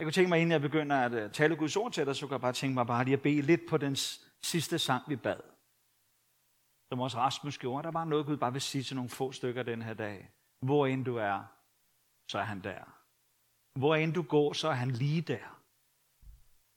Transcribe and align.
Jeg 0.00 0.06
kunne 0.06 0.12
tænke 0.12 0.28
mig, 0.28 0.38
inden 0.38 0.52
jeg 0.52 0.60
begynder 0.60 0.96
at 0.96 1.12
øh, 1.12 1.30
tale 1.32 1.56
Guds 1.56 1.76
ord 1.76 1.92
til 1.92 2.06
dig, 2.06 2.16
så 2.16 2.26
kan 2.26 2.32
jeg 2.32 2.40
bare 2.40 2.52
tænke 2.52 2.74
mig 2.74 2.86
bare 2.86 3.04
lige 3.04 3.14
at 3.14 3.22
bede 3.22 3.40
lidt 3.40 3.60
på 3.68 3.76
den 3.76 3.96
sidste 4.42 4.78
sang, 4.78 5.02
vi 5.08 5.16
bad. 5.16 5.40
Som 6.88 7.00
også 7.00 7.18
Rasmus 7.18 7.58
gjorde. 7.58 7.82
Der 7.82 7.90
var 7.90 8.04
noget, 8.04 8.26
Gud 8.26 8.36
bare 8.36 8.52
vil 8.52 8.60
sige 8.60 8.84
til 8.84 8.96
nogle 8.96 9.10
få 9.10 9.32
stykker 9.32 9.62
den 9.62 9.82
her 9.82 9.94
dag. 9.94 10.30
Hvor 10.62 10.86
end 10.86 11.04
du 11.04 11.16
er, 11.16 11.42
så 12.28 12.38
er 12.38 12.42
han 12.42 12.60
der. 12.60 12.80
Hvor 13.78 13.94
end 13.94 14.14
du 14.14 14.22
går, 14.22 14.52
så 14.52 14.68
er 14.68 14.72
han 14.72 14.90
lige 14.90 15.20
der. 15.20 15.60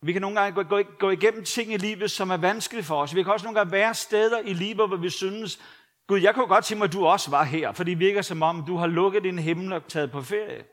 Vi 0.05 0.13
kan 0.13 0.21
nogle 0.21 0.39
gange 0.41 0.63
gå, 0.63 0.63
gå, 0.63 0.81
gå 0.99 1.09
igennem 1.09 1.43
ting 1.43 1.73
i 1.73 1.77
livet, 1.77 2.11
som 2.11 2.29
er 2.29 2.37
vanskelige 2.37 2.83
for 2.83 3.01
os. 3.01 3.15
Vi 3.15 3.23
kan 3.23 3.33
også 3.33 3.45
nogle 3.45 3.59
gange 3.59 3.71
være 3.71 3.93
steder 3.93 4.39
i 4.39 4.53
livet, 4.53 4.87
hvor 4.87 4.97
vi 4.97 5.09
synes, 5.09 5.59
Gud, 6.07 6.19
jeg 6.19 6.35
kunne 6.35 6.47
godt 6.47 6.65
tænke 6.65 6.79
mig, 6.79 6.85
at 6.85 6.93
du 6.93 7.05
også 7.05 7.29
var 7.29 7.43
her, 7.43 7.71
for 7.71 7.83
det 7.83 7.99
virker 7.99 8.21
som 8.21 8.41
om, 8.41 8.65
du 8.65 8.75
har 8.75 8.87
lukket 8.87 9.23
din 9.23 9.39
himmel 9.39 9.73
og 9.73 9.87
taget 9.87 10.11
på 10.11 10.21
ferie 10.21 10.72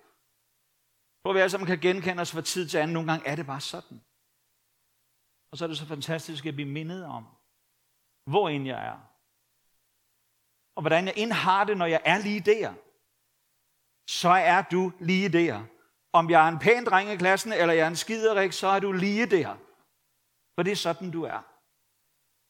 tror, 1.25 1.32
vi 1.32 1.39
alle 1.39 1.50
sammen 1.50 1.66
kan 1.66 1.79
genkende 1.79 2.21
os 2.21 2.32
fra 2.32 2.41
tid 2.41 2.68
til 2.68 2.79
anden. 2.79 2.95
Nogle 2.95 3.12
gange 3.12 3.27
er 3.27 3.37
det 3.37 3.46
bare 3.46 3.61
sådan. 3.61 4.00
Og 5.52 5.59
så 5.59 5.65
er 5.65 5.69
det 5.69 5.78
så 5.78 5.87
fantastisk 5.87 6.47
at 6.47 6.55
blive 6.55 6.69
mindet 6.69 7.05
om, 7.05 7.27
hvor 8.27 8.48
end 8.48 8.66
jeg 8.66 8.87
er. 8.87 8.98
Og 10.77 10.83
hvordan 10.83 11.06
jeg 11.06 11.14
end 11.16 11.33
har 11.33 11.64
det, 11.64 11.77
når 11.78 11.87
jeg 11.87 12.02
er 12.05 12.19
lige 12.19 12.41
der. 12.41 12.75
Så 14.09 14.28
er 14.28 14.62
du 14.62 14.92
lige 15.01 15.28
der. 15.28 15.64
Om 16.12 16.30
jeg 16.30 16.45
er 16.45 16.48
en 16.48 16.59
pæn 16.59 16.84
dreng 16.84 17.11
i 17.11 17.16
klassen, 17.16 17.52
eller 17.52 17.75
jeg 17.75 17.84
er 17.84 17.89
en 17.89 17.97
skiderik, 17.97 18.52
så 18.52 18.66
er 18.66 18.80
du 18.80 18.92
lige 18.92 19.27
der. 19.27 19.56
For 20.55 20.62
det 20.62 20.73
er 20.73 20.77
sådan, 20.77 21.11
du 21.11 21.23
er. 21.23 21.47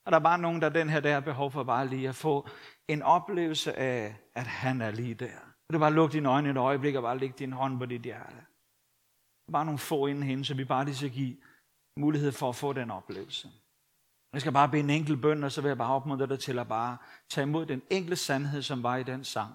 Og 0.05 0.13
der 0.13 0.19
er 0.19 0.23
bare 0.23 0.39
nogen, 0.39 0.63
der 0.63 0.69
den 0.69 0.89
her 0.89 1.01
der 1.01 1.13
har 1.13 1.21
behov 1.21 1.51
for 1.51 1.65
bare 1.65 1.89
lige 1.89 2.09
at 2.09 2.15
få 2.15 2.49
en 2.89 3.03
oplevelse 3.03 3.77
af, 3.77 4.17
at 4.35 4.47
han 4.47 4.81
er 4.81 4.91
lige 4.91 5.15
der. 5.15 5.39
Og 5.69 5.73
det 5.73 5.81
bare 5.81 5.93
lukke 5.93 6.13
dine 6.13 6.29
øjne 6.29 6.51
et 6.51 6.57
øjeblik 6.57 6.95
og 6.95 7.03
bare 7.03 7.19
lægge 7.19 7.39
din 7.39 7.53
hånd 7.53 7.79
på 7.79 7.87
dit 7.87 8.03
hjerte. 8.03 8.47
Bare 9.53 9.65
nogle 9.65 9.79
få 9.79 10.07
inden 10.07 10.23
hende, 10.23 10.45
så 10.45 10.55
vi 10.55 10.65
bare 10.65 10.85
lige 10.85 10.97
skal 10.97 11.11
give 11.11 11.37
mulighed 11.97 12.33
for 12.33 12.49
at 12.49 12.57
få 12.57 12.73
den 12.73 12.91
oplevelse. 12.91 13.49
Jeg 14.33 14.41
skal 14.41 14.53
bare 14.53 14.69
bede 14.69 14.83
en 14.83 14.91
enkelt 14.91 15.23
bøn, 15.23 15.45
og 15.45 15.53
så 15.53 15.61
vil 15.61 15.69
jeg 15.69 15.79
bare 15.79 15.95
opmuntre 15.95 16.27
dig 16.27 16.39
til 16.41 16.59
at 16.59 16.69
bare 16.69 16.99
tage 17.29 17.43
imod 17.43 17.67
den 17.67 17.83
enkle 17.91 18.17
sandhed, 18.17 18.63
som 18.63 18.83
var 18.83 18.97
i 18.97 19.03
den 19.03 19.25
sang. 19.25 19.55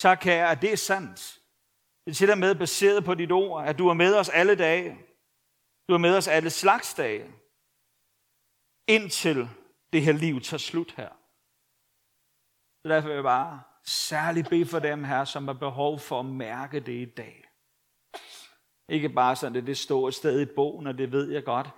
Tak, 0.00 0.18
kære, 0.18 0.50
at 0.50 0.62
det 0.62 0.72
er 0.72 0.76
sandt. 0.76 1.40
Det 2.04 2.10
er 2.10 2.14
til 2.14 2.30
og 2.30 2.38
med 2.38 2.54
baseret 2.54 3.04
på 3.04 3.14
dit 3.14 3.32
ord, 3.32 3.64
at 3.64 3.78
du 3.78 3.88
er 3.88 3.94
med 3.94 4.14
os 4.16 4.28
alle 4.28 4.54
dage. 4.54 4.98
Du 5.88 5.94
er 5.94 5.98
med 5.98 6.16
os 6.16 6.28
alle 6.28 6.50
slags 6.50 6.94
dage. 6.94 7.34
Indtil 8.88 9.48
det 9.92 10.02
her 10.02 10.12
liv 10.12 10.40
tager 10.40 10.58
slut 10.58 10.94
her. 10.96 11.08
Så 12.82 12.88
derfor 12.88 13.08
vil 13.08 13.14
jeg 13.14 13.24
bare 13.24 13.62
særligt 13.84 14.50
bede 14.50 14.66
for 14.66 14.78
dem 14.78 15.04
her, 15.04 15.24
som 15.24 15.46
har 15.46 15.54
behov 15.54 15.98
for 15.98 16.20
at 16.20 16.26
mærke 16.26 16.80
det 16.80 16.92
i 16.92 17.04
dag. 17.04 17.49
Ikke 18.90 19.08
bare 19.08 19.36
sådan, 19.36 19.56
at 19.56 19.66
det 19.66 19.78
står 19.78 20.08
et 20.08 20.14
sted 20.14 20.40
i 20.40 20.44
bogen, 20.44 20.86
og 20.86 20.98
det 20.98 21.12
ved 21.12 21.30
jeg 21.30 21.44
godt, 21.44 21.70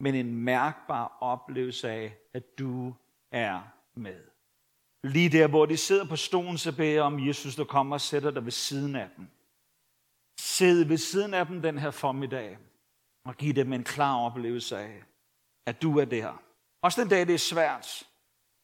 men 0.00 0.14
en 0.14 0.34
mærkbar 0.36 1.16
oplevelse 1.20 1.90
af, 1.90 2.16
at 2.34 2.58
du 2.58 2.94
er 3.32 3.60
med. 3.94 4.20
Lige 5.04 5.28
der, 5.28 5.46
hvor 5.46 5.66
de 5.66 5.76
sidder 5.76 6.08
på 6.08 6.16
stolen, 6.16 6.58
så 6.58 6.76
beder 6.76 6.92
jeg 6.92 7.02
om 7.02 7.26
Jesus, 7.26 7.56
der 7.56 7.64
kommer 7.64 7.96
og 7.96 8.00
sætter 8.00 8.30
dig 8.30 8.44
ved 8.44 8.52
siden 8.52 8.96
af 8.96 9.08
dem. 9.16 9.26
Sid 10.40 10.84
ved 10.84 10.96
siden 10.96 11.34
af 11.34 11.46
dem 11.46 11.62
den 11.62 11.78
her 11.78 11.90
formiddag, 11.90 12.58
og 13.24 13.36
giv 13.36 13.54
dem 13.54 13.72
en 13.72 13.84
klar 13.84 14.16
oplevelse 14.16 14.78
af, 14.78 15.02
at 15.66 15.82
du 15.82 15.98
er 15.98 16.04
der. 16.04 16.42
Også 16.82 17.00
den 17.00 17.08
dag, 17.10 17.26
det 17.26 17.34
er 17.34 17.38
svært. 17.38 18.06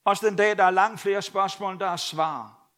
Også 0.04 0.26
den 0.28 0.36
dag, 0.36 0.56
der 0.56 0.64
er 0.64 0.70
langt 0.70 1.00
flere 1.00 1.22
spørgsmål, 1.22 1.78
der 1.78 1.86
er 1.86 1.96
svar. 1.96 2.68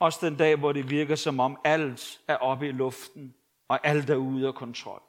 Også 0.00 0.26
den 0.26 0.36
dag, 0.36 0.56
hvor 0.56 0.72
det 0.72 0.90
virker 0.90 1.16
som 1.16 1.40
om 1.40 1.60
alt 1.64 2.20
er 2.28 2.36
oppe 2.36 2.68
i 2.68 2.72
luften, 2.72 3.34
og 3.68 3.86
alt 3.86 4.10
er 4.10 4.16
ude 4.16 4.48
af 4.48 4.54
kontrol. 4.54 5.02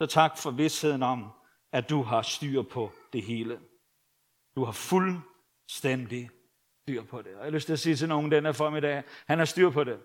Så 0.00 0.06
tak 0.06 0.38
for 0.38 0.50
vidsheden 0.50 1.02
om, 1.02 1.30
at 1.72 1.90
du 1.90 2.02
har 2.02 2.22
styr 2.22 2.62
på 2.62 2.92
det 3.12 3.22
hele. 3.22 3.60
Du 4.56 4.64
har 4.64 4.72
fuldstændig 4.72 6.30
styr 6.82 7.04
på 7.04 7.22
det. 7.22 7.34
Og 7.34 7.38
jeg 7.38 7.46
har 7.46 7.50
lyst 7.50 7.66
til 7.66 7.72
at 7.72 7.78
sige 7.78 7.96
til 7.96 8.08
nogen 8.08 8.32
denne 8.32 8.54
formiddag, 8.54 9.04
han 9.26 9.38
har 9.38 9.44
styr 9.44 9.70
på 9.70 9.84
det. 9.84 10.02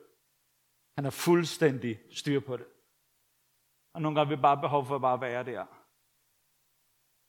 Han 0.98 1.04
har 1.04 1.12
fuldstændig 1.12 2.00
styr 2.12 2.40
på 2.40 2.58
det. 2.58 2.66
Og 3.94 4.02
nogle 4.02 4.20
gange 4.20 4.30
har 4.30 4.36
vi 4.36 4.42
bare 4.42 4.62
behov 4.62 4.86
for 4.86 4.96
at 4.96 5.02
bare 5.02 5.22
være 5.22 5.44
der. 5.44 5.66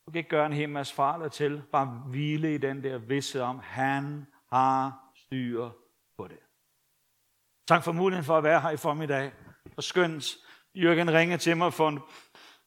Du 0.06 0.10
kan 0.10 0.18
ikke 0.18 0.30
gøre 0.30 0.46
en 0.46 0.52
hel 0.52 0.68
masse 0.68 0.94
farler 0.94 1.28
til. 1.28 1.62
Bare 1.72 1.86
hvile 2.10 2.54
i 2.54 2.58
den 2.58 2.84
der 2.84 2.98
vidsthed 2.98 3.40
om, 3.42 3.58
han 3.58 4.26
har 4.52 5.10
styr 5.16 5.70
på 6.16 6.28
det. 6.28 6.38
Tak 7.68 7.84
for 7.84 7.92
muligheden 7.92 8.24
for 8.24 8.38
at 8.38 8.44
være 8.44 8.60
her 8.60 8.70
i 8.70 8.76
formiddag. 8.76 9.32
Og 9.76 9.84
skønt, 9.84 10.36
Jørgen 10.74 11.12
ringede 11.12 11.38
til 11.38 11.56
mig 11.56 11.72
for 11.72 11.88
en 11.88 11.98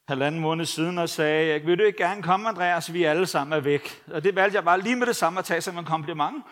halvanden 0.08 0.40
måned 0.40 0.64
siden 0.64 0.98
og 0.98 1.08
sagde, 1.08 1.60
vil 1.60 1.78
du 1.78 1.84
ikke 1.84 1.98
gerne 1.98 2.22
komme, 2.22 2.48
Andreas, 2.48 2.92
vi 2.92 3.04
alle 3.04 3.26
sammen 3.26 3.58
er 3.58 3.60
væk. 3.60 4.02
Og 4.12 4.24
det 4.24 4.34
valgte 4.34 4.56
jeg 4.56 4.64
bare 4.64 4.80
lige 4.80 4.96
med 4.96 5.06
det 5.06 5.16
samme 5.16 5.38
at 5.38 5.44
tage 5.44 5.60
som 5.60 5.78
en 5.78 5.84
kompliment. 5.84 6.44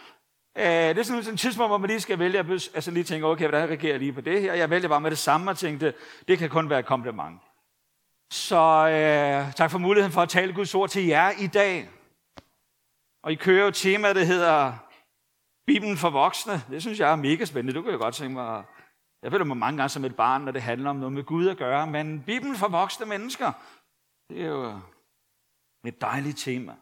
Øh, 0.59 0.65
det 0.65 0.99
er 0.99 1.03
sådan 1.03 1.35
et 1.35 1.41
tidspunkt, 1.41 1.71
hvor 1.71 1.79
man 1.79 1.91
lige 1.91 2.01
skal 2.01 2.19
vælge, 2.19 2.39
altså 2.39 2.91
lige 2.91 3.05
tænke, 3.05 3.27
okay, 3.27 3.49
hvordan 3.49 3.69
reagerer 3.69 3.93
jeg 3.93 3.99
lige 3.99 4.13
på 4.13 4.21
det 4.21 4.41
her? 4.41 4.55
Jeg 4.55 4.71
vælger 4.71 4.89
bare 4.89 5.01
med 5.01 5.11
det 5.11 5.19
samme 5.19 5.51
og 5.51 5.59
tænkte, 5.59 5.95
det 6.29 6.39
kan 6.39 6.51
kun 6.51 6.71
være 6.71 6.79
et 6.79 6.87
kompliment. 6.87 7.41
Så 8.33 8.89
øh, 8.89 9.53
tak 9.55 9.71
for 9.71 9.79
muligheden 9.79 10.13
for 10.13 10.23
at 10.23 10.29
tale 10.29 10.53
Guds 10.53 10.75
ord 10.75 10.89
til 10.89 11.07
jer 11.07 11.31
i 11.31 11.47
dag. 11.47 11.89
Og 13.23 13.33
I 13.33 13.35
kører 13.35 13.65
jo 13.65 13.71
tema, 13.71 14.13
der 14.13 14.25
hedder 14.25 14.73
Bibelen 15.67 15.97
for 15.97 16.11
voksne. 16.11 16.63
Det 16.71 16.83
synes 16.83 17.01
jeg 17.01 17.13
er 17.13 17.17
mega 17.17 17.45
spændende. 17.45 17.79
Du 17.79 17.83
kan 17.83 17.93
jo 17.93 17.99
godt 17.99 18.15
tænke 18.15 18.35
mig 18.35 18.65
jeg 19.23 19.31
føler 19.31 19.45
mig 19.45 19.57
mange 19.57 19.77
gange 19.77 19.89
som 19.89 20.05
et 20.05 20.17
barn, 20.17 20.43
når 20.43 20.53
det 20.53 20.63
handler 20.63 20.91
om 20.91 20.97
noget 20.97 21.13
med 21.13 21.25
Gud 21.25 21.49
at 21.49 21.57
gøre, 21.57 21.87
men 21.87 22.23
Bibelen 22.23 22.57
for 22.57 22.69
voksne 22.69 23.07
mennesker, 23.07 23.53
det 24.31 24.43
er 24.43 24.47
jo 24.47 24.81
et 25.87 26.01
dejligt 26.01 26.39
tema. 26.39 26.75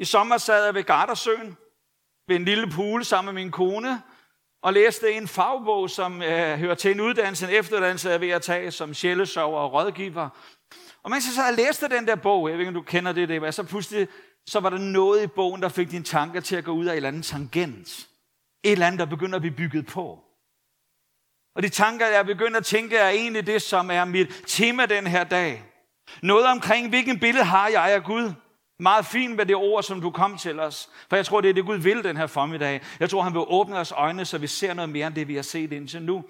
I 0.00 0.04
sommer 0.04 0.38
sad 0.38 0.64
jeg 0.64 0.74
ved 0.74 0.84
Gardersøen, 0.84 1.56
ved 2.28 2.36
en 2.36 2.44
lille 2.44 2.70
pool 2.70 3.04
sammen 3.04 3.34
med 3.34 3.42
min 3.42 3.52
kone, 3.52 4.02
og 4.62 4.72
læste 4.72 5.12
en 5.12 5.28
fagbog, 5.28 5.90
som 5.90 6.22
øh, 6.22 6.58
hører 6.58 6.74
til 6.74 6.90
en 6.90 7.00
uddannelse, 7.00 7.46
en 7.46 7.54
efteruddannelse, 7.54 8.08
jeg 8.08 8.14
er 8.14 8.18
ved 8.18 8.30
at 8.30 8.42
tage 8.42 8.70
som 8.70 8.94
sjælesover 8.94 9.60
og 9.60 9.72
rådgiver. 9.72 10.28
Og 11.02 11.10
mens 11.10 11.26
jeg 11.26 11.34
så 11.34 11.62
læste 11.62 11.88
den 11.88 12.06
der 12.06 12.16
bog, 12.16 12.48
jeg 12.48 12.58
ved 12.58 12.60
ikke, 12.60 12.68
om 12.68 12.74
du 12.74 12.82
kender 12.82 13.12
det, 13.12 13.28
det 13.28 13.42
var, 13.42 13.50
så 13.50 13.62
pludselig 13.62 14.08
så 14.46 14.60
var 14.60 14.70
der 14.70 14.78
noget 14.78 15.22
i 15.22 15.26
bogen, 15.26 15.62
der 15.62 15.68
fik 15.68 15.90
dine 15.90 16.04
tanker 16.04 16.40
til 16.40 16.56
at 16.56 16.64
gå 16.64 16.72
ud 16.72 16.86
af 16.86 16.92
et 16.92 16.96
eller 16.96 17.08
andet 17.08 17.24
tangent. 17.24 18.08
Et 18.62 18.72
eller 18.72 18.86
andet, 18.86 18.98
der 18.98 19.06
begynder 19.06 19.36
at 19.36 19.42
blive 19.42 19.56
bygget 19.56 19.86
på. 19.86 20.24
Og 21.58 21.62
de 21.62 21.68
tanker, 21.68 22.06
jeg 22.06 22.26
begynder 22.26 22.58
at 22.58 22.66
tænke, 22.66 22.96
er 22.96 23.08
egentlig 23.08 23.46
det, 23.46 23.62
som 23.62 23.90
er 23.90 24.04
mit 24.04 24.42
tema 24.46 24.86
den 24.86 25.06
her 25.06 25.24
dag. 25.24 25.64
Noget 26.22 26.46
omkring, 26.46 26.88
hvilken 26.88 27.20
billede 27.20 27.44
har 27.44 27.68
jeg 27.68 27.94
af 27.94 28.04
Gud? 28.04 28.32
Meget 28.78 29.06
fint 29.06 29.36
med 29.36 29.46
det 29.46 29.56
ord, 29.56 29.82
som 29.82 30.00
du 30.00 30.10
kom 30.10 30.38
til 30.38 30.60
os. 30.60 30.90
For 31.08 31.16
jeg 31.16 31.26
tror, 31.26 31.40
det 31.40 31.50
er 31.50 31.54
det, 31.54 31.64
Gud 31.64 31.76
vil 31.76 32.04
den 32.04 32.16
her 32.16 32.26
formiddag. 32.26 32.82
Jeg 33.00 33.10
tror, 33.10 33.22
han 33.22 33.32
vil 33.32 33.44
åbne 33.46 33.78
os 33.78 33.92
øjne, 33.92 34.24
så 34.24 34.38
vi 34.38 34.46
ser 34.46 34.74
noget 34.74 34.88
mere 34.88 35.06
end 35.06 35.14
det, 35.14 35.28
vi 35.28 35.34
har 35.34 35.42
set 35.42 35.72
indtil 35.72 36.02
nu. 36.02 36.24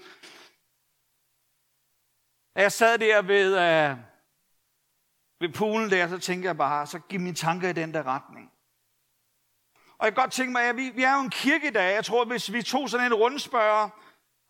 Jeg 2.54 2.72
sad 2.72 2.98
der 2.98 3.22
ved, 3.22 3.58
øh, 3.58 3.96
ved 5.40 5.54
poolen 5.54 5.90
der, 5.90 6.08
så 6.08 6.18
tænker 6.18 6.48
jeg 6.48 6.56
bare, 6.56 6.86
så 6.86 6.98
giv 6.98 7.20
mine 7.20 7.36
tanker 7.36 7.68
i 7.68 7.72
den 7.72 7.94
der 7.94 8.06
retning. 8.06 8.50
Og 9.98 10.06
jeg 10.06 10.14
kan 10.14 10.22
godt 10.22 10.32
tænke 10.32 10.52
mig, 10.52 10.62
at 10.62 10.76
vi, 10.76 10.90
vi 10.90 11.02
er 11.02 11.14
jo 11.14 11.20
en 11.20 11.30
kirke 11.30 11.68
i 11.68 11.72
dag. 11.72 11.94
Jeg 11.94 12.04
tror, 12.04 12.24
hvis 12.24 12.52
vi 12.52 12.62
tog 12.62 12.90
sådan 12.90 13.06
en 13.06 13.14
rundspørger, 13.14 13.88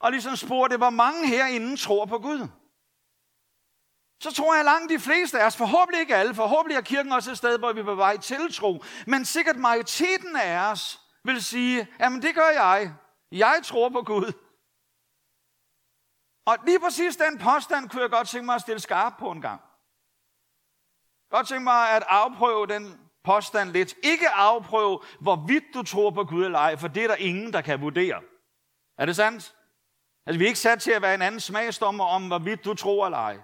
og 0.00 0.10
ligesom 0.10 0.36
spurgte, 0.36 0.76
hvor 0.76 0.91
mange 0.91 1.28
herinde 1.28 1.76
tror 1.76 2.04
på 2.04 2.19
Gud. 2.19 2.48
Så 4.20 4.34
tror 4.34 4.54
jeg 4.54 4.64
langt 4.64 4.91
de 4.91 4.98
fleste 4.98 5.41
af 5.41 5.47
os, 5.47 5.56
forhåbentlig 5.56 6.00
ikke 6.00 6.16
alle, 6.16 6.34
forhåbentlig 6.34 6.76
er 6.76 6.81
kirken 6.81 7.12
også 7.12 7.31
et 7.31 7.38
sted, 7.38 7.59
hvor 7.59 7.72
vi 7.72 7.81
er 7.81 7.84
på 7.84 7.94
vej 7.94 8.16
til 8.16 8.53
tro, 8.53 8.84
men 9.06 9.25
sikkert 9.25 9.56
majoriteten 9.56 10.36
af 10.36 10.70
os 10.70 11.00
vil 11.25 11.44
sige, 11.44 11.88
jamen 12.00 12.22
det 12.22 12.34
gør 12.34 12.48
jeg. 12.48 12.94
Jeg 13.32 13.60
tror 13.64 13.88
på 13.88 14.03
Gud. 14.03 14.32
Og 16.47 16.56
lige 16.66 16.80
præcis 16.80 17.16
den 17.16 17.38
påstand 17.38 17.88
kunne 17.88 18.03
jeg 18.03 18.10
godt 18.10 18.28
tænke 18.28 18.47
mig 18.47 18.54
at 18.54 18.60
stille 18.60 18.80
skarp 18.80 19.12
på 19.19 19.30
en 19.30 19.41
gang. 19.41 19.60
Godt 21.30 21.48
tænke 21.48 21.65
mig 21.65 21.91
at 21.91 22.04
afprøve 22.09 22.66
den 22.66 23.09
påstand 23.24 23.71
lidt. 23.71 23.95
Ikke 24.03 24.28
afprøve, 24.28 25.00
hvorvidt 25.21 25.65
du 25.74 25.83
tror 25.83 26.10
på 26.10 26.24
Gud 26.24 26.45
eller 26.45 26.59
ej, 26.59 26.77
for 26.77 26.89
det 26.89 27.04
er 27.04 27.09
der 27.09 27.16
ingen, 27.16 27.53
der 27.53 27.60
kan 27.60 27.80
vurdere. 27.80 28.22
Er 28.98 29.06
det 29.06 29.16
sandt? 29.16 29.54
Altså, 30.28 30.39
vi 30.39 30.45
er 30.45 30.48
ikke 30.48 30.59
sat 30.59 30.80
til 30.80 30.91
at 30.91 31.03
være 31.03 31.15
en 31.15 31.22
anden 31.22 31.41
smagsdommer 31.41 32.04
om, 32.04 32.27
hvorvidt 32.27 32.65
du 32.65 32.75
tror 32.75 33.07
eller 33.07 33.19
ej. 33.19 33.39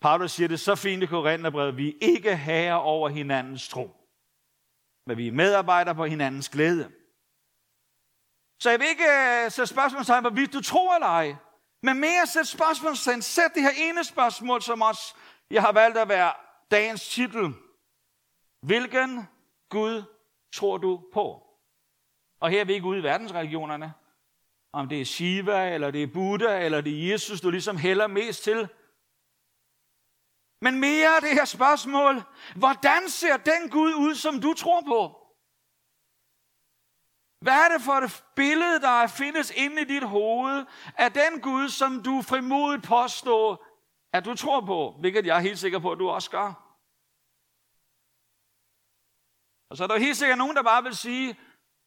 Paulus 0.00 0.32
siger 0.32 0.48
det 0.48 0.60
så 0.60 0.74
fint 0.74 1.02
i 1.02 1.06
Korintherbrevet, 1.06 1.76
vi 1.76 1.88
er 1.88 1.94
ikke 2.00 2.36
herre 2.36 2.82
over 2.82 3.08
hinandens 3.08 3.68
tro. 3.68 3.96
Men 5.06 5.16
vi 5.16 5.28
er 5.28 5.32
medarbejdere 5.32 5.94
på 5.94 6.04
hinandens 6.04 6.48
glæde. 6.48 6.92
Så 8.60 8.70
jeg 8.70 8.80
vil 8.80 8.88
ikke 8.88 9.04
uh, 9.04 9.52
sætte 9.52 9.66
spørgsmålstegn, 9.66 10.22
hvorvidt 10.22 10.52
du 10.52 10.60
tror 10.60 10.94
eller 10.94 11.06
ej. 11.06 11.36
Men 11.82 12.00
mere 12.00 12.26
sætte 12.26 12.50
spørgsmålstegn. 12.50 13.22
Sæt 13.22 13.50
det 13.54 13.62
her 13.62 13.90
ene 13.90 14.04
spørgsmål, 14.04 14.62
som 14.62 14.82
også 14.82 15.14
jeg 15.50 15.62
har 15.62 15.72
valgt 15.72 15.98
at 15.98 16.08
være 16.08 16.32
dagens 16.70 17.08
titel. 17.08 17.54
Hvilken 18.62 19.28
Gud 19.68 20.02
tror 20.54 20.78
du 20.78 21.02
på? 21.12 21.46
Og 22.40 22.50
her 22.50 22.60
er 22.60 22.64
vi 22.64 22.72
ikke 22.72 22.86
ude 22.86 22.98
i 22.98 23.02
verdensreligionerne 23.02 23.94
om 24.72 24.88
det 24.88 25.00
er 25.00 25.04
Shiva, 25.04 25.74
eller 25.74 25.90
det 25.90 26.02
er 26.02 26.06
Buddha, 26.06 26.64
eller 26.64 26.80
det 26.80 26.92
er 26.92 27.12
Jesus, 27.12 27.40
du 27.40 27.50
ligesom 27.50 27.76
hælder 27.76 28.06
mest 28.06 28.44
til. 28.44 28.68
Men 30.60 30.80
mere 30.80 31.20
det 31.20 31.30
her 31.30 31.44
spørgsmål, 31.44 32.22
hvordan 32.56 33.08
ser 33.08 33.36
den 33.36 33.70
Gud 33.70 33.94
ud, 33.94 34.14
som 34.14 34.40
du 34.40 34.54
tror 34.54 34.80
på? 34.80 35.18
Hvad 37.40 37.52
er 37.52 37.68
det 37.68 37.82
for 37.82 37.92
et 37.92 38.24
billede, 38.36 38.80
der 38.80 39.06
findes 39.06 39.52
inde 39.56 39.82
i 39.82 39.84
dit 39.84 40.02
hoved 40.02 40.64
af 40.98 41.12
den 41.12 41.40
Gud, 41.40 41.68
som 41.68 42.02
du 42.02 42.22
frimodigt 42.22 42.84
påstår, 42.84 43.66
at 44.12 44.24
du 44.24 44.34
tror 44.34 44.60
på, 44.60 44.96
hvilket 45.00 45.26
jeg 45.26 45.36
er 45.36 45.40
helt 45.40 45.58
sikker 45.58 45.78
på, 45.78 45.92
at 45.92 45.98
du 45.98 46.08
også 46.08 46.30
gør. 46.30 46.76
Og 49.70 49.76
så 49.76 49.84
er 49.84 49.88
der 49.88 49.98
helt 49.98 50.16
sikkert 50.16 50.38
nogen, 50.38 50.56
der 50.56 50.62
bare 50.62 50.82
vil 50.82 50.96
sige, 50.96 51.36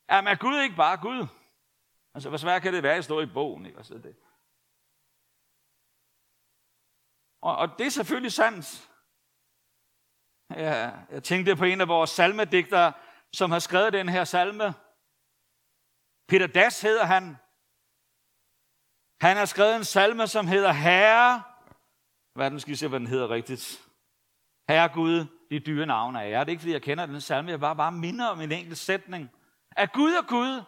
at 0.07 0.27
er 0.27 0.35
Gud 0.35 0.59
ikke 0.59 0.75
bare 0.75 0.97
Gud? 0.97 1.27
Altså, 2.15 2.29
hvor 2.29 2.37
svært 2.37 2.61
kan 2.61 2.73
det 2.73 2.83
være 2.83 2.95
at 2.95 3.03
stå 3.03 3.21
i 3.21 3.25
bogen? 3.25 3.65
Ikke? 3.65 3.77
Altså, 3.77 3.93
det. 3.93 4.15
Og, 7.41 7.55
og 7.57 7.79
det 7.79 7.85
er 7.85 7.91
selvfølgelig 7.91 8.31
sandt. 8.31 8.91
Jeg, 10.49 11.05
jeg 11.11 11.23
tænkte 11.23 11.55
på 11.55 11.65
en 11.65 11.81
af 11.81 11.87
vores 11.87 12.09
salmedigtere, 12.09 12.93
som 13.33 13.51
har 13.51 13.59
skrevet 13.59 13.93
den 13.93 14.09
her 14.09 14.23
salme. 14.23 14.73
Peter 16.27 16.47
Das 16.47 16.81
hedder 16.81 17.05
han. 17.05 17.37
Han 19.21 19.37
har 19.37 19.45
skrevet 19.45 19.75
en 19.75 19.83
salme, 19.83 20.27
som 20.27 20.47
hedder 20.47 20.71
Herre. 20.71 21.43
Hvad 22.33 22.51
den 22.51 22.59
skal 22.59 22.77
se, 22.77 22.87
hvad 22.87 22.99
den 22.99 23.07
hedder 23.07 23.29
rigtigt. 23.29 23.89
Herre 24.69 24.89
Gud, 24.93 25.25
de 25.51 25.59
dyre 25.59 25.85
navne 25.85 26.23
af 26.23 26.29
jer. 26.29 26.39
Det 26.39 26.49
er 26.49 26.51
ikke, 26.51 26.61
fordi 26.61 26.73
jeg 26.73 26.81
kender 26.81 27.05
den 27.05 27.21
salme. 27.21 27.51
Jeg 27.51 27.59
bare, 27.59 27.75
bare 27.75 27.91
minder 27.91 28.27
om 28.27 28.41
en 28.41 28.51
enkelt 28.51 28.77
sætning. 28.77 29.31
At 29.71 29.93
Gud 29.93 30.11
er 30.11 30.27
Gud, 30.27 30.61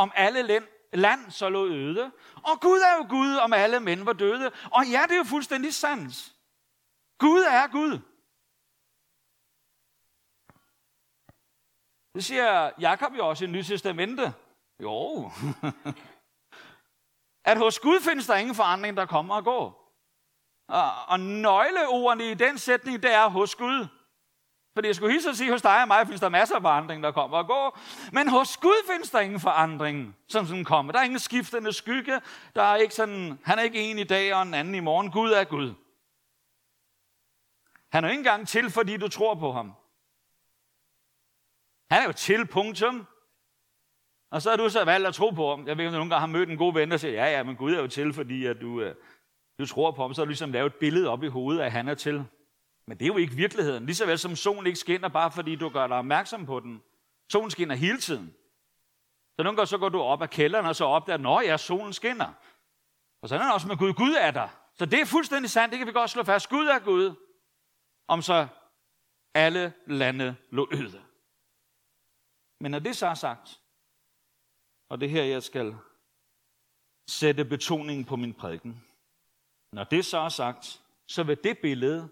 om 0.00 0.12
alle 0.14 0.62
land 0.92 1.30
så 1.30 1.48
lå 1.48 1.66
øde. 1.66 2.12
Og 2.36 2.60
Gud 2.60 2.78
er 2.78 2.96
jo 2.96 3.06
Gud, 3.08 3.36
om 3.36 3.52
alle 3.52 3.80
mænd 3.80 4.02
var 4.04 4.12
døde. 4.12 4.52
Og 4.64 4.86
ja, 4.86 5.02
det 5.02 5.12
er 5.12 5.16
jo 5.16 5.24
fuldstændig 5.24 5.74
sandt. 5.74 6.32
Gud 7.18 7.40
er 7.40 7.66
Gud. 7.66 7.98
Det 12.14 12.24
siger 12.24 12.70
Jakob 12.80 13.16
jo 13.16 13.28
også 13.28 13.44
i 13.44 13.48
Nye 13.48 13.62
Testamente. 13.62 14.34
Jo. 14.82 15.30
at 17.50 17.58
hos 17.58 17.78
Gud 17.78 18.00
findes 18.00 18.26
der 18.26 18.36
ingen 18.36 18.54
forandring, 18.54 18.96
der 18.96 19.06
kommer 19.06 19.34
og 19.34 19.44
går. 19.44 19.80
Og, 20.68 20.92
og 21.08 21.20
nøgleordene 21.20 22.30
i 22.30 22.34
den 22.34 22.58
sætning, 22.58 23.02
det 23.02 23.12
er 23.12 23.28
hos 23.28 23.54
Gud. 23.54 23.86
Fordi 24.80 24.88
jeg 24.88 24.96
skulle 24.96 25.12
hilse 25.12 25.28
at 25.28 25.36
sige, 25.36 25.50
hos 25.50 25.62
dig 25.62 25.82
og 25.82 25.88
mig 25.88 26.06
findes 26.06 26.20
der 26.20 26.28
masser 26.28 26.56
af 26.56 26.62
forandring, 26.62 27.02
der 27.02 27.12
kommer 27.12 27.38
og 27.38 27.46
går. 27.46 27.78
Men 28.12 28.28
hos 28.28 28.56
Gud 28.56 28.92
findes 28.92 29.10
der 29.10 29.20
ingen 29.20 29.40
forandring, 29.40 30.16
som 30.28 30.46
sådan 30.46 30.64
kommer. 30.64 30.92
Der 30.92 30.98
er 30.98 31.04
ingen 31.04 31.18
skiftende 31.18 31.72
skygge. 31.72 32.20
Der 32.54 32.62
er 32.62 32.76
ikke 32.76 32.94
sådan, 32.94 33.38
han 33.44 33.58
er 33.58 33.62
ikke 33.62 33.80
en 33.80 33.98
i 33.98 34.04
dag 34.04 34.34
og 34.34 34.42
en 34.42 34.54
anden 34.54 34.74
i 34.74 34.80
morgen. 34.80 35.10
Gud 35.10 35.30
er 35.30 35.44
Gud. 35.44 35.74
Han 37.92 38.04
er 38.04 38.08
jo 38.08 38.10
ikke 38.10 38.20
engang 38.20 38.48
til, 38.48 38.70
fordi 38.70 38.96
du 38.96 39.08
tror 39.08 39.34
på 39.34 39.52
ham. 39.52 39.72
Han 41.90 42.02
er 42.02 42.06
jo 42.06 42.12
til, 42.12 42.46
punktum. 42.46 43.06
Og 44.30 44.42
så 44.42 44.50
har 44.50 44.56
du 44.56 44.68
så 44.68 44.84
valgt 44.84 45.08
at 45.08 45.14
tro 45.14 45.30
på 45.30 45.50
ham. 45.50 45.66
Jeg 45.66 45.78
ved, 45.78 45.86
om 45.86 45.92
du 45.92 45.98
nogle 45.98 46.10
gange 46.10 46.20
har 46.20 46.26
mødt 46.26 46.48
en 46.48 46.58
god 46.58 46.74
ven, 46.74 46.90
der 46.90 46.96
siger, 46.96 47.12
ja, 47.12 47.36
ja, 47.36 47.42
men 47.42 47.56
Gud 47.56 47.74
er 47.74 47.80
jo 47.80 47.86
til, 47.86 48.12
fordi 48.12 48.46
at 48.46 48.60
du, 48.60 48.80
øh, 48.80 48.94
du 49.58 49.66
tror 49.66 49.90
på 49.90 50.02
ham. 50.02 50.14
Så 50.14 50.20
har 50.20 50.24
du 50.24 50.30
ligesom 50.30 50.52
lavet 50.52 50.72
et 50.72 50.78
billede 50.80 51.08
op 51.08 51.22
i 51.22 51.28
hovedet 51.28 51.62
at 51.62 51.72
han 51.72 51.88
er 51.88 51.94
til. 51.94 52.24
Men 52.86 52.98
det 52.98 53.04
er 53.04 53.06
jo 53.06 53.16
ikke 53.16 53.34
virkeligheden. 53.34 53.86
Ligeså 53.86 54.06
vel 54.06 54.18
som 54.18 54.36
solen 54.36 54.66
ikke 54.66 54.78
skinner, 54.78 55.08
bare 55.08 55.30
fordi 55.30 55.56
du 55.56 55.68
gør 55.68 55.86
dig 55.86 55.96
opmærksom 55.96 56.46
på 56.46 56.60
den. 56.60 56.82
Solen 57.32 57.50
skinner 57.50 57.74
hele 57.74 58.00
tiden. 58.00 58.34
Så 59.36 59.42
nogle 59.42 59.56
gange 59.56 59.66
så 59.66 59.78
går 59.78 59.88
du 59.88 60.00
op 60.00 60.22
af 60.22 60.30
kælderen, 60.30 60.66
og 60.66 60.76
så 60.76 60.84
opdager, 60.84 61.16
når 61.16 61.40
ja, 61.40 61.56
solen 61.56 61.92
skinner. 61.92 62.32
Og 63.22 63.28
så 63.28 63.34
er 63.34 63.38
det 63.38 63.52
også 63.52 63.68
med 63.68 63.76
Gud. 63.76 63.92
Gud 63.92 64.14
er 64.20 64.30
der. 64.30 64.48
Så 64.74 64.86
det 64.86 65.00
er 65.00 65.04
fuldstændig 65.04 65.50
sandt. 65.50 65.70
Det 65.70 65.78
kan 65.78 65.86
vi 65.86 65.92
godt 65.92 66.10
slå 66.10 66.22
fast. 66.22 66.48
Gud 66.48 66.66
er 66.66 66.78
Gud. 66.78 67.14
Om 68.08 68.22
så 68.22 68.48
alle 69.34 69.72
lande 69.86 70.36
lå 70.50 70.68
øde. 70.72 71.02
Men 72.60 72.70
når 72.70 72.78
det 72.78 72.96
så 72.96 73.06
er 73.06 73.14
sagt, 73.14 73.60
og 74.88 75.00
det 75.00 75.10
her, 75.10 75.22
jeg 75.22 75.42
skal 75.42 75.76
sætte 77.08 77.44
betoningen 77.44 78.04
på 78.04 78.16
min 78.16 78.34
prædiken. 78.34 78.84
Når 79.72 79.84
det 79.84 80.04
så 80.04 80.18
er 80.18 80.28
sagt, 80.28 80.82
så 81.06 81.22
vil 81.22 81.44
det 81.44 81.58
billede, 81.58 82.08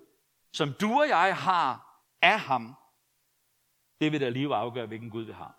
som 0.53 0.73
du 0.81 1.01
og 1.01 1.09
jeg 1.09 1.37
har 1.37 2.03
af 2.23 2.41
ham, 2.41 2.75
det 4.01 4.13
vil 4.13 4.21
da 4.21 4.29
lige 4.29 4.55
afgøre, 4.55 4.87
hvilken 4.87 5.11
Gud 5.11 5.25
vi 5.25 5.33
har. 5.33 5.55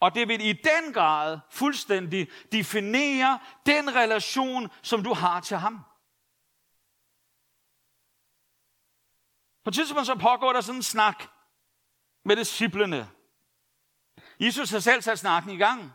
Og 0.00 0.14
det 0.14 0.28
vil 0.28 0.46
i 0.46 0.52
den 0.52 0.92
grad 0.92 1.40
fuldstændig 1.50 2.30
definere 2.52 3.40
den 3.66 3.94
relation, 3.94 4.70
som 4.82 5.04
du 5.04 5.14
har 5.14 5.40
til 5.40 5.56
ham. 5.56 5.84
På 9.64 9.70
et 9.70 9.74
tidspunkt 9.74 10.06
så 10.06 10.14
pågår 10.14 10.52
der 10.52 10.60
sådan 10.60 10.78
en 10.78 10.82
snak 10.82 11.24
med 12.24 12.36
disciplene. 12.36 13.10
Jesus 14.40 14.70
har 14.70 14.78
selv 14.78 15.02
sat 15.02 15.18
snakken 15.18 15.50
i 15.50 15.56
gang. 15.56 15.92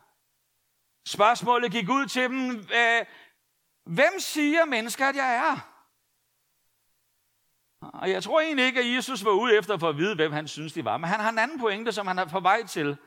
Spørgsmålet 1.07 1.71
gik 1.71 1.89
ud 1.89 2.05
til 2.05 2.23
dem, 2.23 2.65
hvem 3.83 4.19
siger 4.19 4.65
mennesker, 4.65 5.07
at 5.09 5.15
jeg 5.15 5.35
er? 5.35 5.76
Og 7.81 8.09
jeg 8.09 8.23
tror 8.23 8.41
egentlig 8.41 8.65
ikke, 8.65 8.79
at 8.79 8.95
Jesus 8.95 9.25
var 9.25 9.31
ude 9.31 9.57
efter 9.57 9.77
for 9.77 9.89
at 9.89 9.97
vide, 9.97 10.15
hvem 10.15 10.31
han 10.31 10.47
synes, 10.47 10.73
de 10.73 10.85
var. 10.85 10.97
Men 10.97 11.09
han 11.09 11.19
har 11.19 11.29
en 11.29 11.39
anden 11.39 11.59
pointe, 11.59 11.91
som 11.91 12.07
han 12.07 12.19
er 12.19 12.25
på 12.25 12.39
vej 12.39 12.65
til. 12.65 12.97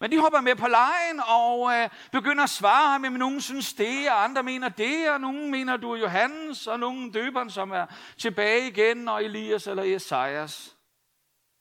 Men 0.00 0.12
de 0.12 0.20
hopper 0.20 0.40
med 0.40 0.56
på 0.56 0.68
lejen 0.68 1.20
og 1.26 1.72
øh, 1.72 1.90
begynder 2.12 2.44
at 2.44 2.50
svare 2.50 2.88
ham, 2.88 3.04
at 3.04 3.12
nogen 3.12 3.40
synes 3.40 3.72
det, 3.72 4.10
og 4.10 4.24
andre 4.24 4.42
mener 4.42 4.68
det, 4.68 5.10
og 5.10 5.20
nogen 5.20 5.50
mener, 5.50 5.76
du 5.76 5.92
er 5.92 5.96
Johannes, 5.96 6.66
og 6.66 6.80
nogen 6.80 7.10
døberen, 7.10 7.50
som 7.50 7.70
er 7.70 7.86
tilbage 8.18 8.68
igen, 8.68 9.08
og 9.08 9.24
Elias 9.24 9.66
eller 9.66 9.82
Esajas. 9.82 10.76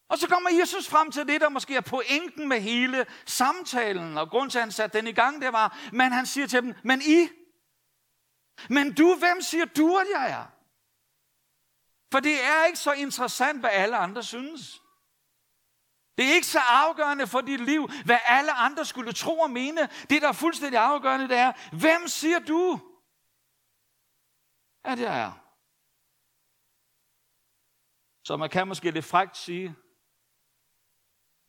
Og 0.09 0.17
så 0.17 0.27
kommer 0.27 0.50
Jesus 0.59 0.88
frem 0.88 1.11
til 1.11 1.27
det, 1.27 1.41
der 1.41 1.50
måske 1.50 1.75
er 1.75 1.81
pointen 1.81 2.50
med 2.50 2.61
hele 2.61 3.05
samtalen, 3.25 4.17
og 4.17 4.29
grund 4.29 4.50
til, 4.50 4.57
at 4.57 4.63
han 4.63 4.71
satte 4.71 4.97
den 4.97 5.07
i 5.07 5.11
gang, 5.11 5.41
det 5.41 5.53
var, 5.53 5.77
men 5.91 6.11
han 6.11 6.25
siger 6.25 6.47
til 6.47 6.61
dem, 6.61 6.73
men 6.83 7.01
I, 7.01 7.27
men 8.69 8.94
du, 8.94 9.15
hvem 9.15 9.41
siger 9.41 9.65
du, 9.65 9.97
at 9.97 10.07
jeg 10.15 10.31
er? 10.31 10.52
For 12.13 12.19
det 12.19 12.44
er 12.44 12.65
ikke 12.65 12.80
så 12.80 12.94
interessant, 12.94 13.60
hvad 13.60 13.69
alle 13.69 13.98
andre 13.98 14.24
synes. 14.24 14.81
Det 16.18 16.25
er 16.25 16.33
ikke 16.33 16.48
så 16.48 16.60
afgørende 16.60 17.27
for 17.27 17.42
dit 17.42 17.60
liv, 17.60 17.88
hvad 18.06 18.19
alle 18.25 18.54
andre 18.54 18.86
skulle 18.86 19.13
tro 19.13 19.39
og 19.39 19.51
mene. 19.51 19.81
Det, 20.10 20.21
der 20.21 20.27
er 20.27 20.33
fuldstændig 20.33 20.80
afgørende, 20.80 21.27
det 21.27 21.38
er, 21.38 21.51
hvem 21.69 22.07
siger 22.07 22.39
du, 22.39 22.63
at 24.83 25.00
jeg 25.00 25.19
er? 25.25 25.31
Så 28.24 28.38
man 28.38 28.50
kan 28.50 28.67
måske 28.67 28.91
lidt 28.91 29.05
frægt 29.05 29.38
sige, 29.38 29.75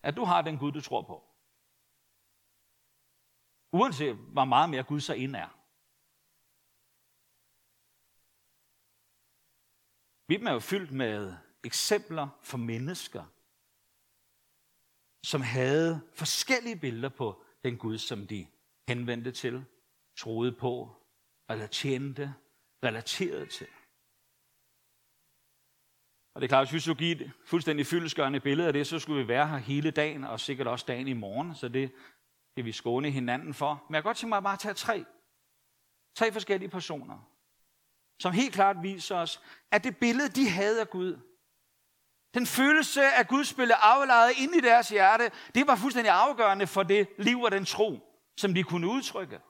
at 0.02 0.16
du 0.16 0.24
har 0.24 0.42
den 0.42 0.58
Gud, 0.58 0.72
du 0.72 0.80
tror 0.80 1.02
på. 1.02 1.16
Uanset 3.72 4.16
hvor 4.16 4.44
meget 4.44 4.70
mere 4.70 4.82
Gud 4.82 5.00
så 5.00 5.14
ind 5.14 5.36
er. 5.36 5.63
Bibelen 10.28 10.48
er 10.48 10.52
jo 10.52 10.58
fyldt 10.58 10.92
med 10.92 11.34
eksempler 11.64 12.28
for 12.42 12.58
mennesker, 12.58 13.24
som 15.26 15.40
havde 15.40 16.00
forskellige 16.14 16.76
billeder 16.76 17.08
på 17.08 17.44
den 17.64 17.78
Gud, 17.78 17.98
som 17.98 18.26
de 18.26 18.46
henvendte 18.88 19.32
til, 19.32 19.64
troede 20.16 20.52
på, 20.52 20.96
eller 21.50 21.66
tjente, 21.66 22.34
relaterede 22.84 23.46
til. 23.46 23.66
Og 26.34 26.40
det 26.40 26.46
er 26.46 26.48
klart, 26.48 26.66
hvis 26.66 26.74
vi 26.74 26.80
skulle 26.80 26.98
give 26.98 27.24
et 27.24 27.32
fuldstændig 27.46 27.86
fyldesgørende 27.86 28.40
billede 28.40 28.66
af 28.66 28.72
det, 28.72 28.86
så 28.86 28.98
skulle 28.98 29.22
vi 29.22 29.28
være 29.28 29.48
her 29.48 29.56
hele 29.56 29.90
dagen, 29.90 30.24
og 30.24 30.40
sikkert 30.40 30.66
også 30.66 30.84
dagen 30.88 31.08
i 31.08 31.12
morgen, 31.12 31.54
så 31.54 31.68
det 31.68 31.92
kan 32.56 32.64
vi 32.64 32.72
skåne 32.72 33.10
hinanden 33.10 33.54
for. 33.54 33.84
Men 33.88 33.94
jeg 33.94 34.02
kan 34.02 34.08
godt 34.08 34.16
tænke 34.16 34.28
mig 34.28 34.36
at 34.36 34.42
bare 34.42 34.56
tage 34.56 34.74
tre. 34.74 35.04
Tre 36.16 36.32
forskellige 36.32 36.68
personer, 36.68 37.33
som 38.18 38.32
helt 38.32 38.54
klart 38.54 38.76
viser 38.82 39.16
os, 39.16 39.42
at 39.70 39.84
det 39.84 39.96
billede, 39.96 40.28
de 40.28 40.48
havde 40.48 40.80
af 40.80 40.90
Gud, 40.90 41.18
den 42.34 42.46
følelse 42.46 43.12
af 43.12 43.28
Guds 43.28 43.48
spille 43.48 43.74
aflejet 43.74 44.32
ind 44.38 44.54
i 44.54 44.60
deres 44.60 44.88
hjerte, 44.88 45.30
det 45.54 45.66
var 45.66 45.76
fuldstændig 45.76 46.12
afgørende 46.12 46.66
for 46.66 46.82
det 46.82 47.08
liv 47.18 47.40
og 47.40 47.50
den 47.50 47.64
tro, 47.64 48.00
som 48.36 48.54
de 48.54 48.62
kunne 48.62 48.88
udtrykke. 48.88 49.40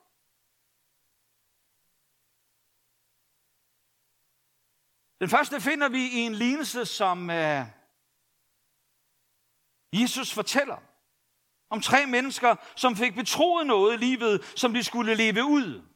Den 5.19 5.29
første 5.29 5.61
finder 5.61 5.89
vi 5.89 6.07
i 6.07 6.17
en 6.17 6.35
lignelse, 6.35 6.85
som 6.85 7.29
uh, 7.29 7.65
Jesus 10.01 10.33
fortæller 10.33 10.77
om 11.69 11.81
tre 11.81 12.05
mennesker, 12.05 12.55
som 12.75 12.95
fik 12.95 13.15
betroet 13.15 13.67
noget 13.67 13.93
i 13.93 13.97
livet, 13.97 14.53
som 14.55 14.73
de 14.73 14.83
skulle 14.83 15.15
leve 15.15 15.43
ud 15.43 15.94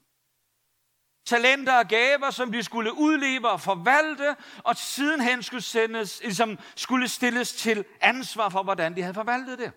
talenter 1.30 1.78
og 1.80 1.88
gaver, 1.88 2.30
som 2.32 2.52
de 2.52 2.64
skulle 2.64 2.94
udleve 2.94 3.50
og 3.50 3.62
forvalte, 3.62 4.36
og 4.64 4.76
sidenhen 4.76 5.44
skulle, 5.44 5.62
sendes, 5.62 6.22
ligesom 6.22 6.60
skulle 6.76 7.08
stilles 7.08 7.54
til 7.54 7.86
ansvar 8.02 8.50
for, 8.50 8.64
hvordan 8.64 8.96
de 8.96 9.02
havde 9.02 9.14
forvaltet 9.14 9.60
det. 9.60 9.72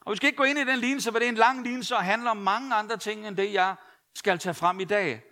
Og 0.00 0.12
vi 0.12 0.16
skal 0.16 0.26
ikke 0.26 0.36
gå 0.36 0.44
ind 0.44 0.58
i 0.58 0.64
den 0.64 0.78
lignelse, 0.78 1.12
for 1.12 1.18
det 1.18 1.26
er 1.26 1.28
en 1.28 1.44
lang 1.46 1.62
lignelse 1.62 1.96
og 1.96 2.04
handler 2.04 2.30
om 2.30 2.36
mange 2.36 2.74
andre 2.74 2.96
ting, 2.96 3.26
end 3.26 3.36
det 3.36 3.52
jeg 3.52 3.76
skal 4.14 4.38
tage 4.38 4.54
frem 4.54 4.80
i 4.80 4.84
dag. 4.84 5.24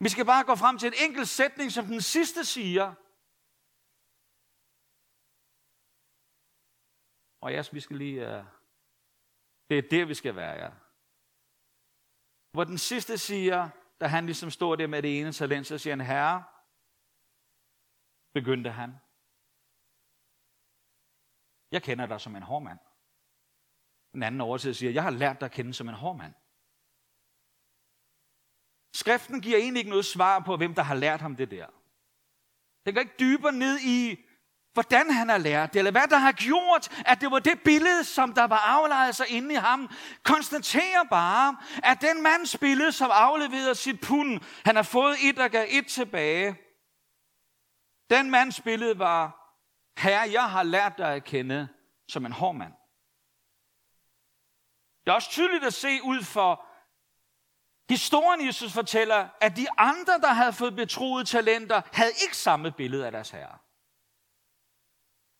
Vi 0.00 0.08
skal 0.08 0.24
bare 0.24 0.44
gå 0.44 0.54
frem 0.54 0.78
til 0.78 0.86
en 0.86 1.08
enkelt 1.08 1.28
sætning, 1.28 1.72
som 1.72 1.84
den 1.86 2.00
sidste 2.00 2.44
siger. 2.44 2.94
Og 7.40 7.52
jeg, 7.52 7.64
vi 7.72 7.80
skal 7.80 7.96
lige... 7.96 8.38
Uh... 8.38 8.44
Det 9.70 9.78
er 9.78 9.88
der, 9.90 10.04
vi 10.04 10.14
skal 10.14 10.36
være, 10.36 10.64
ja. 10.64 10.70
Hvor 12.52 12.64
den 12.64 12.78
sidste 12.78 13.18
siger, 13.18 13.68
da 14.02 14.06
han 14.06 14.26
ligesom 14.26 14.50
står 14.50 14.76
der 14.76 14.86
med 14.86 15.02
det 15.02 15.20
ene 15.20 15.32
talent, 15.32 15.66
så 15.66 15.78
siger 15.78 15.96
han, 15.96 16.06
Herre, 16.06 16.44
begyndte 18.34 18.70
han. 18.70 18.90
Jeg 21.70 21.82
kender 21.82 22.06
dig 22.06 22.20
som 22.20 22.36
en 22.36 22.42
hård 22.42 22.62
mand. 22.62 22.78
Den 24.12 24.22
anden 24.22 24.40
oversætter 24.40 24.74
siger, 24.74 24.92
jeg 24.92 25.02
har 25.02 25.10
lært 25.10 25.40
dig 25.40 25.46
at 25.46 25.52
kende 25.52 25.74
som 25.74 25.88
en 25.88 25.94
hård 25.94 26.16
mand. 26.16 26.34
Skriften 28.94 29.40
giver 29.40 29.58
egentlig 29.58 29.80
ikke 29.80 29.90
noget 29.90 30.04
svar 30.04 30.38
på, 30.40 30.56
hvem 30.56 30.74
der 30.74 30.82
har 30.82 30.94
lært 30.94 31.20
ham 31.20 31.36
det 31.36 31.50
der. 31.50 31.66
Den 32.86 32.94
går 32.94 33.00
ikke 33.00 33.16
dybere 33.18 33.52
ned 33.52 33.80
i, 33.80 34.24
hvordan 34.72 35.10
han 35.10 35.28
har 35.28 35.38
lært 35.38 35.72
det, 35.72 35.78
eller 35.78 35.90
hvad 35.90 36.08
der 36.08 36.16
har 36.16 36.32
gjort, 36.32 37.02
at 37.06 37.20
det 37.20 37.30
var 37.30 37.38
det 37.38 37.62
billede, 37.64 38.04
som 38.04 38.34
der 38.34 38.44
var 38.44 38.58
aflejet 38.58 39.16
sig 39.16 39.28
inde 39.28 39.54
i 39.54 39.56
ham. 39.56 39.90
Konstaterer 40.22 41.04
bare, 41.10 41.56
at 41.84 42.00
den 42.00 42.22
mands 42.22 42.58
billede, 42.58 42.92
som 42.92 43.10
afleverede 43.12 43.74
sit 43.74 44.00
pund, 44.00 44.40
han 44.64 44.76
har 44.76 44.82
fået 44.82 45.16
et 45.22 45.38
og 45.38 45.50
gav 45.50 45.66
et 45.68 45.86
tilbage. 45.86 46.56
Den 48.10 48.30
mands 48.30 48.60
billede 48.60 48.98
var, 48.98 49.38
herre, 49.98 50.30
jeg 50.32 50.50
har 50.50 50.62
lært 50.62 50.98
dig 50.98 51.14
at 51.14 51.24
kende 51.24 51.68
som 52.08 52.26
en 52.26 52.32
hård 52.32 52.54
mand. 52.54 52.72
Det 55.04 55.10
er 55.10 55.14
også 55.14 55.30
tydeligt 55.30 55.64
at 55.64 55.74
se 55.74 56.02
ud 56.04 56.22
for 56.22 56.66
historien, 57.88 58.46
Jesus 58.46 58.72
fortæller, 58.72 59.28
at 59.40 59.56
de 59.56 59.66
andre, 59.78 60.18
der 60.20 60.32
havde 60.32 60.52
fået 60.52 60.76
betroet 60.76 61.28
talenter, 61.28 61.82
havde 61.92 62.12
ikke 62.22 62.36
samme 62.36 62.72
billede 62.72 63.06
af 63.06 63.12
deres 63.12 63.30
herre. 63.30 63.58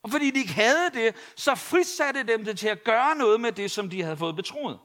Og 0.02 0.11
fordi 0.11 0.30
de 0.30 0.38
ikke 0.38 0.52
havde 0.52 0.90
det, 0.90 1.16
så 1.37 1.54
frisatte 1.54 2.23
dem 2.23 2.44
det 2.44 2.59
til 2.59 2.68
at 2.68 2.85
gøre 2.85 3.14
noget 3.14 3.40
med 3.40 3.52
det, 3.52 3.71
som 3.71 3.90
de 3.90 4.02
havde 4.02 4.16
fået 4.16 4.37
betroet. 4.37 4.80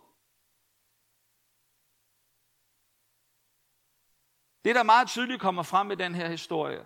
Det, 4.65 4.75
der 4.75 4.83
meget 4.83 5.07
tydeligt 5.07 5.41
kommer 5.41 5.63
frem 5.63 5.91
i 5.91 5.95
den 5.95 6.15
her 6.15 6.29
historie, 6.29 6.85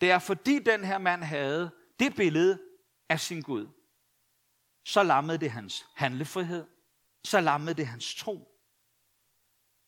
det 0.00 0.10
er, 0.10 0.18
fordi 0.18 0.58
den 0.58 0.84
her 0.84 0.98
mand 0.98 1.22
havde 1.22 1.70
det 1.98 2.16
billede 2.16 2.62
af 3.08 3.20
sin 3.20 3.42
Gud, 3.42 3.68
så 4.84 5.02
lammede 5.02 5.38
det 5.38 5.50
hans 5.50 5.86
handlefrihed, 5.94 6.66
så 7.24 7.40
lammede 7.40 7.74
det 7.74 7.86
hans 7.86 8.14
tro. 8.14 8.50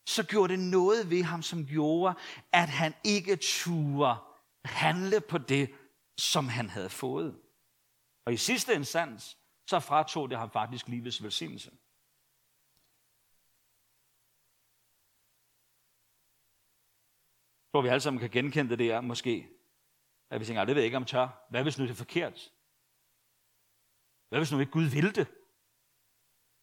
Så 0.07 0.27
gjorde 0.27 0.53
det 0.53 0.63
noget 0.63 1.11
ved 1.11 1.23
ham, 1.23 1.43
som 1.43 1.67
gjorde, 1.67 2.15
at 2.53 2.69
han 2.69 2.95
ikke 3.05 3.37
turde 3.37 4.17
handle 4.65 5.21
på 5.21 5.39
det, 5.39 5.75
som 6.19 6.49
han 6.49 6.71
havde 6.71 6.91
fået. 6.91 7.41
Og 8.25 8.33
i 8.33 8.37
sidste 8.37 8.75
instans, 8.75 9.39
så 9.67 9.81
fratog 9.81 10.31
det 10.31 10.39
ham 10.39 10.51
faktisk 10.51 10.89
livets 10.89 11.23
velsignelse. 11.23 11.71
Jeg 17.65 17.71
tror, 17.73 17.83
vi 17.83 17.89
alle 17.89 18.01
sammen 18.01 18.21
kan 18.21 18.31
genkende 18.31 18.71
det 18.71 18.79
der, 18.79 19.01
måske. 19.01 19.49
At 20.31 20.41
vi 20.41 20.45
tænker, 20.45 20.61
ah, 20.61 20.67
det 20.67 20.75
ved 20.75 20.83
jeg 20.83 20.87
ikke, 20.87 20.97
om 20.97 21.05
tør. 21.05 21.47
Hvad 21.51 21.63
hvis 21.63 21.79
nu 21.79 21.85
det 21.85 21.91
er 21.91 21.95
forkert? 21.95 22.53
Hvad 24.29 24.39
hvis 24.39 24.53
nu 24.53 24.59
ikke 24.61 24.73
Gud 24.73 24.85
ville 24.85 25.13
det? 25.13 25.27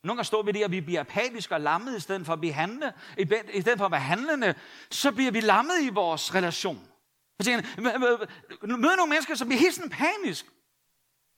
Nogle 0.04 0.18
gange 0.18 0.24
står 0.24 0.44
vi 0.44 0.52
der, 0.52 0.66
og 0.66 0.72
vi 0.72 0.82
bliver 0.82 1.02
apatiske 1.02 1.56
og 1.56 1.62
lammet, 1.62 1.98
i 1.98 2.00
stedet 2.00 2.26
for 2.26 2.34
at 2.34 2.40
blive 2.40 2.54
handlende, 2.54 2.94
i 3.54 3.62
stedet 3.62 3.78
for 3.78 3.86
at 3.86 3.92
være 3.92 4.02
handlende, 4.02 4.56
så 4.92 5.12
bliver 5.12 5.32
vi 5.32 5.40
lammet 5.40 5.82
i 5.82 5.90
vores 5.90 6.36
relation. 6.36 6.93
Jeg 7.40 7.46
tænker, 7.46 7.82
møder 8.78 8.96
nogle 8.96 9.10
mennesker, 9.10 9.36
som 9.36 9.48
bliver 9.48 9.60
helt 9.60 9.76
sådan 9.76 9.92
panisk. 9.92 10.46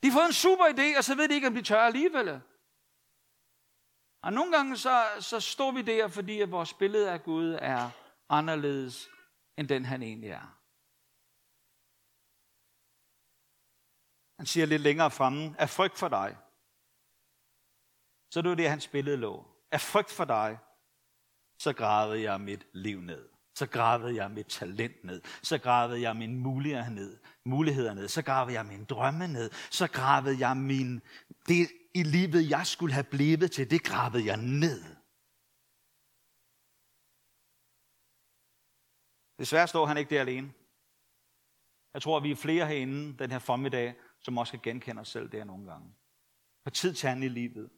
De 0.03 0.09
har 0.09 0.19
fået 0.19 0.25
en 0.25 0.33
super 0.33 0.65
idé, 0.65 0.97
og 0.97 1.03
så 1.03 1.15
ved 1.15 1.29
de 1.29 1.35
ikke, 1.35 1.47
om 1.47 1.53
de 1.53 1.61
tør 1.61 1.81
alligevel. 1.81 2.41
Og 4.21 4.33
nogle 4.33 4.51
gange 4.57 4.77
så, 4.77 5.05
så 5.19 5.39
står 5.39 5.71
vi 5.71 5.81
der, 5.81 6.07
fordi 6.07 6.41
at 6.41 6.51
vores 6.51 6.73
billede 6.73 7.11
af 7.11 7.23
Gud 7.23 7.57
er 7.61 7.89
anderledes, 8.29 9.09
end 9.57 9.67
den 9.67 9.85
han 9.85 10.03
egentlig 10.03 10.29
er. 10.29 10.61
Han 14.39 14.45
siger 14.45 14.65
lidt 14.65 14.81
længere 14.81 15.11
fremme, 15.11 15.55
af 15.59 15.69
frygt 15.69 15.97
for 15.97 16.07
dig. 16.07 16.37
Så 18.31 18.41
det 18.41 18.49
var 18.49 18.55
det, 18.55 18.69
hans 18.69 18.87
billede 18.87 19.17
lå. 19.17 19.45
Af 19.71 19.81
frygt 19.81 20.11
for 20.11 20.25
dig, 20.25 20.59
så 21.59 21.73
gravede 21.73 22.21
jeg 22.21 22.41
mit 22.41 22.67
liv 22.73 23.01
ned. 23.01 23.34
Så 23.55 23.65
gravede 23.65 24.15
jeg 24.15 24.31
mit 24.31 24.45
talent 24.45 25.03
ned. 25.03 25.21
Så 25.43 25.57
gravede 25.57 26.01
jeg 26.01 26.15
mine 26.15 26.35
muligheder 26.35 26.89
ned. 26.89 27.17
Muligheder 27.45 27.93
ned. 27.93 28.07
Så 28.07 28.21
gravede 28.21 28.53
jeg 28.53 28.65
mine 28.65 28.85
drømme 28.85 29.27
ned. 29.27 29.51
Så 29.71 29.87
gravede 29.87 30.39
jeg 30.39 30.57
min, 30.57 31.01
det 31.47 31.69
i 31.93 32.03
livet, 32.03 32.49
jeg 32.49 32.67
skulle 32.67 32.93
have 32.93 33.03
blevet 33.03 33.51
til, 33.51 33.69
det 33.69 33.83
gravede 33.83 34.25
jeg 34.25 34.37
ned. 34.37 34.83
Desværre 39.39 39.67
står 39.67 39.85
han 39.85 39.97
ikke 39.97 40.15
der 40.15 40.21
alene. 40.21 40.53
Jeg 41.93 42.01
tror, 42.01 42.17
at 42.17 42.23
vi 42.23 42.31
er 42.31 42.35
flere 42.35 42.67
herinde 42.67 43.17
den 43.17 43.31
her 43.31 43.39
formiddag, 43.39 43.95
som 44.19 44.37
også 44.37 44.51
kan 44.51 44.61
genkende 44.63 45.01
os 45.01 45.07
selv 45.07 45.31
der 45.31 45.43
nogle 45.43 45.71
gange. 45.71 45.95
På 46.63 46.69
tid 46.69 46.93
til 46.93 47.23
i 47.23 47.27
livet. 47.27 47.69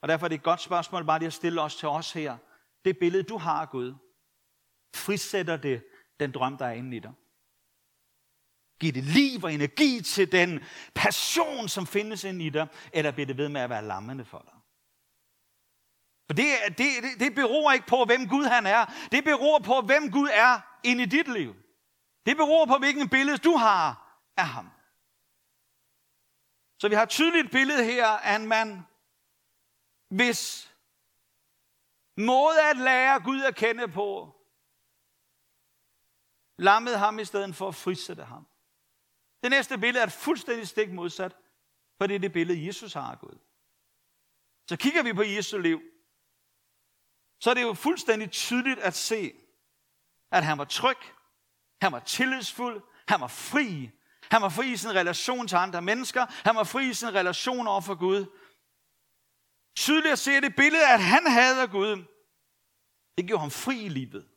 Og 0.00 0.08
derfor 0.08 0.26
er 0.26 0.28
det 0.28 0.36
et 0.36 0.42
godt 0.42 0.60
spørgsmål 0.60 1.04
bare 1.04 1.18
lige 1.18 1.26
at 1.26 1.32
stille 1.32 1.62
os 1.62 1.76
til 1.76 1.88
os 1.88 2.12
her. 2.12 2.38
Det 2.84 2.98
billede, 2.98 3.22
du 3.22 3.38
har 3.38 3.60
af 3.60 3.70
Gud, 3.70 3.94
frisætter 4.94 5.56
det 5.56 5.84
den 6.20 6.32
drøm, 6.32 6.56
der 6.56 6.66
er 6.66 6.72
inde 6.72 6.96
i 6.96 7.00
dig. 7.00 7.12
Giv 8.80 8.92
det 8.92 9.04
liv 9.04 9.44
og 9.44 9.52
energi 9.54 10.02
til 10.02 10.32
den 10.32 10.64
passion, 10.94 11.68
som 11.68 11.86
findes 11.86 12.24
inde 12.24 12.44
i 12.46 12.50
dig, 12.50 12.66
eller 12.92 13.10
bliver 13.10 13.26
det 13.26 13.36
ved 13.36 13.48
med 13.48 13.60
at 13.60 13.70
være 13.70 13.84
lammende 13.84 14.24
for 14.24 14.38
dig? 14.38 14.58
For 16.26 16.34
det, 16.34 16.46
det, 16.68 16.78
det, 16.78 17.20
det 17.20 17.34
beror 17.34 17.72
ikke 17.72 17.86
på, 17.86 18.04
hvem 18.04 18.28
Gud 18.28 18.44
han 18.44 18.66
er. 18.66 19.08
Det 19.12 19.24
beror 19.24 19.58
på, 19.58 19.80
hvem 19.80 20.10
Gud 20.10 20.28
er 20.32 20.60
inde 20.84 21.02
i 21.02 21.06
dit 21.06 21.28
liv. 21.28 21.54
Det 22.26 22.36
beror 22.36 22.66
på, 22.66 22.78
hvilken 22.78 23.08
billede 23.08 23.38
du 23.38 23.56
har 23.56 24.20
af 24.36 24.46
ham. 24.46 24.70
Så 26.80 26.88
vi 26.88 26.94
har 26.94 27.02
et 27.02 27.08
tydeligt 27.08 27.50
billede 27.50 27.84
her 27.84 28.06
af 28.06 28.36
en 28.36 28.46
mand, 28.46 28.82
hvis 30.10 30.67
måde 32.18 32.70
at 32.70 32.76
lære 32.76 33.20
Gud 33.20 33.42
at 33.42 33.56
kende 33.56 33.88
på, 33.88 34.34
lammede 36.58 36.98
ham 36.98 37.18
i 37.18 37.24
stedet 37.24 37.56
for 37.56 37.68
at 37.68 37.74
frisætte 37.74 38.24
ham. 38.24 38.46
Det 39.42 39.50
næste 39.50 39.78
billede 39.78 40.02
er 40.02 40.06
et 40.06 40.12
fuldstændig 40.12 40.68
stik 40.68 40.92
modsat, 40.92 41.36
for 41.98 42.06
det 42.06 42.14
er 42.14 42.18
det 42.18 42.32
billede, 42.32 42.66
Jesus 42.66 42.92
har 42.92 43.10
af 43.10 43.18
Gud. 43.18 43.38
Så 44.68 44.76
kigger 44.76 45.02
vi 45.02 45.12
på 45.12 45.22
Jesu 45.22 45.58
liv, 45.58 45.80
så 47.40 47.50
er 47.50 47.54
det 47.54 47.62
jo 47.62 47.74
fuldstændig 47.74 48.30
tydeligt 48.30 48.78
at 48.78 48.94
se, 48.94 49.32
at 50.30 50.44
han 50.44 50.58
var 50.58 50.64
tryg, 50.64 50.98
han 51.82 51.92
var 51.92 52.00
tillidsfuld, 52.00 52.82
han 53.08 53.20
var 53.20 53.26
fri. 53.26 53.90
Han 54.30 54.42
var 54.42 54.48
fri 54.48 54.72
i 54.72 54.76
sin 54.76 54.94
relation 54.94 55.48
til 55.48 55.56
andre 55.56 55.82
mennesker, 55.82 56.26
han 56.30 56.56
var 56.56 56.64
fri 56.64 56.88
i 56.88 56.94
sin 56.94 57.14
relation 57.14 57.66
over 57.66 57.80
for 57.80 57.94
Gud. 57.94 58.26
Tydeligt 59.84 60.12
at 60.12 60.18
se 60.18 60.40
det 60.40 60.56
billede, 60.56 60.92
at 60.92 61.02
han 61.02 61.26
hader 61.26 61.66
Gud. 61.66 62.04
Det 63.16 63.26
gjorde 63.26 63.40
ham 63.40 63.50
fri 63.50 63.84
i 63.84 63.88
livet. 63.88 64.28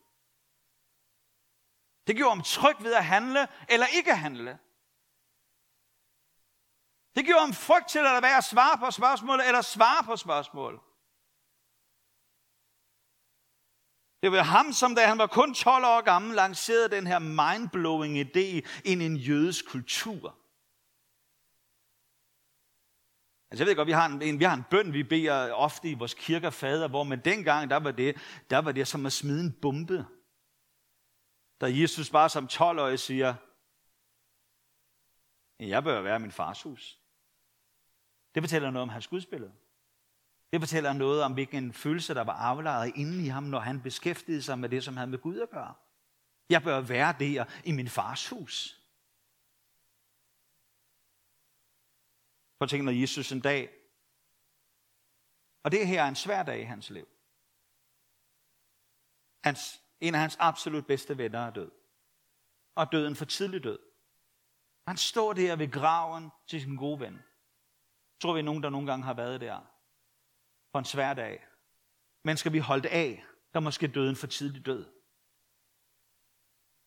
Det 2.06 2.16
gjorde 2.16 2.34
ham 2.36 2.42
tryg 2.42 2.76
ved 2.84 2.94
at 2.94 3.04
handle 3.04 3.48
eller 3.68 3.86
ikke 3.86 4.14
handle. 4.14 4.58
Det 7.16 7.24
gjorde 7.26 7.40
ham 7.40 7.52
frygt 7.52 7.88
til 7.88 7.98
at 7.98 8.22
være 8.22 8.36
at 8.36 8.44
svare 8.44 8.78
på 8.78 8.90
spørgsmål 8.90 9.40
eller 9.40 9.62
svare 9.62 10.04
på 10.04 10.16
spørgsmål. 10.16 10.74
Det 14.22 14.32
var 14.32 14.42
ham, 14.42 14.72
som 14.72 14.94
da 14.94 15.06
han 15.06 15.18
var 15.18 15.26
kun 15.26 15.54
12 15.54 15.84
år 15.84 16.00
gammel, 16.00 16.34
lancerede 16.36 16.96
den 16.96 17.06
her 17.06 17.18
mindblowing 17.18 18.18
idé 18.18 18.48
ind 18.84 19.02
i 19.02 19.06
en 19.06 19.16
jødisk 19.16 19.68
kultur. 19.68 20.41
Altså 23.52 23.64
jeg 23.64 23.68
ved 23.68 23.76
godt, 23.76 23.86
vi 23.86 23.92
har 23.92 24.06
en, 24.06 24.38
vi 24.38 24.44
har 24.44 24.54
en 24.54 24.64
bøn, 24.70 24.92
vi 24.92 25.02
beder 25.02 25.52
ofte 25.52 25.90
i 25.90 25.94
vores 25.94 26.14
kirker 26.14 26.50
fader, 26.50 26.88
hvor 26.88 27.04
man 27.04 27.20
dengang, 27.20 27.70
der 27.70 27.76
var 27.76 27.90
det, 27.90 28.16
der 28.50 28.58
var 28.58 28.72
det 28.72 28.88
som 28.88 29.06
at 29.06 29.12
smide 29.12 29.40
en 29.40 29.52
bombe. 29.62 30.06
Da 31.60 31.66
Jesus 31.66 32.10
bare 32.10 32.28
som 32.28 32.44
12-årig 32.52 32.98
siger, 32.98 33.34
jeg 35.58 35.84
bør 35.84 36.00
være 36.00 36.18
min 36.18 36.32
fars 36.32 36.62
hus. 36.62 36.98
Det 38.34 38.42
fortæller 38.42 38.70
noget 38.70 38.82
om 38.82 38.88
hans 38.88 39.06
gudsbillede. 39.06 39.52
Det 40.52 40.60
fortæller 40.60 40.92
noget 40.92 41.22
om, 41.22 41.32
hvilken 41.32 41.72
følelse, 41.72 42.14
der 42.14 42.24
var 42.24 42.32
aflejret 42.32 42.92
inde 42.96 43.24
i 43.24 43.28
ham, 43.28 43.42
når 43.42 43.60
han 43.60 43.82
beskæftigede 43.82 44.42
sig 44.42 44.58
med 44.58 44.68
det, 44.68 44.84
som 44.84 44.96
havde 44.96 45.10
med 45.10 45.18
Gud 45.18 45.38
at 45.38 45.50
gøre. 45.50 45.74
Jeg 46.50 46.62
bør 46.62 46.80
være 46.80 47.14
der 47.18 47.44
i 47.64 47.72
min 47.72 47.88
fars 47.88 48.28
hus. 48.28 48.81
Prøv 52.62 52.64
at 52.64 52.70
tænke, 52.70 52.84
når 52.84 52.92
Jesus 52.92 53.32
en 53.32 53.40
dag, 53.40 53.70
og 55.62 55.72
det 55.72 55.86
her 55.86 56.02
er 56.02 56.08
en 56.08 56.16
svær 56.16 56.42
dag 56.42 56.60
i 56.60 56.64
hans 56.64 56.90
liv. 56.90 57.08
Hans, 59.44 59.80
en 60.00 60.14
af 60.14 60.20
hans 60.20 60.36
absolut 60.40 60.86
bedste 60.86 61.18
venner 61.18 61.38
er 61.38 61.50
død. 61.50 61.70
Og 62.74 62.92
døden 62.92 63.16
for 63.16 63.24
tidlig 63.24 63.64
død. 63.64 63.78
Han 64.86 64.96
står 64.96 65.32
der 65.32 65.56
ved 65.56 65.70
graven 65.70 66.30
til 66.46 66.60
sin 66.60 66.76
gode 66.76 67.00
ven. 67.00 67.22
Tror 68.20 68.32
vi 68.32 68.38
er 68.38 68.44
nogen, 68.44 68.62
der 68.62 68.70
nogle 68.70 68.86
gange 68.86 69.04
har 69.04 69.14
været 69.14 69.40
der. 69.40 69.60
På 70.72 70.78
en 70.78 70.84
svær 70.84 71.14
dag. 71.14 71.44
Men 72.22 72.36
skal 72.36 72.52
vi 72.52 72.58
holde 72.58 72.88
af, 72.88 73.24
der 73.54 73.60
måske 73.60 73.86
døden 73.86 74.16
for 74.16 74.26
tidlig 74.26 74.66
død. 74.66 74.86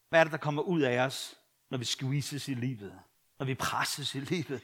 Hvad 0.09 0.19
er 0.19 0.23
det, 0.23 0.31
der 0.31 0.37
kommer 0.37 0.61
ud 0.61 0.81
af 0.81 1.05
os, 1.05 1.39
når 1.69 1.77
vi 1.77 1.85
squeezes 1.85 2.47
i 2.47 2.53
livet? 2.53 2.99
Når 3.39 3.45
vi 3.45 3.55
presses 3.55 4.15
i 4.15 4.19
livet? 4.19 4.61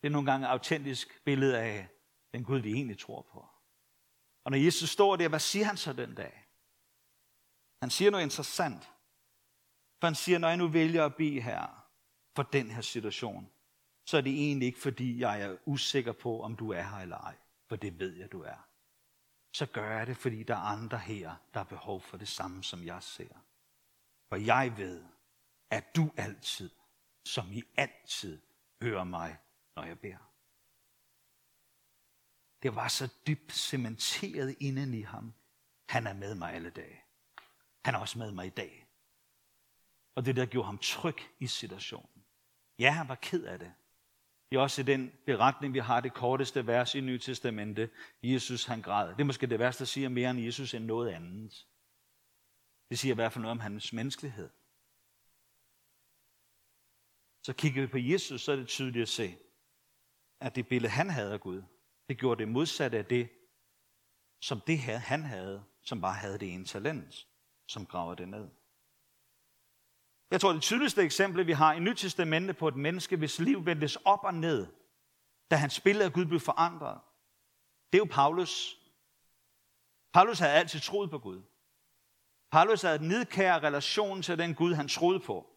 Det 0.00 0.06
er 0.06 0.10
nogle 0.10 0.30
gange 0.30 0.46
et 0.46 0.50
autentisk 0.50 1.24
billede 1.24 1.58
af 1.58 1.88
den 2.34 2.44
Gud, 2.44 2.58
vi 2.58 2.72
egentlig 2.72 2.98
tror 2.98 3.22
på. 3.32 3.48
Og 4.44 4.50
når 4.50 4.58
Jesus 4.58 4.90
står 4.90 5.16
der, 5.16 5.28
hvad 5.28 5.40
siger 5.40 5.64
han 5.66 5.76
så 5.76 5.92
den 5.92 6.14
dag? 6.14 6.46
Han 7.82 7.90
siger 7.90 8.10
noget 8.10 8.24
interessant. 8.24 8.82
For 10.00 10.06
han 10.06 10.14
siger, 10.14 10.38
når 10.38 10.48
jeg 10.48 10.56
nu 10.56 10.68
vælger 10.68 11.04
at 11.04 11.14
bede 11.14 11.40
her 11.40 11.88
for 12.36 12.42
den 12.42 12.70
her 12.70 12.80
situation, 12.80 13.50
så 14.06 14.16
er 14.16 14.20
det 14.20 14.32
egentlig 14.32 14.66
ikke, 14.66 14.80
fordi 14.80 15.20
jeg 15.20 15.42
er 15.42 15.56
usikker 15.64 16.12
på, 16.12 16.42
om 16.42 16.56
du 16.56 16.72
er 16.72 16.82
her 16.82 16.98
eller 16.98 17.18
ej. 17.18 17.36
For 17.68 17.76
det 17.76 17.98
ved 17.98 18.16
jeg, 18.16 18.32
du 18.32 18.42
er. 18.42 18.68
Så 19.52 19.66
gør 19.66 19.90
jeg 19.98 20.06
det, 20.06 20.16
fordi 20.16 20.42
der 20.42 20.54
er 20.54 20.58
andre 20.58 20.98
her, 20.98 21.34
der 21.54 21.60
har 21.60 21.64
behov 21.64 22.00
for 22.00 22.16
det 22.16 22.28
samme, 22.28 22.64
som 22.64 22.84
jeg 22.84 23.02
ser. 23.02 23.34
For 24.28 24.36
jeg 24.36 24.76
ved, 24.76 25.04
at 25.70 25.96
du 25.96 26.10
altid, 26.16 26.70
som 27.24 27.52
I 27.52 27.62
altid, 27.76 28.42
hører 28.82 29.04
mig, 29.04 29.36
når 29.76 29.84
jeg 29.84 30.00
beder. 30.00 30.32
Det 32.62 32.74
var 32.74 32.88
så 32.88 33.12
dybt 33.26 33.52
cementeret 33.52 34.56
inden 34.60 34.94
i 34.94 35.02
ham. 35.02 35.34
Han 35.88 36.06
er 36.06 36.12
med 36.12 36.34
mig 36.34 36.52
alle 36.52 36.70
dage. 36.70 37.00
Han 37.84 37.94
er 37.94 37.98
også 37.98 38.18
med 38.18 38.32
mig 38.32 38.46
i 38.46 38.50
dag. 38.50 38.86
Og 40.14 40.24
det 40.24 40.36
der 40.36 40.46
gjorde 40.46 40.66
ham 40.66 40.78
tryg 40.78 41.16
i 41.38 41.46
situationen. 41.46 42.24
Ja, 42.78 42.90
han 42.90 43.08
var 43.08 43.14
ked 43.14 43.44
af 43.44 43.58
det. 43.58 43.72
Det 44.50 44.56
er 44.56 44.60
også 44.60 44.80
i 44.80 44.84
den 44.84 45.12
beretning, 45.26 45.74
vi 45.74 45.78
har 45.78 46.00
det 46.00 46.14
korteste 46.14 46.66
vers 46.66 46.94
i 46.94 47.00
Nye 47.00 47.18
Testamente. 47.18 47.90
Jesus, 48.22 48.64
han 48.64 48.82
græd. 48.82 49.08
Det 49.08 49.20
er 49.20 49.24
måske 49.24 49.46
det 49.46 49.58
værste, 49.58 49.78
der 49.78 49.86
siger 49.86 50.08
mere 50.08 50.30
om 50.30 50.38
Jesus 50.38 50.74
end 50.74 50.84
noget 50.84 51.10
andet. 51.10 51.66
Det 52.90 52.98
siger 52.98 53.14
i 53.14 53.14
hvert 53.14 53.32
fald 53.32 53.42
noget 53.42 53.52
om 53.52 53.60
hans 53.60 53.92
menneskelighed. 53.92 54.50
Så 57.42 57.52
kigger 57.52 57.82
vi 57.82 57.86
på 57.86 57.98
Jesus, 57.98 58.42
så 58.42 58.52
er 58.52 58.56
det 58.56 58.68
tydeligt 58.68 59.02
at 59.02 59.08
se, 59.08 59.38
at 60.40 60.56
det 60.56 60.68
billede, 60.68 60.92
han 60.92 61.10
havde 61.10 61.32
af 61.32 61.40
Gud, 61.40 61.62
det 62.08 62.18
gjorde 62.18 62.38
det 62.38 62.48
modsatte 62.48 62.98
af 62.98 63.04
det, 63.04 63.28
som 64.40 64.60
det 64.60 64.78
her, 64.78 64.98
han 64.98 65.22
havde, 65.22 65.64
som 65.82 66.00
bare 66.00 66.14
havde 66.14 66.38
det 66.38 66.54
ene 66.54 66.64
talent, 66.64 67.26
som 67.68 67.86
graver 67.86 68.14
det 68.14 68.28
ned. 68.28 68.48
Jeg 70.30 70.40
tror, 70.40 70.52
det 70.52 70.62
tydeligste 70.62 71.02
eksempel, 71.02 71.46
vi 71.46 71.52
har 71.52 71.72
i 71.72 71.80
Nyt 71.80 71.96
Testamente 71.96 72.54
på 72.54 72.68
et 72.68 72.76
menneske, 72.76 73.16
hvis 73.16 73.38
liv 73.38 73.66
vendes 73.66 73.96
op 73.96 74.24
og 74.24 74.34
ned, 74.34 74.66
da 75.50 75.56
hans 75.56 75.80
billede 75.80 76.04
af 76.04 76.12
Gud 76.12 76.24
blev 76.24 76.40
forandret, 76.40 77.00
det 77.92 77.98
er 77.98 78.02
jo 78.02 78.08
Paulus. 78.10 78.80
Paulus 80.12 80.38
havde 80.38 80.52
altid 80.52 80.80
troet 80.80 81.10
på 81.10 81.18
Gud. 81.18 81.42
Paulus 82.50 82.82
havde 82.82 82.98
en 82.98 83.08
nedkær 83.08 83.62
relation 83.62 84.22
til 84.22 84.38
den 84.38 84.54
Gud, 84.54 84.74
han 84.74 84.88
troede 84.88 85.20
på. 85.20 85.55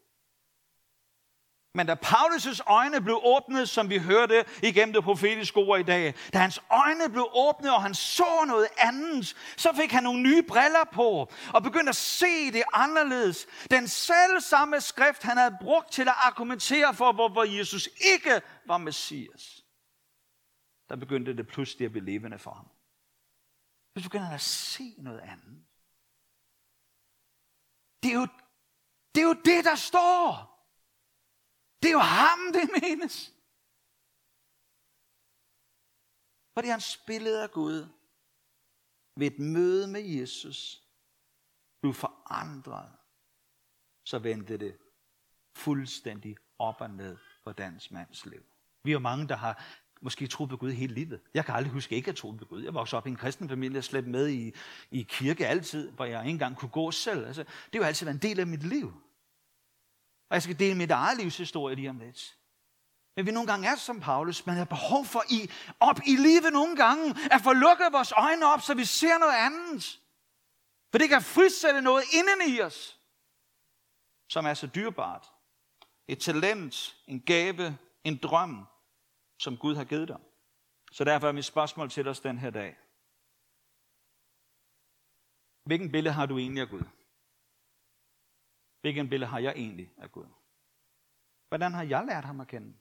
Men 1.73 1.87
da 1.87 1.95
Paulus' 1.95 2.61
øjne 2.65 3.01
blev 3.01 3.19
åbnet, 3.23 3.69
som 3.69 3.89
vi 3.89 3.97
hørte 3.97 4.45
igennem 4.63 4.93
det 4.93 5.03
profetiske 5.03 5.57
ord 5.57 5.79
i 5.79 5.83
dag, 5.83 6.13
da 6.33 6.37
hans 6.37 6.61
øjne 6.69 7.09
blev 7.09 7.27
åbnet, 7.33 7.73
og 7.73 7.81
han 7.81 7.93
så 7.93 8.45
noget 8.47 8.67
andet, 8.77 9.35
så 9.57 9.73
fik 9.75 9.91
han 9.91 10.03
nogle 10.03 10.21
nye 10.21 10.43
briller 10.43 10.83
på, 10.93 11.31
og 11.53 11.63
begyndte 11.63 11.89
at 11.89 11.95
se 11.95 12.51
det 12.51 12.63
anderledes. 12.73 13.47
Den 13.71 13.87
selv 13.87 14.39
samme 14.41 14.81
skrift, 14.81 15.23
han 15.23 15.37
havde 15.37 15.57
brugt 15.61 15.91
til 15.91 16.01
at 16.01 16.15
argumentere 16.17 16.93
for, 16.93 17.11
hvorfor 17.11 17.43
Jesus 17.43 17.89
ikke 18.13 18.41
var 18.65 18.77
Messias. 18.77 19.65
Der 20.89 20.95
begyndte 20.95 21.37
det 21.37 21.47
pludselig 21.47 21.85
at 21.85 21.91
blive 21.91 22.05
levende 22.05 22.39
for 22.39 22.51
ham. 22.51 22.67
Så 23.97 24.03
begyndte 24.03 24.25
han 24.25 24.35
at 24.35 24.41
se 24.41 24.95
noget 24.97 25.19
andet. 25.19 25.65
Det 28.03 28.11
er 28.11 28.15
jo 28.15 28.27
det, 29.15 29.21
er 29.21 29.27
jo 29.27 29.33
det 29.33 29.65
der 29.65 29.75
står. 29.75 30.58
Det 31.81 31.87
er 31.87 31.93
jo 31.93 31.99
ham, 31.99 32.39
det 32.53 32.69
menes. 32.81 33.33
Fordi 36.53 36.67
han 36.67 36.81
spillede 36.81 37.43
af 37.43 37.51
Gud 37.51 37.87
ved 39.15 39.27
et 39.27 39.39
møde 39.39 39.87
med 39.87 40.01
Jesus 40.01 40.83
blev 41.81 41.93
forandret, 41.93 42.91
så 44.03 44.19
vendte 44.19 44.57
det 44.57 44.77
fuldstændig 45.55 46.37
op 46.59 46.81
og 46.81 46.89
ned 46.89 47.17
på 47.43 47.51
dansk 47.51 47.91
mands 47.91 48.25
liv. 48.25 48.43
Vi 48.83 48.91
er 48.91 48.99
mange, 48.99 49.27
der 49.27 49.35
har 49.35 49.63
måske 50.01 50.27
troet 50.27 50.49
på 50.49 50.57
Gud 50.57 50.71
hele 50.71 50.93
livet. 50.93 51.21
Jeg 51.33 51.45
kan 51.45 51.55
aldrig 51.55 51.73
huske 51.73 51.95
ikke 51.95 52.09
at 52.09 52.15
tro 52.15 52.31
på 52.31 52.45
Gud. 52.45 52.63
Jeg 52.63 52.73
voksede 52.73 52.97
op 52.97 53.07
i 53.07 53.09
en 53.09 53.15
kristen 53.15 53.49
familie, 53.49 53.75
jeg 53.75 53.83
slæbte 53.83 54.09
med 54.09 54.29
i, 54.29 54.53
i 54.91 55.01
kirke 55.01 55.47
altid, 55.47 55.91
hvor 55.91 56.05
jeg 56.05 56.21
ikke 56.21 56.31
engang 56.31 56.57
kunne 56.57 56.69
gå 56.69 56.91
selv. 56.91 57.25
Altså, 57.25 57.43
det 57.43 57.73
har 57.73 57.79
jo 57.79 57.85
altid 57.85 58.05
været 58.05 58.15
en 58.15 58.29
del 58.29 58.39
af 58.39 58.47
mit 58.47 58.63
liv. 58.63 59.03
Og 60.29 60.33
jeg 60.33 60.43
skal 60.43 60.59
dele 60.59 60.75
mit 60.75 60.91
eget 60.91 61.17
livshistorie 61.17 61.75
lige 61.75 61.89
om 61.89 61.99
lidt. 61.99 62.37
Men 63.15 63.25
vi 63.25 63.31
nogle 63.31 63.47
gange 63.47 63.67
er 63.67 63.75
som 63.75 63.99
Paulus, 63.99 64.45
man 64.45 64.55
har 64.55 64.65
behov 64.65 65.05
for 65.05 65.23
i, 65.29 65.51
op 65.79 65.99
i 66.07 66.15
livet 66.15 66.53
nogle 66.53 66.75
gange, 66.75 67.15
at 67.31 67.41
få 67.41 67.53
lukket 67.53 67.87
vores 67.91 68.11
øjne 68.11 68.45
op, 68.45 68.61
så 68.61 68.73
vi 68.73 68.85
ser 68.85 69.17
noget 69.17 69.35
andet. 69.35 69.99
For 70.91 70.97
det 70.97 71.09
kan 71.09 71.21
frisætte 71.21 71.81
noget 71.81 72.03
inden 72.13 72.55
i 72.55 72.61
os, 72.61 72.99
som 74.29 74.45
er 74.45 74.53
så 74.53 74.67
dyrbart. 74.67 75.31
Et 76.07 76.19
talent, 76.19 76.97
en 77.07 77.21
gave, 77.21 77.77
en 78.03 78.17
drøm, 78.17 78.65
som 79.39 79.57
Gud 79.57 79.75
har 79.75 79.83
givet 79.83 80.07
dig. 80.07 80.19
Så 80.91 81.03
derfor 81.03 81.27
er 81.27 81.31
mit 81.31 81.45
spørgsmål 81.45 81.89
til 81.89 82.07
os 82.07 82.19
den 82.19 82.37
her 82.37 82.49
dag. 82.49 82.77
Hvilken 85.65 85.91
billede 85.91 86.13
har 86.13 86.25
du 86.25 86.37
egentlig 86.37 86.61
af 86.61 86.69
Gud? 86.69 86.83
Hvilken 88.81 89.09
billede 89.09 89.29
har 89.29 89.39
jeg 89.39 89.53
egentlig 89.55 89.93
af 89.97 90.11
Gud? 90.11 90.25
Hvordan 91.47 91.73
har 91.73 91.83
jeg 91.83 92.05
lært 92.05 92.25
ham 92.25 92.39
at 92.39 92.47
kende? 92.47 92.73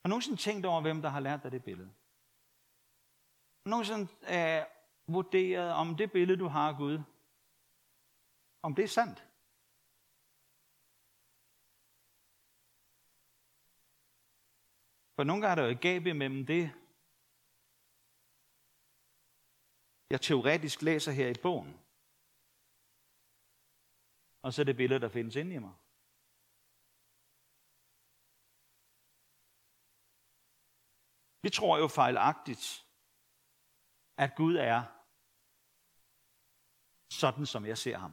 Har 0.00 0.08
du 0.08 0.08
nogensinde 0.08 0.36
tænkt 0.36 0.66
over, 0.66 0.80
hvem 0.80 1.02
der 1.02 1.08
har 1.08 1.20
lært 1.20 1.42
dig 1.42 1.52
det 1.52 1.64
billede? 1.64 1.88
Har 1.88 3.64
du 3.64 3.70
nogensinde 3.70 4.08
øh, 4.36 4.66
vurderet, 5.14 5.72
om 5.72 5.96
det 5.96 6.12
billede, 6.12 6.38
du 6.38 6.48
har 6.48 6.68
af 6.68 6.76
Gud, 6.76 6.98
om 8.62 8.74
det 8.74 8.84
er 8.84 8.88
sandt? 8.88 9.28
For 15.16 15.24
nogle 15.24 15.42
gange 15.42 15.50
er 15.50 15.54
der 15.54 15.64
jo 15.64 15.76
et 15.76 15.80
gab 15.80 16.06
imellem 16.06 16.46
det, 16.46 16.72
jeg 20.10 20.20
teoretisk 20.20 20.82
læser 20.82 21.12
her 21.12 21.28
i 21.28 21.42
bogen, 21.42 21.81
og 24.42 24.52
så 24.52 24.64
det 24.64 24.76
billede, 24.76 25.00
der 25.00 25.08
findes 25.08 25.36
inde 25.36 25.54
i 25.54 25.58
mig. 25.58 25.74
Vi 31.42 31.50
tror 31.50 31.78
jo 31.78 31.88
fejlagtigt, 31.88 32.86
at 34.16 34.34
Gud 34.36 34.56
er 34.56 34.82
sådan, 37.10 37.46
som 37.46 37.66
jeg 37.66 37.78
ser 37.78 37.98
ham. 37.98 38.12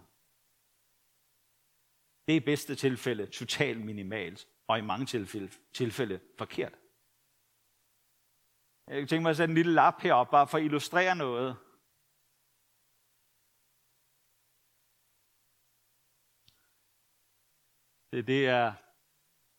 Det 2.27 2.33
er 2.33 2.41
i 2.41 2.45
bedste 2.45 2.75
tilfælde 2.75 3.25
totalt 3.25 3.85
minimalt, 3.85 4.47
og 4.67 4.79
i 4.79 4.81
mange 4.81 5.05
tilfælde, 5.05 5.51
tilfælde 5.73 6.19
forkert. 6.37 6.75
Jeg 8.87 9.09
tænker 9.09 9.21
mig 9.21 9.29
at 9.29 9.37
sætte 9.37 9.51
en 9.51 9.55
lille 9.55 9.73
lap 9.73 10.01
herop, 10.01 10.29
bare 10.29 10.47
for 10.47 10.57
at 10.57 10.63
illustrere 10.63 11.15
noget. 11.15 11.57
Det, 18.11 18.27
det, 18.27 18.47
er, 18.47 18.73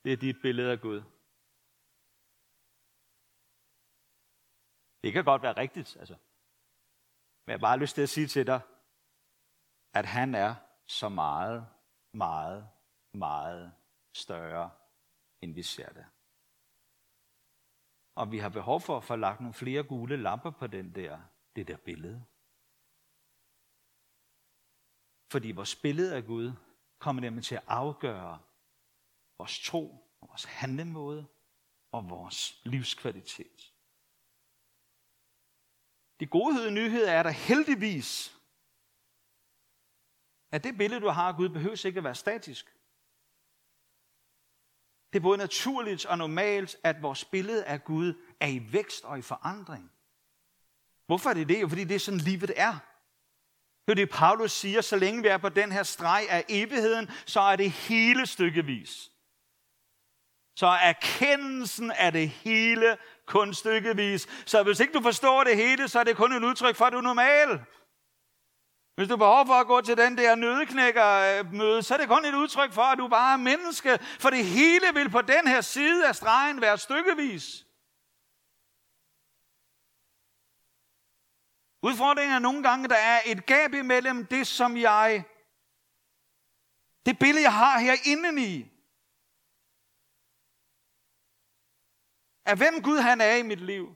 det 0.04 0.12
er 0.12 0.16
dit 0.16 0.36
billede 0.42 0.72
af 0.72 0.80
Gud. 0.80 1.02
Det 5.02 5.12
kan 5.12 5.24
godt 5.24 5.42
være 5.42 5.56
rigtigt, 5.56 5.96
altså. 5.96 6.14
Men 7.42 7.50
jeg 7.52 7.58
har 7.58 7.66
bare 7.68 7.78
lyst 7.78 7.94
til 7.94 8.02
at 8.02 8.08
sige 8.08 8.26
til 8.26 8.46
dig, 8.46 8.60
at 9.94 10.06
han 10.06 10.34
er 10.34 10.54
så 10.86 11.08
meget, 11.08 11.66
meget, 12.14 12.68
meget 13.14 13.72
større, 14.14 14.70
end 15.42 15.54
vi 15.54 15.62
ser 15.62 15.92
det. 15.92 16.06
Og 18.14 18.32
vi 18.32 18.38
har 18.38 18.48
behov 18.48 18.80
for 18.80 18.96
at 18.96 19.04
få 19.04 19.16
lagt 19.16 19.40
nogle 19.40 19.54
flere 19.54 19.82
gule 19.82 20.16
lamper 20.16 20.50
på 20.50 20.66
den 20.66 20.94
der, 20.94 21.20
det 21.56 21.68
der 21.68 21.76
billede. 21.76 22.24
Fordi 25.32 25.52
vores 25.52 25.76
billede 25.76 26.16
af 26.16 26.24
Gud 26.24 26.52
kommer 27.00 27.22
nemlig 27.22 27.44
til 27.44 27.54
at 27.54 27.64
afgøre 27.66 28.38
vores 29.38 29.60
tro, 29.60 30.10
vores 30.20 30.44
handlemåde 30.44 31.26
og 31.92 32.10
vores 32.10 32.60
livskvalitet. 32.64 33.72
De 36.20 36.26
gode 36.26 36.70
nyheder 36.70 37.12
er 37.12 37.22
der 37.22 37.30
heldigvis, 37.30 38.36
at 40.52 40.64
det 40.64 40.78
billede, 40.78 41.00
du 41.00 41.08
har 41.08 41.28
af 41.28 41.36
Gud, 41.36 41.48
behøver 41.48 41.86
ikke 41.86 41.98
at 41.98 42.04
være 42.04 42.14
statisk. 42.14 42.76
Det 45.12 45.18
er 45.18 45.22
både 45.22 45.38
naturligt 45.38 46.06
og 46.06 46.18
normalt, 46.18 46.76
at 46.84 47.02
vores 47.02 47.24
billede 47.24 47.64
af 47.64 47.84
Gud 47.84 48.14
er 48.40 48.46
i 48.46 48.72
vækst 48.72 49.04
og 49.04 49.18
i 49.18 49.22
forandring. 49.22 49.92
Hvorfor 51.06 51.30
er 51.30 51.34
det 51.34 51.48
det? 51.48 51.60
Jo, 51.60 51.68
fordi 51.68 51.84
det 51.84 51.94
er 51.94 51.98
sådan, 51.98 52.20
livet 52.20 52.52
er. 52.56 52.89
Det 53.90 53.98
er 54.00 54.07
det, 54.07 54.14
Paulus 54.14 54.53
siger, 54.53 54.81
så 54.81 54.96
længe 54.96 55.22
vi 55.22 55.29
er 55.29 55.38
på 55.38 55.48
den 55.48 55.72
her 55.72 55.83
streg 55.83 56.26
af 56.31 56.44
evigheden, 56.48 57.11
så 57.26 57.40
er 57.40 57.57
det 57.57 57.70
hele 57.70 58.26
stykkevis. 58.26 59.11
Så 60.57 60.66
erkendelsen 60.66 61.90
af 61.90 62.12
det 62.12 62.29
hele 62.29 62.96
kun 63.26 63.55
stykkevis. 63.55 64.29
Så 64.46 64.62
hvis 64.62 64.81
ikke 64.81 64.92
du 64.92 65.03
forstår 65.03 65.44
det 65.44 65.57
hele, 65.57 65.88
så 65.88 66.00
er 66.00 66.05
det 66.05 66.16
kun 66.16 66.33
et 66.33 66.44
udtryk 66.44 66.76
for, 66.76 66.85
at 66.85 66.92
du 66.92 66.98
er 66.98 67.03
normal. 67.03 67.61
Hvis 68.96 69.09
du 69.09 69.16
behøver 69.16 69.44
for 69.44 69.55
at 69.55 69.66
gå 69.66 69.81
til 69.81 69.96
den 69.96 70.18
der 70.18 70.35
nødeknækkermøde, 70.35 71.83
så 71.83 71.94
er 71.94 71.98
det 71.98 72.09
kun 72.09 72.24
et 72.24 72.35
udtryk 72.35 72.72
for, 72.72 72.83
at 72.83 72.98
du 72.98 73.09
bare 73.09 73.33
er 73.33 73.37
menneske. 73.37 73.98
For 74.20 74.31
det 74.31 74.44
hele 74.44 74.87
vil 74.94 75.11
på 75.11 75.22
den 75.22 75.48
her 75.48 75.61
side 75.61 76.09
af 76.09 76.16
stregen 76.16 76.61
være 76.61 76.79
stykkevis. 76.79 77.64
Udfordringen 81.83 82.35
er 82.35 82.38
nogle 82.38 82.62
gange, 82.62 82.88
der 82.88 82.97
er 82.97 83.21
et 83.27 83.47
gab 83.47 83.75
imellem 83.75 84.27
det, 84.27 84.47
som 84.47 84.77
jeg, 84.77 85.25
det 87.07 87.19
billede, 87.19 87.43
jeg 87.43 87.55
har 87.55 87.79
her 87.79 87.95
indeni, 88.05 88.71
af 92.45 92.57
hvem 92.57 92.83
Gud 92.83 92.99
han 92.99 93.21
er 93.21 93.35
i 93.35 93.43
mit 93.43 93.61
liv. 93.61 93.95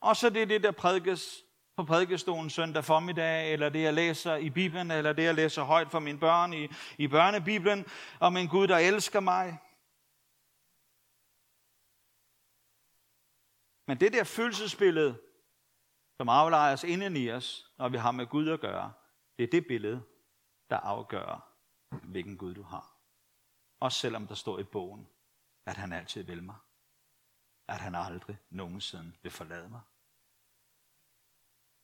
Og 0.00 0.16
så 0.16 0.30
det 0.30 0.42
er 0.42 0.46
det, 0.46 0.62
der 0.62 0.72
prædikes 0.72 1.44
på 1.76 1.84
prædikestolen 1.84 2.50
søndag 2.50 2.84
formiddag, 2.84 3.52
eller 3.52 3.68
det, 3.68 3.82
jeg 3.82 3.94
læser 3.94 4.36
i 4.36 4.50
Bibelen, 4.50 4.90
eller 4.90 5.12
det, 5.12 5.22
jeg 5.22 5.34
læser 5.34 5.62
højt 5.62 5.90
for 5.90 5.98
mine 5.98 6.18
børn 6.18 6.52
i, 6.52 6.68
i 6.98 7.08
børnebibelen, 7.08 7.86
om 8.20 8.36
en 8.36 8.48
Gud, 8.48 8.68
der 8.68 8.78
elsker 8.78 9.20
mig. 9.20 9.58
Men 13.86 14.00
det 14.00 14.12
der 14.12 14.24
følelsesbillede, 14.24 15.31
som 16.16 16.28
aflejes 16.28 16.84
inden 16.84 17.16
i 17.16 17.30
os, 17.30 17.72
når 17.78 17.88
vi 17.88 17.96
har 17.96 18.10
med 18.10 18.26
Gud 18.26 18.48
at 18.48 18.60
gøre, 18.60 18.92
det 19.38 19.44
er 19.44 19.50
det 19.50 19.66
billede, 19.66 20.02
der 20.70 20.76
afgør, 20.76 21.48
hvilken 21.88 22.36
Gud 22.36 22.54
du 22.54 22.62
har. 22.62 22.96
Også 23.80 23.98
selvom 23.98 24.26
der 24.26 24.34
står 24.34 24.58
i 24.58 24.64
bogen, 24.64 25.08
at 25.66 25.76
han 25.76 25.92
altid 25.92 26.22
vil 26.22 26.42
mig. 26.42 26.56
At 27.68 27.80
han 27.80 27.94
aldrig 27.94 28.38
nogensinde 28.50 29.12
vil 29.22 29.32
forlade 29.32 29.68
mig. 29.68 29.80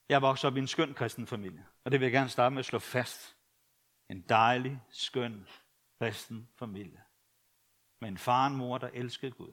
Jeg 0.08 0.22
voksede 0.22 0.50
op 0.50 0.56
i 0.56 0.60
en 0.60 0.66
skøn 0.66 0.94
kristen 0.94 1.26
familie, 1.26 1.66
og 1.84 1.92
det 1.92 2.00
vil 2.00 2.06
jeg 2.06 2.12
gerne 2.12 2.28
starte 2.28 2.54
med 2.54 2.60
at 2.60 2.66
slå 2.66 2.78
fast. 2.78 3.36
En 4.08 4.20
dejlig, 4.20 4.82
skøn 4.90 5.48
kristen 5.98 6.48
familie. 6.56 7.02
Med 8.00 8.08
en 8.08 8.18
far 8.18 8.44
og 8.44 8.50
en 8.50 8.56
mor, 8.56 8.78
der 8.78 8.88
elskede 8.88 9.32
Gud. 9.32 9.52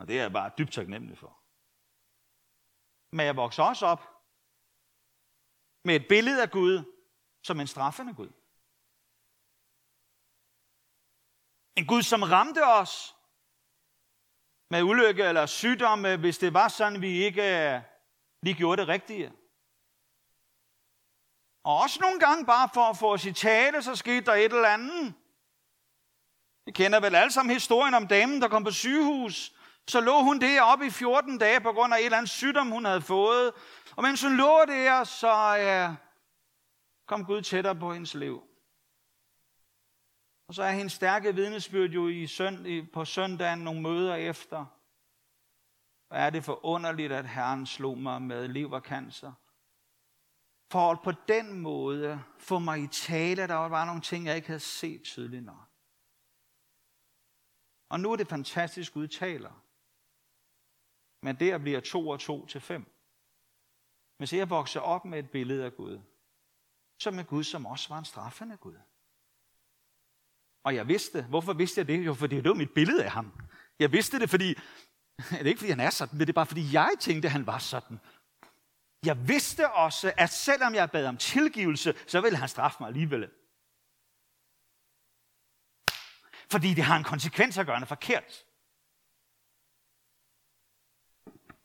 Og 0.00 0.08
det 0.08 0.18
er 0.18 0.22
jeg 0.22 0.32
bare 0.32 0.52
dybt 0.58 0.72
taknemmelig 0.72 1.18
for. 1.18 1.32
Men 3.16 3.26
jeg 3.26 3.36
vokser 3.36 3.62
også 3.62 3.86
op 3.86 4.02
med 5.84 5.96
et 5.96 6.08
billede 6.08 6.42
af 6.42 6.50
Gud 6.50 6.74
som 7.42 7.60
en 7.60 7.66
straffende 7.66 8.14
Gud. 8.14 8.30
En 11.76 11.86
Gud, 11.86 12.02
som 12.02 12.22
ramte 12.22 12.66
os 12.66 13.16
med 14.70 14.82
ulykke 14.82 15.24
eller 15.24 15.46
sygdomme, 15.46 16.12
øh, 16.12 16.20
hvis 16.20 16.38
det 16.38 16.54
var 16.54 16.68
sådan, 16.68 17.02
vi 17.02 17.08
ikke 17.08 17.42
øh, 17.42 17.82
lige 18.42 18.56
gjorde 18.56 18.80
det 18.80 18.88
rigtige. 18.88 19.32
Og 21.64 21.76
også 21.76 22.00
nogle 22.00 22.20
gange 22.20 22.46
bare 22.46 22.68
for 22.74 22.84
at 22.90 22.96
få 22.96 23.12
os 23.12 23.24
i 23.24 23.32
tale, 23.32 23.82
så 23.82 23.96
skete 23.96 24.26
der 24.26 24.34
et 24.34 24.52
eller 24.52 24.68
andet. 24.68 25.14
Vi 26.64 26.72
kender 26.72 27.00
vel 27.00 27.14
alle 27.14 27.32
sammen 27.32 27.52
historien 27.52 27.94
om 27.94 28.08
damen, 28.08 28.42
der 28.42 28.48
kom 28.48 28.64
på 28.64 28.70
sygehus. 28.70 29.59
Så 29.90 30.00
lå 30.00 30.22
hun 30.22 30.40
der 30.40 30.62
oppe 30.62 30.86
i 30.86 30.90
14 30.90 31.38
dage 31.38 31.60
på 31.60 31.72
grund 31.72 31.94
af 31.94 31.98
et 31.98 32.04
eller 32.04 32.18
andet 32.18 32.30
sygdom, 32.30 32.70
hun 32.70 32.84
havde 32.84 33.02
fået. 33.02 33.52
Og 33.96 34.02
mens 34.02 34.22
hun 34.22 34.36
lå 34.36 34.64
der, 34.66 35.04
så 35.04 35.32
ja, 35.54 35.94
kom 37.06 37.24
Gud 37.24 37.42
tættere 37.42 37.74
på 37.74 37.92
hendes 37.92 38.14
liv. 38.14 38.42
Og 40.48 40.54
så 40.54 40.62
er 40.62 40.72
hendes 40.72 40.92
stærke 40.92 41.34
vidnesbyrd 41.34 41.90
jo 41.90 42.08
i 42.08 42.26
sønd, 42.26 42.86
på 42.92 43.04
søndagen 43.04 43.58
nogle 43.58 43.82
møder 43.82 44.14
efter. 44.14 44.66
Hvad 46.08 46.26
er 46.26 46.30
det 46.30 46.44
for 46.44 46.64
underligt, 46.64 47.12
at 47.12 47.28
Herren 47.28 47.66
slog 47.66 47.98
mig 47.98 48.22
med 48.22 48.48
levercancer? 48.48 49.32
For 50.70 51.00
på 51.04 51.12
den 51.28 51.60
måde 51.60 52.22
få 52.38 52.58
mig 52.58 52.80
i 52.82 52.86
tale, 52.86 53.46
der 53.46 53.54
var 53.54 53.68
bare 53.68 53.86
nogle 53.86 54.00
ting, 54.00 54.26
jeg 54.26 54.36
ikke 54.36 54.48
havde 54.48 54.60
set 54.60 55.02
tydeligt 55.02 55.44
nok. 55.44 55.68
Og 57.88 58.00
nu 58.00 58.12
er 58.12 58.16
det 58.16 58.28
fantastisk 58.28 58.96
udtaler. 58.96 59.62
Men 61.22 61.36
der 61.36 61.58
bliver 61.58 61.80
to 61.80 62.08
og 62.08 62.20
to 62.20 62.46
til 62.46 62.60
fem. 62.60 62.96
Hvis 64.16 64.32
jeg 64.32 64.50
vokser 64.50 64.80
op 64.80 65.04
med 65.04 65.18
et 65.18 65.30
billede 65.30 65.64
af 65.64 65.74
Gud, 65.74 66.00
så 66.98 67.10
med 67.10 67.24
Gud, 67.24 67.44
som 67.44 67.66
også 67.66 67.88
var 67.88 67.98
en 67.98 68.04
straffende 68.04 68.56
Gud. 68.56 68.76
Og 70.64 70.74
jeg 70.74 70.88
vidste, 70.88 71.22
hvorfor 71.22 71.52
vidste 71.52 71.78
jeg 71.78 71.88
det? 71.88 72.06
Jo, 72.06 72.14
fordi 72.14 72.36
det 72.36 72.48
var 72.48 72.54
mit 72.54 72.74
billede 72.74 73.04
af 73.04 73.10
ham. 73.10 73.32
Jeg 73.78 73.92
vidste 73.92 74.18
det, 74.18 74.30
fordi, 74.30 74.48
det 75.30 75.40
er 75.40 75.46
ikke 75.46 75.58
fordi 75.58 75.70
han 75.70 75.80
er 75.80 75.90
sådan, 75.90 76.18
men 76.18 76.20
det 76.20 76.28
er 76.28 76.32
bare 76.32 76.46
fordi 76.46 76.72
jeg 76.72 76.90
tænkte, 77.00 77.28
at 77.28 77.32
han 77.32 77.46
var 77.46 77.58
sådan. 77.58 78.00
Jeg 79.04 79.28
vidste 79.28 79.70
også, 79.70 80.12
at 80.16 80.30
selvom 80.30 80.74
jeg 80.74 80.90
bad 80.90 81.06
om 81.06 81.16
tilgivelse, 81.16 81.94
så 82.06 82.20
ville 82.20 82.38
han 82.38 82.48
straffe 82.48 82.76
mig 82.80 82.88
alligevel. 82.88 83.30
Fordi 86.50 86.74
det 86.74 86.84
har 86.84 86.96
en 86.96 87.04
konsekvens 87.04 87.58
at 87.58 87.66
gøre 87.66 87.76
noget 87.76 87.88
forkert. 87.88 88.44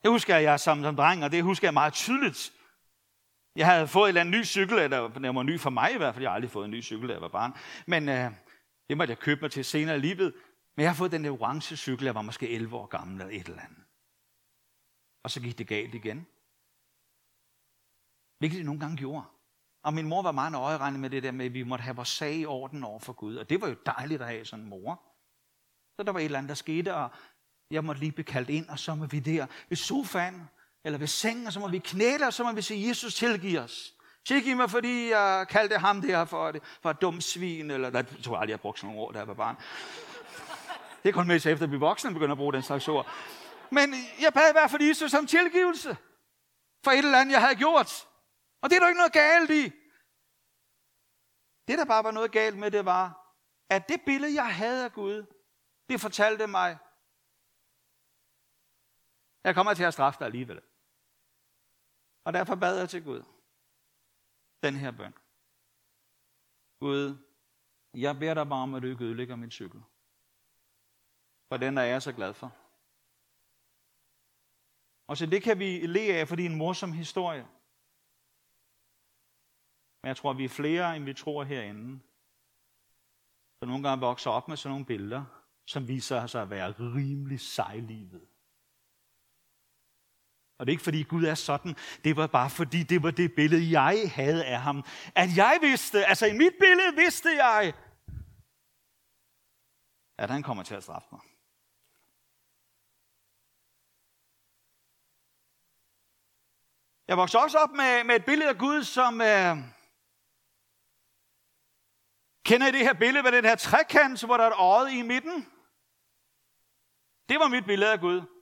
Det 0.06 0.12
husker 0.12 0.38
jeg 0.38 0.60
som, 0.60 0.84
som 0.84 0.96
dreng, 0.96 1.24
og 1.24 1.32
det 1.32 1.44
husker 1.44 1.68
jeg 1.68 1.74
meget 1.74 1.94
tydeligt. 1.94 2.54
Jeg 3.56 3.68
havde 3.68 3.88
fået 3.88 4.04
en 4.04 4.08
eller 4.08 4.22
anden 4.22 4.40
ny 4.40 4.44
cykel, 4.46 4.78
eller 4.78 5.08
den 5.08 5.36
var 5.36 5.44
ny 5.44 5.60
for 5.60 5.70
mig 5.70 5.94
i 5.94 5.98
hvert 5.98 6.14
fald. 6.14 6.24
Jeg 6.24 6.32
har 6.32 6.36
aldrig 6.36 6.52
fået 6.52 6.66
en 6.66 6.72
ny 6.72 6.84
cykel, 6.84 7.08
da 7.08 7.14
jeg 7.14 7.22
var 7.22 7.28
barn. 7.28 7.54
Men 7.88 8.10
øh, 8.10 8.32
det 8.90 8.98
måtte 8.98 9.12
jeg 9.12 9.20
købe 9.20 9.42
mig 9.42 9.52
til 9.52 9.66
senere 9.66 9.96
i 9.96 10.00
livet. 10.00 10.34
Men 10.76 10.84
jeg 10.84 10.90
har 10.90 10.96
fået 10.96 11.12
den 11.12 11.24
der 11.24 11.32
orange 11.32 11.78
cykel, 11.78 12.06
jeg 12.06 12.16
var 12.16 12.22
måske 12.22 12.50
11 12.50 12.76
år 12.76 12.86
gammel 12.86 13.22
eller 13.22 13.40
et 13.40 13.48
eller 13.48 13.62
andet. 13.62 13.84
Og 15.24 15.32
så 15.32 15.42
gik 15.42 15.58
det 15.58 15.68
galt 15.68 15.96
igen. 15.96 16.28
Hvilket 18.40 18.58
det 18.58 18.66
nogle 18.66 18.80
gange 18.80 18.98
gjorde. 18.98 19.24
Og 19.84 19.94
min 19.94 20.08
mor 20.08 20.22
var 20.22 20.32
meget 20.32 20.52
nøjeregnet 20.52 21.00
med 21.00 21.10
det 21.10 21.24
der 21.24 21.32
med, 21.32 21.46
at 21.46 21.54
vi 21.54 21.64
måtte 21.64 21.84
have 21.84 21.96
vores 21.96 22.10
sag 22.10 22.36
i 22.36 22.46
orden 22.46 22.84
over 22.84 23.00
for 23.00 23.14
Gud. 23.14 23.36
Og 23.36 23.50
det 23.50 23.62
var 23.62 23.68
jo 23.68 23.76
dejligt 23.86 24.22
at 24.22 24.28
have 24.28 24.46
sådan 24.46 24.64
en 24.64 24.70
mor. 24.70 25.02
Så 25.96 26.04
der 26.04 26.12
var 26.12 26.20
et 26.20 26.26
eller 26.26 26.38
andet, 26.38 26.50
der 26.50 26.56
skete, 26.56 26.96
og 26.96 27.12
jeg 27.72 27.84
måtte 27.84 28.02
lige 28.02 28.12
blive 28.12 28.26
kaldt 28.26 28.50
ind, 28.50 28.70
og 28.70 28.80
så 28.80 28.96
må 28.96 29.06
vi 29.06 29.20
der 29.20 29.46
ved 29.70 29.78
sofaen, 29.78 30.50
eller 30.84 31.00
ved 31.00 31.08
sengen, 31.08 31.48
og 31.48 31.54
så 31.54 31.60
må 31.60 31.68
vi 31.68 31.80
knæle, 31.80 32.28
og 32.28 32.34
så 32.34 32.44
må 32.44 32.52
vi 32.52 32.62
sige, 32.62 32.90
Jesus 32.90 33.16
tilgiv 33.16 33.60
os. 33.60 33.94
Tilgiv 34.26 34.56
mig, 34.56 34.70
fordi 34.70 35.10
jeg 35.10 35.46
kaldte 35.50 35.78
ham 35.78 36.02
der 36.02 36.26
for, 36.26 36.52
det, 36.52 36.64
for 36.82 36.90
et 36.90 37.02
dumt 37.02 37.24
svin, 37.24 37.72
eller 37.72 37.90
der 37.90 38.04
tror 38.24 38.38
aldrig, 38.38 38.52
jeg 38.52 38.60
brugte 38.60 38.82
sådan 38.82 38.96
nogle 38.96 39.08
ord, 39.08 39.14
da 39.14 39.20
jeg 39.20 39.28
var 39.28 39.34
barn. 39.34 39.56
Det 41.04 41.10
er 41.10 41.14
kun 41.14 41.28
med 41.28 41.36
efter, 41.36 41.64
at 41.64 41.72
vi 41.72 41.78
voksne 41.78 42.14
begynder 42.14 42.32
at 42.32 42.38
bruge 42.38 42.54
den 42.54 42.64
slags 42.64 42.88
ord. 42.88 43.08
Men 43.72 43.94
jeg 44.22 44.34
bad 44.34 44.50
i 44.50 44.52
hvert 44.52 44.72
fald 44.72 44.82
Jesus 44.82 45.14
om 45.14 45.28
tilgivelse 45.28 45.98
for 46.84 46.92
et 46.92 46.98
eller 46.98 47.20
andet, 47.20 47.34
jeg 47.34 47.42
havde 47.42 47.56
gjort. 47.56 48.08
Og 48.62 48.70
det 48.70 48.76
er 48.76 48.80
der 48.80 48.88
ikke 48.88 48.98
noget 48.98 49.14
galt 49.14 49.52
i. 49.52 49.64
Det, 51.68 51.78
der 51.78 51.86
bare 51.86 52.04
var 52.04 52.12
noget 52.12 52.32
galt 52.32 52.58
med, 52.58 52.72
det 52.72 52.86
var, 52.86 53.34
at 53.70 53.90
det 53.90 54.02
billede, 54.06 54.36
jeg 54.36 54.56
havde 54.56 54.84
af 54.84 54.94
Gud, 54.94 55.26
det 55.90 56.02
fortalte 56.02 56.48
mig, 56.48 56.78
jeg 59.46 59.56
kommer 59.56 59.74
til 59.74 59.84
at 59.84 59.94
straffe 59.94 60.20
dig 60.20 60.26
alligevel. 60.26 60.62
Og 62.24 62.34
derfor 62.34 62.56
bad 62.56 62.80
jeg 62.80 62.90
til 62.90 63.04
Gud 63.04 63.24
den 64.64 64.76
her 64.76 64.92
bøn. 64.92 65.14
Gud, 66.80 67.18
jeg 67.94 68.20
beder 68.20 68.34
dig 68.34 68.50
bare 68.50 68.64
om, 68.64 68.74
at 68.74 68.82
du 68.84 68.88
ikke 68.88 69.04
ødelægger 69.04 69.36
min 69.36 69.52
cykel. 69.52 69.82
For 71.48 71.58
den 71.58 71.78
er 71.78 71.84
jeg 71.84 72.02
så 72.02 72.14
glad 72.14 72.34
for. 72.34 72.56
Og 75.08 75.18
så 75.18 75.26
det 75.26 75.44
kan 75.44 75.60
vi 75.60 75.88
le 75.88 76.00
af, 76.00 76.28
fordi 76.28 76.44
det 76.44 76.50
er 76.50 76.52
en 76.52 76.58
morsom 76.58 76.92
historie. 76.92 77.48
Men 80.02 80.08
jeg 80.08 80.18
tror, 80.18 80.32
at 80.32 80.38
vi 80.38 80.46
er 80.46 80.50
flere, 80.50 80.96
end 80.96 81.06
vi 81.06 81.14
tror 81.14 81.44
herinde. 81.44 82.00
Så 83.60 83.66
nogle 83.66 83.90
gange 83.90 84.02
vokser 84.02 84.32
op 84.32 84.48
med 84.48 84.58
sådan 84.58 84.72
nogle 84.72 84.86
billeder, 84.86 85.26
som 85.66 85.88
viser 85.88 86.28
sig 86.28 86.42
at 86.42 86.50
være 86.50 86.72
rimelig 86.72 87.40
sejlivet. 87.40 88.28
Og 90.58 90.66
det 90.66 90.72
er 90.72 90.74
ikke 90.74 90.84
fordi 90.84 91.04
Gud 91.04 91.24
er 91.24 91.36
sådan, 91.36 91.76
det 92.04 92.16
var 92.16 92.28
bare 92.28 92.50
fordi, 92.50 92.84
det 92.84 93.04
var 93.04 93.12
det 93.12 93.36
billede, 93.36 93.72
jeg 93.72 94.12
havde 94.16 94.46
af 94.46 94.62
ham. 94.62 94.84
At 95.16 95.38
jeg 95.38 95.58
vidste, 95.62 96.06
altså 96.06 96.26
i 96.26 96.34
mit 96.34 96.54
billede 96.60 96.96
vidste 96.96 97.30
jeg, 97.30 97.74
at 100.18 100.30
han 100.30 100.44
kommer 100.44 100.64
til 100.64 100.76
at 100.76 100.84
straffe 100.84 101.08
mig. 101.12 101.22
Jeg 107.08 107.18
voksede 107.18 107.44
også 107.44 107.58
op 107.58 107.72
med, 107.72 108.04
med 108.04 108.16
et 108.16 108.26
billede 108.26 108.50
af 108.50 108.58
Gud, 108.58 108.84
som... 108.84 109.22
Øh, 109.22 109.58
kender 112.46 112.68
I 112.68 112.72
det 112.72 112.80
her 112.80 112.94
billede 112.94 113.24
med 113.24 113.32
den 113.32 113.46
her 113.46 113.56
trekant, 113.56 114.26
hvor 114.26 114.38
der 114.38 114.44
er 114.44 114.48
et 114.48 114.58
øje 114.58 114.94
i 115.00 115.02
midten? 115.02 115.52
Det 117.30 117.40
var 117.40 117.48
mit 117.48 117.66
billede 117.66 117.92
af 117.92 118.00
Gud. 118.00 118.35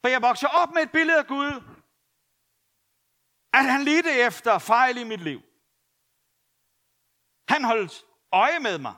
For 0.00 0.08
jeg 0.08 0.22
vokser 0.22 0.48
op 0.48 0.70
med 0.74 0.82
et 0.82 0.92
billede 0.92 1.18
af 1.18 1.26
Gud, 1.26 1.52
at 3.52 3.64
han 3.72 3.82
lidte 3.84 4.12
efter 4.12 4.58
fejl 4.58 4.96
i 4.96 5.04
mit 5.04 5.20
liv. 5.20 5.40
Han 7.48 7.64
holdt 7.64 8.04
øje 8.32 8.58
med 8.58 8.78
mig. 8.78 8.94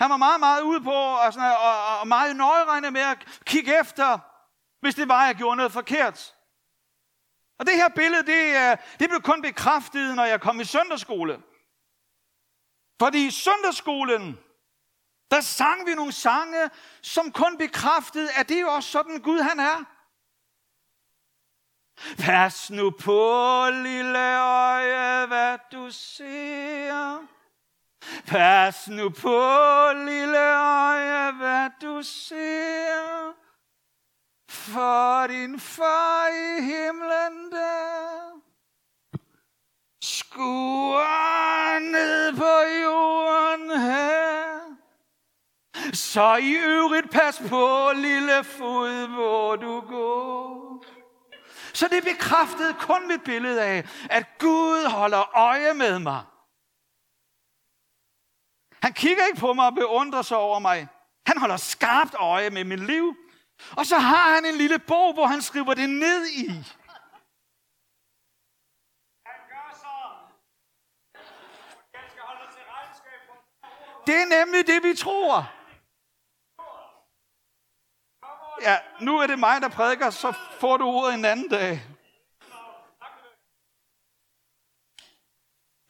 Han 0.00 0.10
var 0.10 0.16
meget, 0.16 0.40
meget 0.40 0.62
ude 0.62 0.80
på 0.80 0.92
og, 0.92 1.32
sådan, 1.32 1.56
og, 1.56 1.98
og 2.00 2.08
meget 2.08 2.36
nøjeregnet 2.36 2.92
med 2.92 3.00
at 3.00 3.40
kigge 3.44 3.80
efter, 3.80 4.18
hvis 4.80 4.94
det 4.94 5.08
var, 5.08 5.26
jeg 5.26 5.34
gjorde 5.34 5.56
noget 5.56 5.72
forkert. 5.72 6.36
Og 7.58 7.66
det 7.66 7.74
her 7.74 7.88
billede, 7.88 8.26
det, 8.26 8.42
øh, 8.56 8.76
det 8.98 9.08
blev 9.08 9.22
kun 9.22 9.42
bekræftet, 9.42 10.16
når 10.16 10.24
jeg 10.24 10.40
kom 10.40 10.60
i 10.60 10.64
søndagsskole. 10.64 11.42
Fordi 13.02 13.26
i 13.26 13.30
søndagsskolen, 13.30 14.38
der 15.30 15.40
sang 15.40 15.86
vi 15.86 15.94
nogle 15.94 16.12
sange, 16.12 16.70
som 17.02 17.32
kun 17.32 17.58
bekræftede, 17.58 18.28
at 18.36 18.48
det 18.48 18.56
er 18.56 18.60
jo 18.60 18.68
også 18.68 18.90
sådan 18.90 19.22
Gud 19.22 19.40
han 19.40 19.60
er. 19.60 19.84
Pas 22.18 22.70
nu 22.70 22.90
på, 22.90 23.64
lille 23.70 24.38
øje, 24.40 25.26
hvad 25.26 25.58
du 25.72 25.90
ser. 25.90 27.26
Pas 28.26 28.88
nu 28.88 29.10
på, 29.10 29.38
lille 29.94 30.56
øje, 30.56 31.32
hvad 31.32 31.70
du 31.82 32.02
ser. 32.02 33.34
For 34.48 35.26
din 35.26 35.60
far 35.60 36.28
i 36.28 36.62
himlen 36.62 37.52
der 37.52 38.40
skuer 40.02 41.78
ned 41.78 42.36
på 42.36 42.54
jorden 42.84 43.80
her. 43.80 44.19
Så 46.14 46.36
i 46.36 46.52
øvrigt 46.52 47.10
pas 47.10 47.42
på, 47.48 47.92
lille 47.94 48.44
fod, 48.44 49.06
hvor 49.06 49.56
du 49.56 49.80
går. 49.80 50.84
Så 51.74 51.88
det 51.88 52.04
bekræftede 52.04 52.74
kun 52.74 53.08
mit 53.08 53.24
billede 53.24 53.62
af, 53.62 53.84
at 54.10 54.38
Gud 54.38 54.90
holder 54.90 55.36
øje 55.36 55.74
med 55.74 55.98
mig. 55.98 56.22
Han 58.82 58.92
kigger 58.92 59.26
ikke 59.26 59.40
på 59.40 59.52
mig 59.52 59.66
og 59.66 59.74
beundrer 59.74 60.22
sig 60.22 60.36
over 60.36 60.58
mig. 60.58 60.88
Han 61.26 61.38
holder 61.38 61.56
skarpt 61.56 62.14
øje 62.14 62.50
med 62.50 62.64
mit 62.64 62.86
liv. 62.86 63.16
Og 63.76 63.86
så 63.86 63.98
har 63.98 64.34
han 64.34 64.44
en 64.44 64.54
lille 64.54 64.78
bog, 64.78 65.14
hvor 65.14 65.26
han 65.26 65.42
skriver 65.42 65.74
det 65.74 65.90
ned 65.90 66.26
i. 66.26 66.46
Det 74.06 74.14
er 74.22 74.44
nemlig 74.44 74.66
det, 74.66 74.82
vi 74.82 74.96
tror. 74.96 75.59
Ja, 78.60 78.78
nu 79.00 79.18
er 79.18 79.26
det 79.26 79.38
mig, 79.38 79.60
der 79.62 79.68
prædiker, 79.68 80.10
så 80.10 80.32
får 80.60 80.76
du 80.76 80.84
ordet 80.84 81.14
en 81.14 81.24
anden 81.24 81.48
dag. 81.48 81.72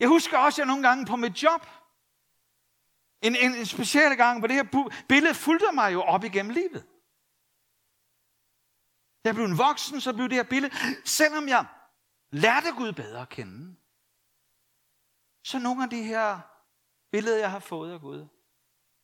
Jeg 0.00 0.08
husker 0.08 0.38
også, 0.38 0.56
at 0.56 0.58
jeg 0.58 0.66
nogle 0.66 0.88
gange 0.88 1.06
på 1.06 1.16
mit 1.16 1.42
job, 1.42 1.66
en, 3.22 3.36
en, 3.36 3.54
en 3.54 3.66
speciel 3.66 4.16
gang, 4.16 4.38
hvor 4.38 4.46
det 4.46 4.56
her 4.56 4.90
billede 5.08 5.34
fulgte 5.34 5.72
mig 5.74 5.92
jo 5.92 6.02
op 6.02 6.24
igennem 6.24 6.52
livet. 6.52 6.86
Da 9.24 9.28
jeg 9.28 9.34
blev 9.34 9.46
en 9.46 9.58
voksen, 9.58 10.00
så 10.00 10.12
blev 10.12 10.28
det 10.28 10.36
her 10.36 10.42
billede, 10.42 10.74
selvom 11.04 11.48
jeg 11.48 11.66
lærte 12.32 12.72
Gud 12.76 12.92
bedre 12.92 13.20
at 13.20 13.28
kende, 13.28 13.76
så 15.44 15.58
nogle 15.58 15.82
af 15.82 15.90
de 15.90 16.02
her 16.02 16.40
billeder, 17.12 17.38
jeg 17.38 17.50
har 17.50 17.58
fået 17.58 17.92
af 17.92 18.00
Gud, 18.00 18.26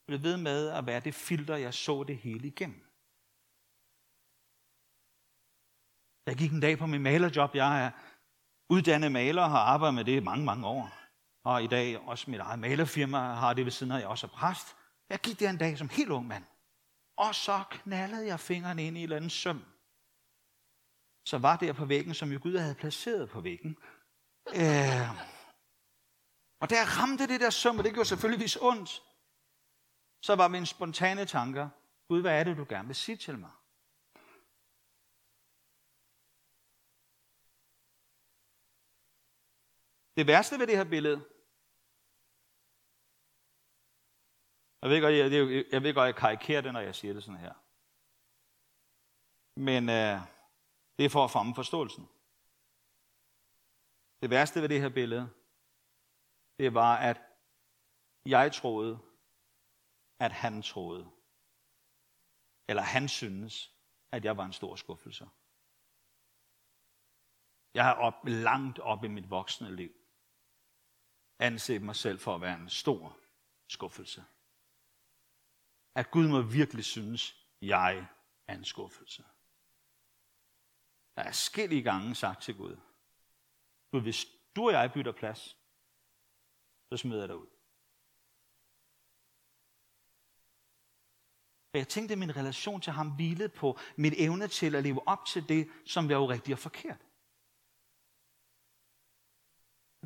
blev 0.07 0.23
ved 0.23 0.37
med 0.37 0.69
at 0.69 0.87
være 0.87 1.01
det 1.01 1.15
filter, 1.15 1.57
jeg 1.57 1.75
så 1.75 2.05
det 2.05 2.19
hele 2.19 2.49
igennem. 2.49 2.86
Jeg 6.27 6.37
gik 6.37 6.53
en 6.53 6.61
dag 6.61 6.79
på 6.79 6.87
min 6.87 7.03
malerjob. 7.03 7.55
Jeg 7.55 7.85
er 7.85 7.91
uddannet 8.71 9.13
maler 9.13 9.43
og 9.43 9.51
har 9.51 9.59
arbejdet 9.59 9.95
med 9.95 10.05
det 10.05 10.13
i 10.13 10.21
mange, 10.21 10.45
mange 10.45 10.67
år. 10.67 10.93
Og 11.45 11.65
i 11.65 11.67
dag 11.67 11.99
også 11.99 12.31
mit 12.31 12.41
eget 12.41 12.59
malerfirma 12.59 13.19
har 13.19 13.53
det 13.53 13.65
ved 13.65 13.73
siden 13.73 13.93
af, 13.93 14.01
jeg 14.01 14.09
også 14.09 14.27
er 14.27 14.31
præst. 14.31 14.77
Jeg 15.09 15.19
gik 15.19 15.41
der 15.41 15.51
en 15.51 15.59
dag 15.59 15.79
som 15.79 15.89
helt 15.89 16.11
ung 16.11 16.27
mand. 16.27 16.45
Og 17.17 17.35
så 17.35 17.65
knaldede 17.71 18.27
jeg 18.27 18.41
fingeren 18.41 18.79
ind 18.79 18.97
i 18.97 19.01
et 19.01 19.03
eller 19.03 19.17
andet 19.17 19.33
søm. 19.33 19.65
Så 21.27 21.39
var 21.39 21.57
der 21.57 21.73
på 21.73 21.85
væggen, 21.85 22.15
som 22.15 22.33
jo 22.33 22.39
Gud 22.43 22.57
havde 22.57 22.75
placeret 22.75 23.31
på 23.31 23.41
væggen. 23.41 23.77
Øh, 24.49 25.09
og 26.61 26.71
der 26.71 27.01
ramte 27.01 27.27
det 27.27 27.41
der 27.41 27.51
søm, 27.51 27.79
og 27.79 27.85
det 27.85 27.93
gjorde 27.93 28.09
selvfølgelig 28.09 28.63
ondt. 28.63 29.03
Så 30.23 30.35
var 30.37 30.49
min 30.49 30.67
spontane 30.67 31.25
tanker, 31.25 31.69
Gud, 32.09 32.21
hvad 32.21 32.41
er 32.41 32.45
det, 32.45 32.57
du 32.57 32.67
gerne 32.69 32.87
vil 32.87 32.97
sige 32.97 33.17
til 33.17 33.39
mig? 33.39 33.51
Det 40.17 40.27
værste 40.27 40.59
ved 40.59 40.67
det 40.67 40.77
her 40.77 40.85
billede, 40.85 41.25
jeg 44.83 44.91
ved 44.91 45.01
godt, 45.01 45.15
jeg, 45.15 45.33
jeg, 45.33 45.73
jeg, 45.73 45.83
ved 45.83 45.95
godt, 45.95 46.07
jeg 46.07 46.17
karikerer 46.17 46.61
det, 46.61 46.73
når 46.73 46.81
jeg 46.81 46.95
siger 46.95 47.15
det 47.15 47.25
sådan 47.25 47.41
her. 47.41 47.55
Men 49.61 49.89
øh, 49.89 50.21
det 50.97 51.05
er 51.05 51.11
for 51.11 51.25
at 51.25 51.31
fremme 51.31 51.55
forståelsen. 51.55 52.09
Det 54.23 54.31
værste 54.31 54.63
ved 54.63 54.69
det 54.69 54.81
her 54.81 54.89
billede, 54.89 55.31
det 56.59 56.75
var, 56.75 56.97
at 56.97 57.21
jeg 58.27 58.53
troede, 58.53 58.99
at 60.19 60.33
han 60.33 60.63
troede, 60.63 61.11
eller 62.69 62.83
han 62.83 63.09
synes, 63.09 63.75
at 64.13 64.25
jeg 64.25 64.37
var 64.37 64.45
en 64.45 64.53
stor 64.53 64.77
skuffelse. 64.77 65.29
Jeg 67.75 67.85
har 67.85 67.95
op, 67.95 68.15
langt 68.25 68.79
op 68.79 69.05
i 69.05 69.09
mit 69.09 69.31
voksne 69.31 69.77
liv 69.77 70.06
anse 71.39 71.79
mig 71.79 71.97
selv 71.97 72.19
for 72.19 72.35
at 72.35 72.41
være 72.41 72.61
en 72.61 72.69
stor 72.69 73.19
skuffelse. 73.69 74.25
At 75.95 76.11
Gud 76.11 76.29
må 76.29 76.43
virkelig 76.43 76.85
synes, 76.85 77.47
jeg 77.63 78.09
er 78.47 78.55
en 78.55 78.65
skuffelse. 78.65 79.25
Jeg 81.17 81.27
er 81.27 81.33
skille 81.33 81.83
gange 81.83 82.15
sagt 82.15 82.43
til 82.43 82.57
Gud, 82.57 82.77
Gud, 83.91 84.01
hvis 84.01 84.27
du 84.57 84.67
og 84.67 84.73
jeg 84.73 84.93
bytter 84.93 85.13
plads, 85.13 85.57
så 86.89 86.97
smider 86.97 87.21
jeg 87.21 87.29
dig 87.29 87.37
ud. 87.37 87.47
Og 91.73 91.79
jeg 91.79 91.89
tænkte, 91.89 92.13
at 92.13 92.19
min 92.19 92.37
relation 92.37 92.81
til 92.81 92.93
ham 92.93 93.11
hvilede 93.11 93.49
på 93.49 93.79
mit 93.97 94.15
evne 94.17 94.49
til 94.49 94.75
at 94.75 94.83
leve 94.83 95.09
op 95.09 95.27
til 95.27 95.49
det, 95.49 95.71
som 95.87 96.09
var 96.09 96.15
jo 96.15 96.29
rigtigt 96.29 96.55
og 96.55 96.59
forkert. 96.59 97.07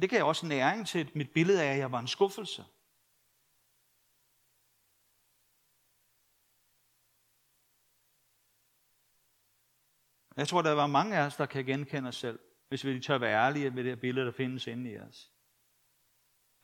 Det 0.01 0.11
gav 0.11 0.25
også 0.25 0.47
næring 0.47 0.87
til 0.87 1.13
mit 1.15 1.33
billede 1.33 1.63
af, 1.63 1.73
at 1.73 1.79
jeg 1.79 1.93
var 1.93 1.99
en 1.99 2.09
skuffelse. 2.09 2.65
Jeg 10.37 10.49
tror, 10.49 10.63
der 10.63 10.73
var 10.73 10.87
mange 10.87 11.17
af 11.17 11.27
os, 11.27 11.37
der 11.37 11.47
kan 11.47 11.65
genkende 11.65 12.09
os 12.09 12.17
selv, 12.17 12.39
hvis 12.69 12.85
vi 12.85 13.01
tør 13.01 13.19
være 13.19 13.47
ærlige 13.47 13.71
med 13.71 13.85
det 13.85 14.01
billede, 14.01 14.27
der 14.27 14.33
findes 14.33 14.67
inde 14.67 14.91
i 14.91 14.99
os. 14.99 15.33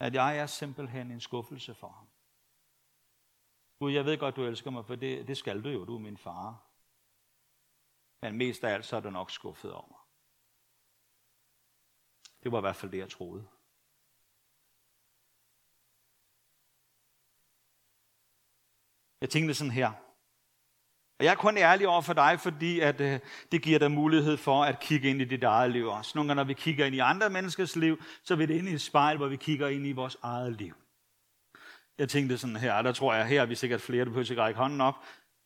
At 0.01 0.15
jeg 0.15 0.39
er 0.39 0.47
simpelthen 0.47 1.11
en 1.11 1.21
skuffelse 1.21 1.75
for 1.75 1.89
ham. 1.89 2.09
Gud, 3.79 3.93
jeg 3.93 4.05
ved 4.05 4.19
godt, 4.19 4.37
du 4.37 4.45
elsker 4.45 4.71
mig, 4.71 4.87
for 4.87 4.95
det, 4.95 5.29
det 5.29 5.37
skal 5.37 5.65
du 5.65 5.69
jo, 5.69 5.85
du 5.85 5.95
er 5.95 6.01
min 6.01 6.17
far. 6.17 6.67
Men 8.23 8.39
mest 8.39 8.65
af 8.65 8.75
alt, 8.75 8.85
så 8.85 8.97
er 8.97 9.01
du 9.01 9.11
nok 9.11 9.31
skuffet 9.31 9.73
over. 9.73 9.96
Det 12.47 12.53
var 12.53 12.59
i 12.59 12.69
hvert 12.69 12.77
fald 12.77 12.93
det, 12.93 12.99
jeg 12.99 13.09
troede. 13.09 13.45
Jeg 19.21 19.31
tænkte 19.31 19.55
sådan 19.55 19.71
her. 19.71 19.93
Og 21.19 21.25
jeg 21.25 21.31
er 21.33 21.37
kun 21.37 21.57
ærlig 21.57 21.89
over 21.89 22.01
for 22.01 22.13
dig, 22.13 22.41
fordi 22.41 22.81
at, 22.81 23.01
øh, 23.01 23.21
det 23.53 23.63
giver 23.63 23.79
dig 23.79 23.91
mulighed 23.91 24.37
for 24.37 24.65
at 24.65 24.81
kigge 24.81 25.11
ind 25.11 25.21
i 25.21 25.25
dit 25.25 25.45
eget 25.45 25.71
liv 25.71 25.87
også. 25.87 26.13
Nogle 26.15 26.29
gange, 26.29 26.37
når 26.37 26.45
vi 26.45 26.55
kigger 26.55 26.87
ind 26.87 26.95
i 26.95 26.99
andre 26.99 27.31
menneskers 27.31 27.77
liv, 27.77 28.03
så 28.23 28.35
er 28.35 28.39
det 28.39 28.51
ind 28.51 28.69
i 28.69 28.75
et 28.75 28.81
spejl, 28.81 29.17
hvor 29.17 29.29
vi 29.29 29.37
kigger 29.37 29.69
ind 29.69 29.87
i 29.87 29.93
vores 29.93 30.17
eget 30.23 30.53
liv. 30.53 30.75
Jeg 31.99 32.09
tænkte 32.09 32.39
sådan 32.39 32.57
her, 32.57 32.73
og 32.73 32.85
der 32.85 32.93
tror 32.93 33.15
jeg, 33.15 33.27
her 33.27 33.43
er 33.43 33.47
vi 33.47 33.55
sikkert 33.55 33.81
flere, 33.81 34.05
der 34.05 34.11
behøver 34.11 34.33
at 34.33 34.39
række 34.39 34.59
hånden 34.59 34.81
op, 34.81 34.95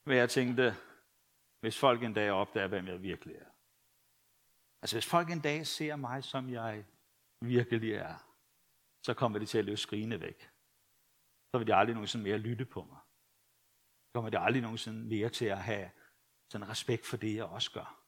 men 0.06 0.16
jeg 0.16 0.30
tænkte, 0.30 0.76
hvis 1.60 1.78
folk 1.78 2.02
en 2.02 2.14
dag 2.14 2.30
opdager, 2.30 2.66
hvem 2.66 2.86
jeg 2.86 3.02
virkelig 3.02 3.34
er, 3.34 3.49
Altså 4.82 4.96
hvis 4.96 5.06
folk 5.06 5.30
en 5.30 5.40
dag 5.40 5.66
ser 5.66 5.96
mig, 5.96 6.24
som 6.24 6.50
jeg 6.50 6.84
virkelig 7.40 7.92
er, 7.92 8.14
så 9.06 9.14
kommer 9.14 9.38
de 9.38 9.46
til 9.46 9.58
at 9.58 9.64
løbe 9.64 9.76
skrigende 9.76 10.20
væk. 10.20 10.50
Så 11.50 11.58
vil 11.58 11.66
de 11.66 11.74
aldrig 11.74 11.94
nogensinde 11.94 12.22
mere 12.22 12.38
lytte 12.38 12.64
på 12.64 12.84
mig. 12.84 12.98
Så 14.06 14.10
kommer 14.14 14.30
de 14.30 14.38
aldrig 14.38 14.62
nogensinde 14.62 15.08
mere 15.08 15.28
til 15.28 15.44
at 15.44 15.62
have 15.62 15.90
sådan 16.52 16.68
respekt 16.68 17.06
for 17.06 17.16
det, 17.16 17.36
jeg 17.36 17.44
også 17.44 17.70
gør. 17.70 17.99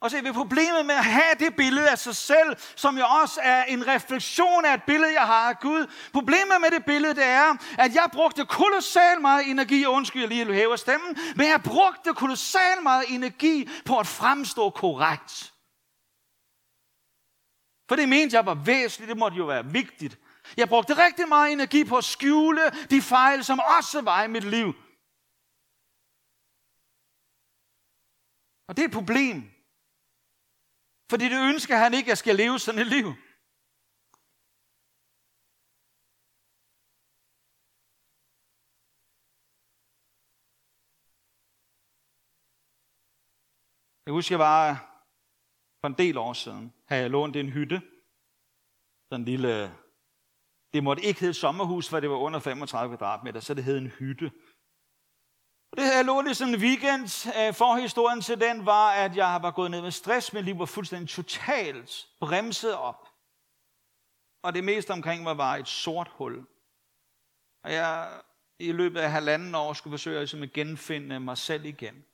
Og 0.00 0.10
se, 0.10 0.32
problemet 0.32 0.86
med 0.86 0.94
at 0.94 1.04
have 1.04 1.34
det 1.38 1.56
billede 1.56 1.90
af 1.90 1.98
sig 1.98 2.16
selv, 2.16 2.56
som 2.76 2.98
jo 2.98 3.04
også 3.22 3.40
er 3.42 3.64
en 3.64 3.86
refleksion 3.86 4.64
af 4.64 4.74
et 4.74 4.82
billede, 4.82 5.12
jeg 5.12 5.26
har 5.26 5.48
af 5.48 5.58
Gud. 5.58 5.86
Problemet 6.12 6.60
med 6.60 6.70
det 6.70 6.84
billede, 6.84 7.14
det 7.14 7.24
er, 7.24 7.54
at 7.78 7.94
jeg 7.94 8.08
brugte 8.12 8.46
kolossalt 8.46 9.20
meget 9.20 9.50
energi, 9.50 9.86
undskyld, 9.86 10.22
jeg 10.22 10.28
lige 10.28 10.54
hæver 10.54 10.76
stemmen, 10.76 11.16
men 11.36 11.46
jeg 11.46 11.60
brugte 11.64 12.14
kolossalt 12.14 12.82
meget 12.82 13.04
energi 13.08 13.68
på 13.84 13.98
at 13.98 14.06
fremstå 14.06 14.70
korrekt. 14.70 15.52
For 17.88 17.96
det 17.96 18.08
mente 18.08 18.36
jeg 18.36 18.46
var 18.46 18.54
væsentligt, 18.54 19.08
det 19.08 19.18
måtte 19.18 19.36
jo 19.36 19.44
være 19.44 19.66
vigtigt. 19.66 20.18
Jeg 20.56 20.68
brugte 20.68 21.04
rigtig 21.06 21.28
meget 21.28 21.52
energi 21.52 21.84
på 21.84 21.96
at 21.96 22.04
skjule 22.04 22.70
de 22.90 23.02
fejl, 23.02 23.44
som 23.44 23.60
også 23.78 24.00
var 24.00 24.24
i 24.24 24.28
mit 24.28 24.44
liv. 24.44 24.74
Og 28.68 28.76
det 28.76 28.82
er 28.82 28.88
et 28.88 28.94
problem. 28.94 29.55
Fordi 31.10 31.24
det 31.24 31.48
ønsker 31.48 31.76
han 31.76 31.94
ikke, 31.94 32.06
at 32.06 32.08
jeg 32.08 32.18
skal 32.18 32.36
leve 32.36 32.58
sådan 32.58 32.80
et 32.80 32.86
liv. 32.86 33.06
Jeg 44.06 44.12
husker, 44.12 44.32
jeg 44.32 44.38
var 44.38 44.62
for 45.80 45.88
en 45.88 45.98
del 45.98 46.18
år 46.18 46.32
siden, 46.32 46.72
havde 46.88 47.02
jeg 47.02 47.10
lånt 47.10 47.36
en 47.36 47.48
hytte. 47.48 47.82
Sådan 49.08 49.20
en 49.20 49.24
lille... 49.24 49.76
Det 50.72 50.84
måtte 50.84 51.02
ikke 51.02 51.20
hedde 51.20 51.34
sommerhus, 51.34 51.88
for 51.88 52.00
det 52.00 52.10
var 52.10 52.16
under 52.16 52.40
35 52.40 52.96
kvadratmeter, 52.96 53.40
så 53.40 53.54
det 53.54 53.64
hed 53.64 53.78
en 53.78 53.86
hytte. 53.86 54.32
Det 55.76 55.84
havde 55.84 55.96
jeg 55.96 56.04
lånt 56.04 56.36
sådan 56.36 56.54
en 56.54 56.60
weekend. 56.60 57.32
Øh, 57.38 57.54
forhistorien 57.54 58.20
til 58.20 58.40
den 58.40 58.66
var, 58.66 58.90
at 58.90 59.16
jeg 59.16 59.38
var 59.42 59.50
gået 59.50 59.70
ned 59.70 59.82
med 59.82 59.90
stress. 59.90 60.32
men 60.32 60.44
liv 60.44 60.58
var 60.58 60.66
fuldstændig 60.66 61.08
totalt 61.08 62.08
bremset 62.20 62.74
op. 62.74 63.08
Og 64.42 64.54
det 64.54 64.64
meste 64.64 64.90
omkring 64.90 65.22
mig 65.22 65.38
var 65.38 65.56
et 65.56 65.68
sort 65.68 66.08
hul. 66.10 66.46
Og 67.64 67.72
jeg 67.72 68.08
i 68.58 68.72
løbet 68.72 69.00
af 69.00 69.10
halvanden 69.10 69.54
år 69.54 69.72
skulle 69.72 69.92
forsøge 69.92 70.18
ligesom 70.18 70.42
at 70.42 70.52
genfinde 70.52 71.20
mig 71.20 71.38
selv 71.38 71.64
igen. 71.64 72.04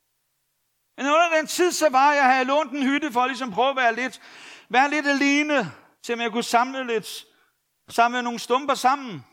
Men 0.96 1.06
under 1.06 1.36
den 1.36 1.46
tid, 1.46 1.72
så 1.72 1.88
var 1.88 2.12
jeg, 2.12 2.24
havde 2.24 2.44
lånt 2.44 2.72
en 2.72 2.82
hytte 2.82 3.12
for 3.12 3.20
at 3.20 3.28
ligesom 3.28 3.52
prøve 3.52 3.70
at 3.70 3.76
være 3.76 3.94
lidt, 3.94 4.20
være 4.68 4.90
lidt 4.90 5.06
alene, 5.06 5.72
til 6.02 6.12
at 6.12 6.18
jeg 6.18 6.32
kunne 6.32 6.42
samle 6.42 6.86
lidt, 6.86 7.26
samle 7.88 8.22
nogle 8.22 8.38
stumper 8.38 8.74
sammen. 8.74 9.24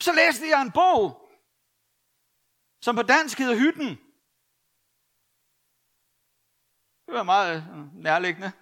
Så 0.00 0.12
læste 0.12 0.48
jeg 0.48 0.62
en 0.62 0.70
bog, 0.70 1.29
som 2.80 2.96
på 2.96 3.02
dansk 3.02 3.38
hedder 3.38 3.56
Hytten. 3.56 3.88
Det 7.06 7.14
var 7.14 7.22
meget 7.22 7.56
øh, 7.56 8.02
nærliggende. 8.02 8.52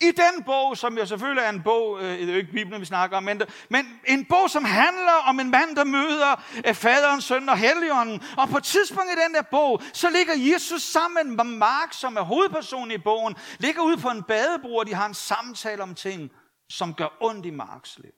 I 0.00 0.10
den 0.10 0.44
bog, 0.44 0.76
som 0.76 0.98
jo 0.98 1.06
selvfølgelig 1.06 1.42
er 1.42 1.50
en 1.50 1.62
bog, 1.62 1.98
øh, 1.98 2.04
det 2.04 2.28
er 2.28 2.32
jo 2.32 2.38
ikke 2.38 2.52
Bibelen, 2.52 2.80
vi 2.80 2.86
snakker 2.86 3.16
om, 3.16 3.22
men, 3.22 3.42
men 3.70 4.00
en 4.06 4.24
bog, 4.24 4.50
som 4.50 4.64
handler 4.64 5.12
om 5.12 5.40
en 5.40 5.50
mand, 5.50 5.76
der 5.76 5.84
møder 5.84 6.42
øh, 6.66 6.74
faderen, 6.74 7.20
søn 7.20 7.48
og 7.48 7.58
helligånden. 7.58 8.22
Og 8.38 8.48
på 8.48 8.56
et 8.56 8.64
tidspunkt 8.64 9.10
i 9.10 9.20
den 9.24 9.34
der 9.34 9.42
bog, 9.42 9.82
så 9.92 10.10
ligger 10.10 10.34
Jesus 10.52 10.82
sammen 10.82 11.36
med 11.36 11.44
Mark, 11.44 11.92
som 11.92 12.16
er 12.16 12.20
hovedpersonen 12.20 12.90
i 12.90 12.98
bogen, 12.98 13.36
ligger 13.58 13.82
ude 13.82 13.96
på 13.96 14.08
en 14.08 14.22
badebro, 14.22 14.76
og 14.76 14.86
de 14.86 14.94
har 14.94 15.06
en 15.06 15.14
samtale 15.14 15.82
om 15.82 15.94
ting, 15.94 16.30
som 16.68 16.94
gør 16.94 17.08
ondt 17.20 17.46
i 17.46 17.50
Marks 17.50 17.98
liv. 17.98 18.12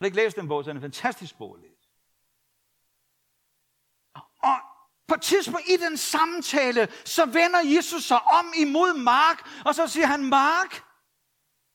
Jeg 0.00 0.04
du 0.04 0.04
ikke 0.04 0.16
læst 0.16 0.36
den 0.36 0.48
bog, 0.48 0.64
så 0.64 0.70
er 0.70 0.74
en 0.74 0.80
fantastisk 0.80 1.38
bog 1.38 1.58
at. 1.58 1.69
Og 4.42 4.56
på 5.08 5.14
et 5.14 5.22
tidspunkt 5.22 5.68
i 5.68 5.76
den 5.76 5.96
samtale, 5.96 6.88
så 7.04 7.26
vender 7.26 7.60
Jesus 7.60 8.04
sig 8.04 8.22
om 8.22 8.52
imod 8.56 8.98
Mark, 8.98 9.48
og 9.64 9.74
så 9.74 9.86
siger 9.86 10.06
han, 10.06 10.24
Mark, 10.24 10.84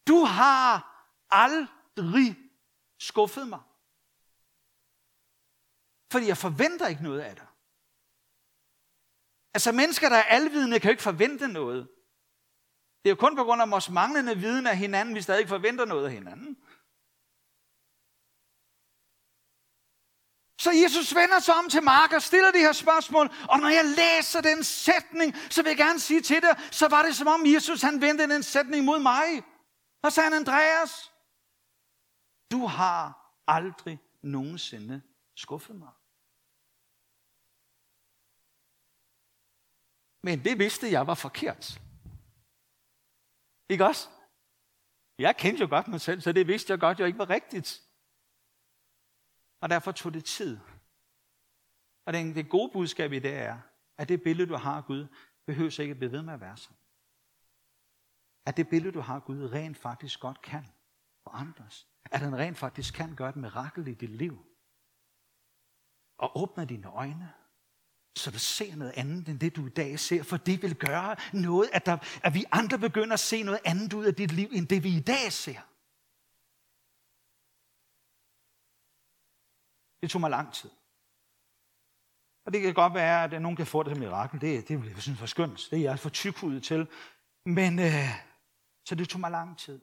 du 0.08 0.24
har 0.24 0.92
aldrig 1.30 2.38
skuffet 3.00 3.48
mig. 3.48 3.60
Fordi 6.12 6.28
jeg 6.28 6.38
forventer 6.38 6.88
ikke 6.88 7.04
noget 7.04 7.22
af 7.22 7.36
dig. 7.36 7.48
Altså 9.54 9.72
mennesker, 9.72 10.10
der 10.10 10.16
er 10.16 10.24
alvidende, 10.24 10.80
kan 10.80 10.90
jo 10.90 10.92
ikke 10.92 11.04
forvente 11.04 11.48
noget. 11.48 11.88
Det 13.04 13.10
er 13.10 13.16
jo 13.16 13.16
kun 13.16 13.36
på 13.36 13.44
grund 13.44 13.62
af 13.62 13.72
vores 13.72 13.90
manglende 13.90 14.38
viden 14.38 14.68
af 14.68 14.78
hinanden, 14.78 15.16
vi 15.16 15.22
stadig 15.22 15.50
forventer 15.50 15.86
noget 15.86 16.06
af 16.06 16.12
hinanden. 16.12 16.58
Så 20.58 20.72
Jesus 20.72 21.16
vender 21.16 21.40
sig 21.40 21.56
om 21.56 21.70
til 21.70 21.84
Mark 21.84 22.12
og 22.14 22.22
stiller 22.22 22.52
de 22.52 22.60
her 22.60 22.72
spørgsmål, 22.72 23.30
og 23.50 23.60
når 23.60 23.70
jeg 23.70 23.86
læser 23.86 24.42
den 24.42 24.64
sætning, 24.64 25.36
så 25.50 25.64
vil 25.64 25.70
jeg 25.70 25.78
gerne 25.78 26.00
sige 26.00 26.22
til 26.22 26.42
dig, 26.42 26.60
så 26.72 26.88
var 26.88 27.02
det 27.02 27.16
som 27.16 27.28
om 27.28 27.46
Jesus 27.46 27.82
han 27.82 28.02
vendte 28.02 28.30
den 28.30 28.44
sætning 28.44 28.86
mod 28.86 29.00
mig. 29.00 29.44
Og 30.02 30.12
sagde 30.12 30.30
han, 30.30 30.40
Andreas, 30.40 31.14
du 32.52 32.66
har 32.66 33.34
aldrig 33.48 34.00
nogensinde 34.22 35.02
skuffet 35.36 35.76
mig. 35.76 35.92
Men 40.24 40.44
det 40.44 40.60
vidste 40.60 40.92
jeg 40.92 41.08
var 41.08 41.16
forkert. 41.16 41.82
Ikke 43.70 43.86
også? 43.86 44.10
Jeg 45.20 45.38
kendte 45.38 45.62
jo 45.62 45.70
godt 45.70 45.88
mig 45.88 46.02
selv, 46.02 46.22
så 46.22 46.32
det 46.32 46.48
vidste 46.48 46.72
jeg 46.72 46.80
godt, 46.80 47.00
jeg 47.00 47.08
ikke 47.08 47.20
var 47.20 47.30
rigtigt. 47.30 47.85
Og 49.62 49.70
derfor 49.70 49.92
tog 49.92 50.14
det 50.14 50.26
tid. 50.26 50.60
Og 52.06 52.14
det, 52.14 52.36
det 52.36 52.50
gode 52.50 52.72
budskab 52.74 53.12
i 53.12 53.20
det 53.20 53.34
er, 53.34 53.60
at 53.98 54.10
det 54.10 54.24
billede, 54.24 54.50
du 54.50 54.56
har 54.56 54.78
af 54.78 54.86
Gud, 54.86 55.08
behøver 55.46 55.80
ikke 55.80 55.92
at 55.92 55.98
blive 55.98 56.12
ved 56.12 56.22
med 56.22 56.34
at 56.34 56.42
være 56.42 56.58
sådan. 56.58 56.78
At 58.46 58.58
det 58.58 58.70
billede, 58.70 58.94
du 58.94 59.00
har 59.00 59.16
af 59.16 59.24
Gud, 59.24 59.52
rent 59.52 59.78
faktisk 59.78 60.20
godt 60.20 60.42
kan 60.42 60.66
forandres. 61.24 61.88
At 62.12 62.20
han 62.20 62.38
rent 62.38 62.58
faktisk 62.58 62.94
kan 62.94 63.16
gøre 63.16 63.30
et 63.30 63.36
mirakel 63.36 63.88
i 63.88 63.94
dit 63.94 64.10
liv. 64.10 64.46
Og 66.18 66.42
åbne 66.42 66.66
dine 66.66 66.88
øjne, 66.88 67.34
så 68.16 68.32
du 68.32 68.40
ser 68.40 68.76
noget 68.76 68.94
andet 68.96 69.30
end 69.30 69.40
det, 69.40 69.56
du 69.56 69.66
i 69.66 69.70
dag 69.70 70.00
ser. 70.00 70.24
For 70.24 70.38
det 70.38 70.62
vil 70.62 70.76
gøre 70.76 71.16
noget, 71.34 71.70
at, 71.74 71.86
der, 71.86 71.98
at 72.24 72.34
vi 72.34 72.46
andre 72.52 72.80
begynder 72.80 73.14
at 73.14 73.20
se 73.20 73.44
noget 73.44 73.60
andet 73.66 73.94
ud 73.94 74.06
af 74.06 74.16
dit 74.16 74.32
liv, 74.32 74.50
end 74.52 74.68
det 74.68 74.84
vi 74.84 74.98
i 74.98 75.00
dag 75.00 75.32
ser. 75.32 75.62
Det 80.02 80.12
tog 80.12 80.22
mig 80.22 80.30
lang 80.30 80.54
tid. 80.54 80.70
Og 82.46 82.54
det 82.54 82.62
kan 82.62 82.74
godt 82.74 82.94
være, 82.94 83.24
at 83.24 83.42
nogen 83.42 83.56
kan 83.56 83.68
få 83.68 83.84
det 83.84 83.92
som 83.92 84.00
mirakel. 84.00 84.42
Det, 84.42 84.68
det 84.68 84.82
vil 84.82 84.90
jeg 84.90 85.02
synes 85.02 85.20
for 85.20 85.26
skønt. 85.26 85.68
Det 85.72 85.80
er 85.80 85.84
jeg 85.84 86.00
for 86.00 86.10
tykhudet 86.10 86.64
til. 86.64 86.88
Men 87.46 87.80
øh, 87.80 88.10
så 88.86 88.96
det 88.96 89.10
tog 89.10 89.20
mig 89.20 89.32
lang 89.32 89.58
tid. 89.58 89.82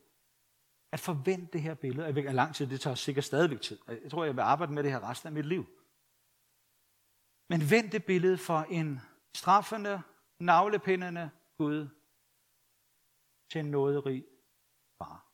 At 0.92 1.00
forvente 1.00 1.52
det 1.52 1.62
her 1.62 1.74
billede. 1.74 2.06
Jeg 2.06 2.14
ved 2.14 2.32
lang 2.32 2.54
tid, 2.54 2.66
det 2.66 2.80
tager 2.80 2.94
sikkert 2.94 3.24
stadigvæk 3.24 3.60
tid. 3.60 3.78
Jeg 3.88 4.10
tror, 4.10 4.24
jeg 4.24 4.36
vil 4.36 4.42
arbejde 4.42 4.72
med 4.72 4.82
det 4.82 4.90
her 4.90 5.10
resten 5.10 5.26
af 5.26 5.32
mit 5.32 5.46
liv. 5.46 5.66
Men 7.48 7.70
vend 7.70 7.90
det 7.90 8.04
billede 8.04 8.38
for 8.38 8.60
en 8.60 9.00
straffende, 9.34 10.02
navlepindende 10.40 11.30
Gud 11.58 11.88
til 13.50 13.58
en 13.58 13.70
nåderig 13.70 14.24
far. 14.98 15.28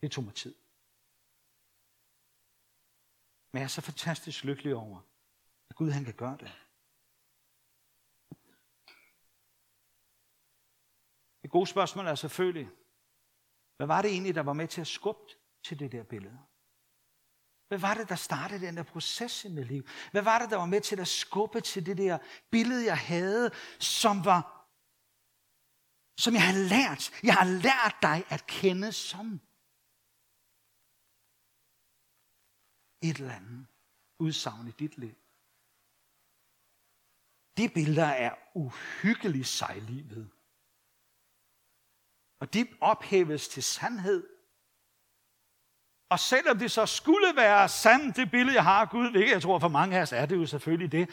Det 0.00 0.12
tog 0.12 0.24
mig 0.24 0.34
tid. 0.34 0.54
Men 3.52 3.58
jeg 3.58 3.64
er 3.64 3.68
så 3.68 3.80
fantastisk 3.80 4.44
lykkelig 4.44 4.74
over, 4.74 5.00
at 5.70 5.76
Gud 5.76 5.90
han 5.90 6.04
kan 6.04 6.14
gøre 6.14 6.36
det. 6.40 6.52
Et 11.44 11.50
gode 11.50 11.66
spørgsmål 11.66 12.06
er 12.06 12.14
selvfølgelig, 12.14 12.70
hvad 13.76 13.86
var 13.86 14.02
det 14.02 14.10
egentlig, 14.10 14.34
der 14.34 14.42
var 14.42 14.52
med 14.52 14.68
til 14.68 14.80
at 14.80 14.86
skubbe 14.86 15.32
til 15.64 15.78
det 15.78 15.92
der 15.92 16.02
billede? 16.02 16.38
Hvad 17.68 17.78
var 17.78 17.94
det, 17.94 18.08
der 18.08 18.14
startede 18.14 18.66
den 18.66 18.76
der 18.76 18.82
proces 18.82 19.44
i 19.44 19.48
mit 19.48 19.66
liv? 19.66 19.86
Hvad 20.10 20.22
var 20.22 20.38
det, 20.38 20.50
der 20.50 20.56
var 20.56 20.66
med 20.66 20.80
til 20.80 21.00
at 21.00 21.08
skubbe 21.08 21.60
til 21.60 21.86
det 21.86 21.96
der 21.96 22.18
billede, 22.50 22.84
jeg 22.84 22.98
havde, 22.98 23.50
som 23.78 24.24
var, 24.24 24.68
som 26.20 26.34
jeg 26.34 26.46
har 26.46 26.58
lært? 26.68 27.10
Jeg 27.22 27.34
har 27.34 27.44
lært 27.44 27.96
dig 28.02 28.24
at 28.28 28.46
kende 28.46 28.92
som. 28.92 29.40
Et 33.02 33.16
eller 33.16 33.34
andet 33.34 33.66
udsagn 34.18 34.68
i 34.68 34.70
dit 34.70 34.98
liv. 34.98 35.14
De 37.56 37.68
billeder 37.68 38.06
er 38.06 38.34
uhyggeligt 38.54 39.46
sejlivet. 39.48 40.30
Og 42.40 42.54
de 42.54 42.66
ophæves 42.80 43.48
til 43.48 43.62
sandhed. 43.62 44.28
Og 46.08 46.18
selvom 46.18 46.58
det 46.58 46.70
så 46.70 46.86
skulle 46.86 47.36
være 47.36 47.68
sandt, 47.68 48.16
det 48.16 48.30
billede, 48.30 48.54
jeg 48.54 48.64
har 48.64 48.80
af 48.80 48.90
Gud, 48.90 49.10
hvilket 49.10 49.32
jeg 49.32 49.42
tror 49.42 49.58
for 49.58 49.68
mange 49.68 49.96
af 49.96 50.02
os 50.02 50.12
er 50.12 50.26
det 50.26 50.36
jo 50.36 50.46
selvfølgelig 50.46 50.92
det, 50.92 51.10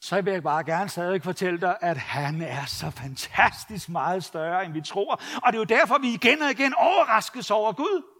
så 0.00 0.20
vil 0.20 0.32
jeg 0.32 0.42
bare 0.42 0.64
gerne 0.64 0.88
stadig 0.88 1.22
fortælle 1.22 1.60
dig, 1.60 1.78
at 1.80 1.96
han 1.96 2.42
er 2.42 2.64
så 2.64 2.90
fantastisk 2.90 3.88
meget 3.88 4.24
større, 4.24 4.64
end 4.64 4.72
vi 4.72 4.80
tror. 4.80 5.14
Og 5.14 5.52
det 5.52 5.54
er 5.54 5.58
jo 5.58 5.64
derfor, 5.64 5.98
vi 5.98 6.14
igen 6.14 6.42
og 6.42 6.50
igen 6.50 6.74
overraskes 6.74 7.50
over 7.50 7.72
Gud. 7.72 8.11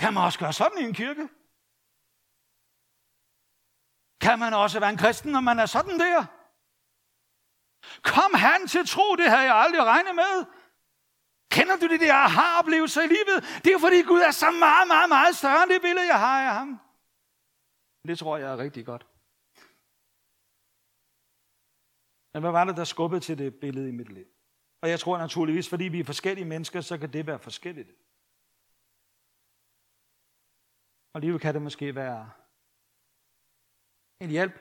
Kan 0.00 0.14
man 0.14 0.22
også 0.26 0.38
gøre 0.38 0.52
sådan 0.52 0.78
i 0.82 0.84
en 0.90 0.94
kirke? 1.02 1.24
Kan 4.24 4.38
man 4.44 4.52
også 4.62 4.76
være 4.80 4.92
en 4.96 5.02
kristen, 5.04 5.32
når 5.32 5.40
man 5.40 5.58
er 5.58 5.66
sådan 5.66 5.98
der? 6.04 6.20
Kom 8.14 8.30
han 8.46 8.60
til 8.72 8.82
tro, 8.94 9.06
det 9.20 9.28
havde 9.32 9.46
jeg 9.50 9.56
aldrig 9.64 9.82
regnet 9.92 10.14
med. 10.22 10.34
Kender 11.56 11.76
du 11.76 11.86
det 11.92 12.00
der 12.00 12.14
aha-oplevelser 12.14 13.02
i 13.02 13.10
livet? 13.16 13.38
Det 13.64 13.70
er 13.72 13.80
fordi 13.86 13.98
Gud 14.10 14.20
er 14.20 14.34
så 14.44 14.50
meget, 14.66 14.86
meget, 14.94 15.08
meget 15.16 15.36
større 15.40 15.62
end 15.62 15.72
det 15.74 15.82
billede, 15.86 16.06
jeg 16.06 16.20
har 16.26 16.38
af 16.48 16.54
ham. 16.58 16.70
Det 18.08 18.18
tror 18.18 18.36
jeg 18.36 18.48
er 18.52 18.58
rigtig 18.64 18.86
godt. 18.90 19.04
Men 22.32 22.40
hvad 22.42 22.52
var 22.58 22.64
det, 22.64 22.76
der 22.76 22.84
skubbede 22.84 23.20
til 23.20 23.38
det 23.38 23.54
billede 23.64 23.88
i 23.88 23.92
mit 24.00 24.12
liv? 24.12 24.28
Og 24.82 24.88
jeg 24.88 25.00
tror 25.00 25.18
naturligvis, 25.18 25.68
fordi 25.68 25.84
vi 25.84 26.00
er 26.00 26.04
forskellige 26.04 26.44
mennesker, 26.44 26.80
så 26.80 26.98
kan 26.98 27.12
det 27.12 27.26
være 27.26 27.38
forskelligt. 27.38 27.90
Og 31.12 31.18
alligevel 31.18 31.40
kan 31.40 31.54
det 31.54 31.62
måske 31.62 31.94
være 31.94 32.30
en 34.20 34.30
hjælp. 34.30 34.60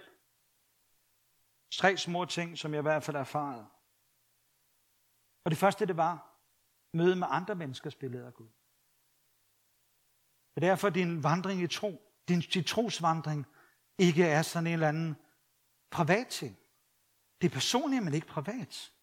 Tre 1.71 1.97
små 1.97 2.25
ting, 2.25 2.57
som 2.57 2.73
jeg 2.73 2.79
i 2.79 2.81
hvert 2.81 3.03
fald 3.03 3.17
erfaret. 3.17 3.67
Og 5.43 5.51
det 5.51 5.57
første, 5.57 5.85
det 5.85 5.97
var 5.97 6.39
møde 6.93 7.15
med 7.15 7.27
andre 7.29 7.55
menneskers 7.55 7.95
billeder 7.95 8.27
af 8.27 8.33
Gud. 8.33 8.49
Og 10.55 10.61
derfor 10.61 10.89
din 10.89 11.23
vandring 11.23 11.61
i 11.61 11.67
tro, 11.67 12.01
din, 12.27 12.39
din 12.39 12.63
trosvandring, 12.63 13.45
ikke 13.97 14.25
er 14.25 14.41
sådan 14.41 14.67
en 14.67 14.73
eller 14.73 14.89
anden 14.89 15.15
privat 15.91 16.27
ting. 16.27 16.57
Det 17.41 17.47
er 17.47 17.53
personligt, 17.53 18.03
men 18.03 18.13
ikke 18.13 18.27
privat. 18.27 18.93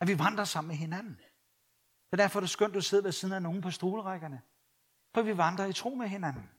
At 0.00 0.08
vi 0.08 0.18
vandrer 0.18 0.44
sammen 0.44 0.68
med 0.68 0.76
hinanden. 0.76 1.14
Det 1.14 2.12
er 2.12 2.16
derfor, 2.16 2.40
det 2.40 2.46
er 2.46 2.48
skønt, 2.48 2.70
at 2.70 2.74
du 2.74 2.80
sidder 2.80 3.04
ved 3.04 3.12
siden 3.12 3.34
af 3.34 3.42
nogen 3.42 3.62
på 3.62 3.70
stolerækkerne. 3.70 4.42
For 5.18 5.22
vi 5.22 5.36
vandrer 5.36 5.66
i 5.66 5.72
tro 5.72 5.94
med 5.94 6.08
hinanden. 6.08 6.50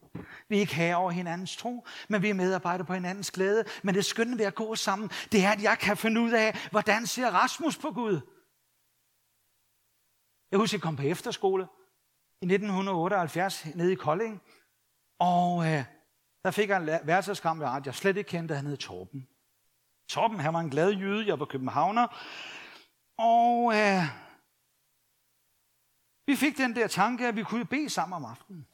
Vi 0.49 0.55
er 0.55 0.59
ikke 0.59 0.75
her 0.75 0.95
over 0.95 1.11
hinandens 1.11 1.57
tro, 1.57 1.85
men 2.09 2.21
vi 2.21 2.29
er 2.29 2.33
medarbejdere 2.33 2.85
på 2.85 2.93
hinandens 2.93 3.31
glæde. 3.31 3.63
Men 3.83 3.95
det 3.95 4.05
skønne 4.05 4.37
ved 4.37 4.45
at 4.45 4.55
gå 4.55 4.75
sammen, 4.75 5.09
det 5.31 5.45
er, 5.45 5.51
at 5.51 5.63
jeg 5.63 5.77
kan 5.79 5.97
finde 5.97 6.21
ud 6.21 6.31
af, 6.31 6.67
hvordan 6.71 7.07
ser 7.07 7.31
Rasmus 7.31 7.77
på 7.77 7.91
Gud? 7.91 8.21
Jeg 10.51 10.59
husker, 10.59 10.77
jeg 10.77 10.81
kom 10.81 10.95
på 10.95 11.01
efterskole 11.01 11.67
i 12.41 12.45
1978 12.45 13.65
nede 13.75 13.91
i 13.91 13.95
Kolding. 13.95 14.41
Og 15.19 15.65
øh, 15.65 15.83
der 16.43 16.51
fik 16.51 16.69
jeg 16.69 16.77
en 16.77 17.07
værelseskammerat, 17.07 17.85
jeg 17.85 17.95
slet 17.95 18.17
ikke 18.17 18.29
kendte, 18.29 18.55
han 18.55 18.65
hed 18.65 18.77
Torben. 18.77 19.27
Torben, 20.09 20.39
han 20.39 20.53
var 20.53 20.59
en 20.59 20.69
glad 20.69 20.91
jyde, 20.91 21.27
jeg 21.27 21.39
var 21.39 21.45
københavner. 21.45 22.07
Og 23.17 23.73
øh, 23.75 24.28
vi 26.29 26.35
fik 26.35 26.57
den 26.57 26.75
der 26.75 26.87
tanke, 26.87 27.27
at 27.27 27.35
vi 27.35 27.43
kunne 27.43 27.65
bede 27.65 27.89
sammen 27.89 28.15
om 28.15 28.25
aftenen. 28.25 28.67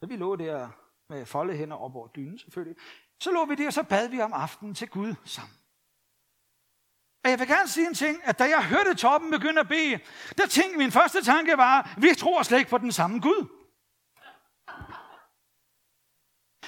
Så 0.00 0.06
vi 0.06 0.16
lå 0.16 0.36
der 0.36 0.70
med 1.08 1.26
folde 1.26 1.56
hænder 1.56 1.76
op 1.76 1.94
over 1.96 2.08
dynen 2.08 2.38
selvfølgelig. 2.38 2.76
Så 3.20 3.30
lå 3.30 3.44
vi 3.44 3.54
der, 3.54 3.66
og 3.66 3.72
så 3.72 3.82
bad 3.82 4.08
vi 4.08 4.20
om 4.20 4.32
aftenen 4.32 4.74
til 4.74 4.88
Gud 4.88 5.14
sammen. 5.24 5.56
Og 7.24 7.30
jeg 7.30 7.38
vil 7.38 7.48
gerne 7.48 7.68
sige 7.68 7.86
en 7.86 7.94
ting, 7.94 8.24
at 8.24 8.38
da 8.38 8.44
jeg 8.44 8.68
hørte 8.68 8.94
Torben 8.94 9.30
begynde 9.30 9.60
at 9.60 9.68
bede, 9.68 10.00
der 10.38 10.46
tænkte 10.46 10.78
min 10.78 10.92
første 10.92 11.24
tanke 11.24 11.56
var, 11.56 11.94
vi 11.98 12.14
tror 12.18 12.42
slet 12.42 12.58
ikke 12.58 12.70
på 12.70 12.78
den 12.78 12.92
samme 12.92 13.20
Gud. 13.20 13.42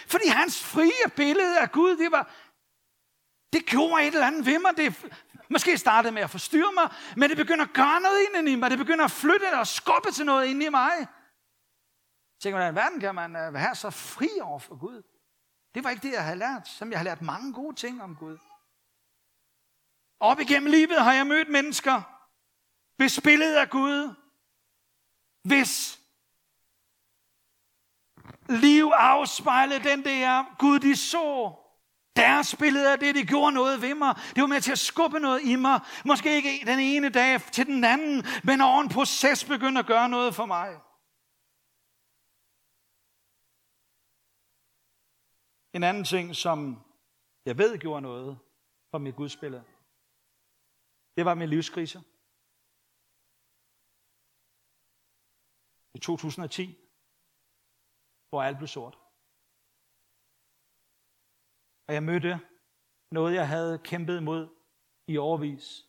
Fordi 0.06 0.26
hans 0.28 0.64
frie 0.64 1.10
billede 1.16 1.60
af 1.60 1.72
Gud, 1.72 1.96
det 1.96 2.12
var, 2.12 2.30
det 3.52 3.66
gjorde 3.66 4.02
et 4.02 4.14
eller 4.14 4.26
andet 4.26 4.46
ved 4.46 4.58
mig. 4.58 4.76
Det 4.76 5.14
måske 5.50 5.78
startede 5.78 6.12
med 6.12 6.22
at 6.22 6.30
forstyrre 6.30 6.72
mig, 6.74 6.90
men 7.16 7.30
det 7.30 7.36
begynder 7.36 7.64
at 7.64 7.72
gøre 7.72 8.00
noget 8.00 8.18
inden 8.28 8.48
i 8.48 8.56
mig. 8.56 8.70
Det 8.70 8.78
begynder 8.78 9.04
at 9.04 9.10
flytte 9.10 9.58
og 9.58 9.66
skubbe 9.66 10.10
til 10.10 10.26
noget 10.26 10.46
inden 10.46 10.62
i 10.62 10.68
mig. 10.68 10.92
Jeg 10.98 12.40
tænker, 12.40 12.58
hvordan 12.58 12.74
verden 12.74 13.00
kan 13.00 13.14
man 13.14 13.36
øh, 13.36 13.54
være 13.54 13.74
så 13.74 13.90
fri 13.90 14.28
over 14.42 14.58
for 14.58 14.76
Gud? 14.78 15.02
Det 15.74 15.84
var 15.84 15.90
ikke 15.90 16.06
det, 16.06 16.12
jeg 16.12 16.24
havde 16.24 16.38
lært, 16.38 16.68
som 16.68 16.90
jeg 16.90 16.98
har 16.98 17.04
lært 17.04 17.22
mange 17.22 17.52
gode 17.52 17.76
ting 17.76 18.02
om 18.02 18.16
Gud. 18.16 18.38
Op 20.20 20.40
igennem 20.40 20.70
livet 20.70 21.02
har 21.02 21.12
jeg 21.12 21.26
mødt 21.26 21.48
mennesker, 21.48 22.02
hvis 22.96 23.20
billedet 23.20 23.56
af 23.56 23.70
Gud, 23.70 24.14
hvis 25.42 26.00
liv 28.48 28.90
afspejlede 28.94 29.84
den 29.84 30.04
der 30.04 30.44
Gud, 30.58 30.78
de 30.78 30.96
så. 30.96 31.56
Deres 32.16 32.56
billede 32.56 32.92
af 32.92 32.98
det, 32.98 33.14
de 33.14 33.26
gjorde 33.26 33.52
noget 33.52 33.82
ved 33.82 33.94
mig. 33.94 34.14
Det 34.34 34.40
var 34.40 34.46
med 34.46 34.60
til 34.60 34.72
at 34.72 34.78
skubbe 34.78 35.18
noget 35.18 35.40
i 35.42 35.56
mig. 35.56 35.80
Måske 36.04 36.36
ikke 36.36 36.66
den 36.66 36.78
ene 36.78 37.08
dag 37.08 37.40
til 37.52 37.66
den 37.66 37.84
anden, 37.84 38.24
men 38.44 38.60
over 38.60 38.80
en 38.80 38.88
proces 38.88 39.44
begyndte 39.44 39.78
at 39.78 39.86
gøre 39.86 40.08
noget 40.08 40.34
for 40.34 40.46
mig. 40.46 40.80
En 45.72 45.82
anden 45.82 46.04
ting, 46.04 46.36
som 46.36 46.84
jeg 47.44 47.58
ved 47.58 47.78
gjorde 47.78 48.02
noget 48.02 48.38
for 48.90 48.98
mit 48.98 49.16
gudsbillede, 49.16 49.64
det 51.16 51.24
var 51.24 51.34
min 51.34 51.48
livskrise. 51.48 52.02
I 55.94 55.98
2010, 55.98 56.78
hvor 58.28 58.42
alt 58.42 58.56
blev 58.58 58.68
sort. 58.68 59.03
Og 61.86 61.94
jeg 61.94 62.02
mødte 62.02 62.40
noget, 63.10 63.34
jeg 63.34 63.48
havde 63.48 63.78
kæmpet 63.78 64.20
imod 64.20 64.48
i 65.08 65.18
overvis. 65.18 65.88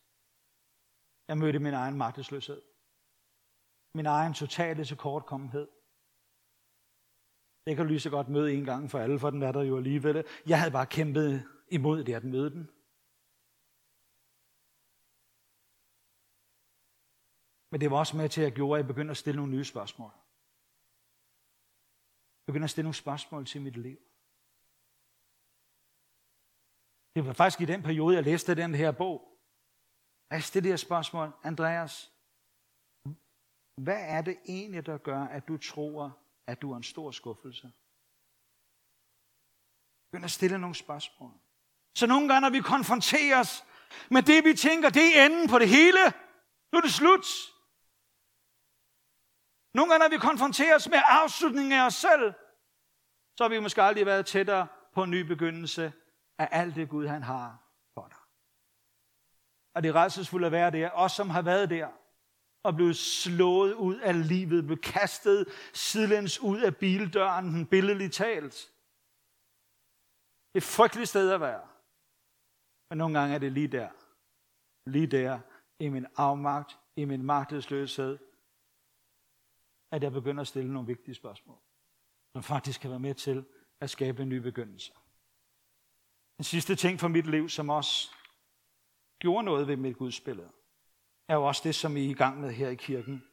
Jeg 1.28 1.38
mødte 1.38 1.58
min 1.58 1.74
egen 1.74 1.96
magtesløshed. 1.98 2.62
Min 3.94 4.06
egen 4.06 4.34
totale 4.34 4.84
tilkortkommenhed. 4.84 5.68
Det 7.66 7.76
kan 7.76 7.84
du 7.84 7.88
lige 7.88 8.00
så 8.00 8.10
godt 8.10 8.28
møde 8.28 8.54
en 8.54 8.64
gang 8.64 8.90
for 8.90 8.98
alle, 8.98 9.18
for 9.18 9.30
den 9.30 9.42
er 9.42 9.52
der 9.52 9.62
jo 9.62 9.76
alligevel. 9.76 10.24
Jeg 10.46 10.58
havde 10.60 10.72
bare 10.72 10.86
kæmpet 10.86 11.30
imod 11.68 12.04
det 12.04 12.14
at 12.14 12.24
møde 12.24 12.50
den. 12.50 12.64
Men 17.70 17.80
det 17.80 17.90
var 17.90 17.98
også 17.98 18.16
med 18.16 18.28
til, 18.28 18.40
at 18.40 18.44
jeg 18.44 18.52
gjorde, 18.52 18.78
at 18.78 18.82
jeg 18.82 18.88
begyndte 18.92 19.10
at 19.10 19.16
stille 19.16 19.36
nogle 19.36 19.52
nye 19.52 19.64
spørgsmål. 19.64 20.12
Jeg 22.38 22.46
begyndte 22.46 22.64
at 22.64 22.70
stille 22.70 22.86
nogle 22.88 23.04
spørgsmål 23.04 23.46
til 23.46 23.62
mit 23.62 23.76
liv. 23.76 23.98
Det 27.16 27.26
var 27.26 27.32
faktisk 27.32 27.60
i 27.60 27.64
den 27.64 27.82
periode, 27.82 28.14
jeg 28.14 28.24
læste 28.24 28.54
den 28.54 28.74
her 28.74 28.92
bog. 28.92 29.38
Jeg 30.30 30.42
stillede 30.42 30.72
det 30.72 30.78
der 30.78 30.86
spørgsmål. 30.86 31.32
Andreas, 31.42 32.12
hvad 33.76 34.00
er 34.00 34.22
det 34.22 34.36
egentlig, 34.48 34.86
der 34.86 34.98
gør, 34.98 35.20
at 35.20 35.48
du 35.48 35.56
tror, 35.56 36.18
at 36.46 36.62
du 36.62 36.72
er 36.72 36.76
en 36.76 36.82
stor 36.82 37.10
skuffelse? 37.10 37.72
Begynd 40.10 40.24
at 40.24 40.30
stille 40.30 40.58
nogle 40.58 40.74
spørgsmål. 40.74 41.32
Så 41.94 42.06
nogle 42.06 42.28
gange, 42.28 42.40
når 42.40 42.50
vi 42.50 42.60
konfronteres 42.60 43.64
med 44.10 44.22
det, 44.22 44.44
vi 44.44 44.54
tænker, 44.54 44.90
det 44.90 45.18
er 45.18 45.26
enden 45.26 45.48
på 45.48 45.58
det 45.58 45.68
hele. 45.68 46.02
Nu 46.72 46.78
er 46.78 46.82
det 46.82 46.92
slut. 46.92 47.26
Nogle 49.74 49.90
gange, 49.90 50.04
når 50.04 50.10
vi 50.16 50.18
konfronteres 50.18 50.88
med 50.88 50.98
afslutningen 51.04 51.72
af 51.72 51.86
os 51.86 51.94
selv, 51.94 52.32
så 53.36 53.44
har 53.44 53.48
vi 53.48 53.58
måske 53.60 53.82
aldrig 53.82 54.06
været 54.06 54.26
tættere 54.26 54.66
på 54.94 55.02
en 55.02 55.10
ny 55.10 55.20
begyndelse 55.20 55.92
af 56.38 56.48
alt 56.50 56.74
det 56.74 56.88
Gud, 56.88 57.06
han 57.06 57.22
har 57.22 57.62
for 57.94 58.08
dig. 58.08 58.18
Og 59.74 59.82
det 59.82 59.88
er 59.88 59.92
rædselsfuldt 59.92 60.46
at 60.46 60.52
være 60.52 60.70
der, 60.70 60.90
os 60.90 61.12
som 61.12 61.30
har 61.30 61.42
været 61.42 61.70
der, 61.70 61.88
og 62.62 62.74
blevet 62.74 62.96
slået 62.96 63.74
ud 63.74 63.98
af 63.98 64.28
livet, 64.28 64.64
blevet 64.64 64.82
kastet 64.82 65.48
sidelæns 65.74 66.40
ud 66.40 66.60
af 66.60 66.76
bildøren, 66.76 67.44
den 67.44 67.66
billedligt 67.66 68.14
talt. 68.14 68.72
Et 70.54 70.62
frygteligt 70.62 71.08
sted 71.08 71.30
at 71.30 71.40
være. 71.40 71.68
Men 72.90 72.98
nogle 72.98 73.18
gange 73.18 73.34
er 73.34 73.38
det 73.38 73.52
lige 73.52 73.68
der. 73.68 73.88
Lige 74.86 75.06
der, 75.06 75.40
i 75.78 75.88
min 75.88 76.06
afmagt, 76.16 76.78
i 76.96 77.04
min 77.04 77.22
magtesløshed, 77.22 78.18
at 79.90 80.02
jeg 80.02 80.12
begynder 80.12 80.40
at 80.40 80.46
stille 80.46 80.72
nogle 80.72 80.86
vigtige 80.86 81.14
spørgsmål, 81.14 81.58
som 82.32 82.42
faktisk 82.42 82.80
kan 82.80 82.90
være 82.90 83.00
med 83.00 83.14
til 83.14 83.44
at 83.80 83.90
skabe 83.90 84.22
en 84.22 84.28
ny 84.28 84.36
begyndelse. 84.36 84.92
Den 86.36 86.44
sidste 86.44 86.76
ting 86.76 87.00
for 87.00 87.08
mit 87.08 87.26
liv, 87.26 87.48
som 87.48 87.68
også 87.68 88.10
gjorde 89.18 89.44
noget 89.44 89.68
ved 89.68 89.76
mit 89.76 89.96
gudsbillede, 89.96 90.52
er 91.28 91.34
jo 91.34 91.44
også 91.44 91.62
det, 91.64 91.74
som 91.74 91.96
I 91.96 92.06
er 92.06 92.10
i 92.10 92.12
gang 92.12 92.40
med 92.40 92.52
her 92.52 92.68
i 92.68 92.74
kirken. 92.74 93.24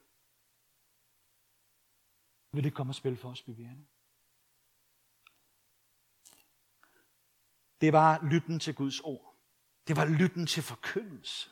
Vil 2.51 2.63
det 2.63 2.73
komme 2.73 2.91
og 2.91 2.95
spille 2.95 3.17
for 3.17 3.29
os, 3.29 3.47
Viviane? 3.47 3.85
Det 7.81 7.93
var 7.93 8.19
lytten 8.31 8.59
til 8.59 8.75
Guds 8.75 8.99
ord. 8.99 9.35
Det 9.87 9.95
var 9.95 10.05
lytten 10.05 10.47
til 10.47 10.63
forkyndelse. 10.63 11.49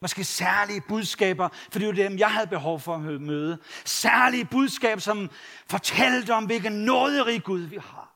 Måske 0.00 0.24
særlige 0.24 0.82
budskaber, 0.88 1.48
for 1.48 1.78
det 1.78 1.88
var 1.88 1.94
dem, 1.94 2.18
jeg 2.18 2.32
havde 2.34 2.46
behov 2.46 2.80
for 2.80 2.94
at 2.94 3.20
møde. 3.20 3.62
Særlige 3.84 4.48
budskaber, 4.50 5.00
som 5.00 5.30
fortalte 5.66 6.34
om, 6.34 6.46
hvilken 6.46 6.72
nåderig 6.72 7.42
Gud 7.44 7.60
vi 7.60 7.76
har. 7.76 8.09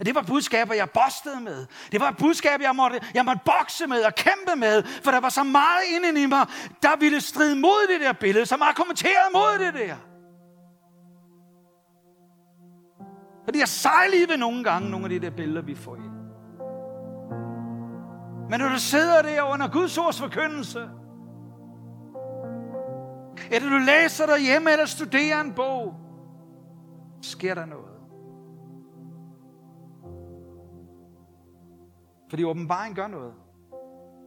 Og 0.00 0.06
det 0.06 0.14
var 0.14 0.22
budskaber, 0.22 0.74
jeg 0.74 0.90
bostede 0.90 1.40
med. 1.40 1.66
Det 1.92 2.00
var 2.00 2.10
budskaber, 2.18 2.64
jeg 2.64 2.76
måtte, 2.76 3.00
jeg 3.14 3.24
måtte 3.24 3.40
bokse 3.44 3.86
med 3.86 4.02
og 4.02 4.14
kæmpe 4.14 4.56
med, 4.56 4.82
for 4.82 5.10
der 5.10 5.20
var 5.20 5.28
så 5.28 5.42
meget 5.42 5.82
inde 5.96 6.22
i 6.22 6.26
mig, 6.26 6.46
der 6.82 6.96
ville 6.98 7.20
stride 7.20 7.56
mod 7.56 7.88
det 7.92 8.00
der 8.00 8.12
billede, 8.12 8.46
som 8.46 8.62
argumenterede 8.62 9.30
mod 9.32 9.66
det 9.66 9.74
der. 9.74 9.96
Fordi 13.44 13.58
det 13.58 13.68
sejlede 13.68 14.10
sejlige 14.10 14.28
ved 14.28 14.36
nogle 14.36 14.64
gange, 14.64 14.90
nogle 14.90 15.04
af 15.04 15.10
de 15.10 15.20
der 15.20 15.30
billeder, 15.30 15.62
vi 15.62 15.74
får 15.74 15.96
ind. 15.96 16.14
Men 18.50 18.60
når 18.60 18.68
du 18.68 18.78
sidder 18.78 19.22
der 19.22 19.42
under 19.42 19.68
Guds 19.68 19.98
ords 19.98 20.20
forkyndelse, 20.20 20.88
eller 23.50 23.70
du 23.70 23.76
læser 23.76 24.26
der 24.26 24.38
hjemme 24.38 24.72
eller 24.72 24.86
studerer 24.86 25.40
en 25.40 25.52
bog, 25.52 25.94
sker 27.22 27.54
der 27.54 27.66
noget. 27.66 27.89
Fordi 32.30 32.44
åbenbaring 32.44 32.96
gør 32.96 33.06
noget. 33.06 33.34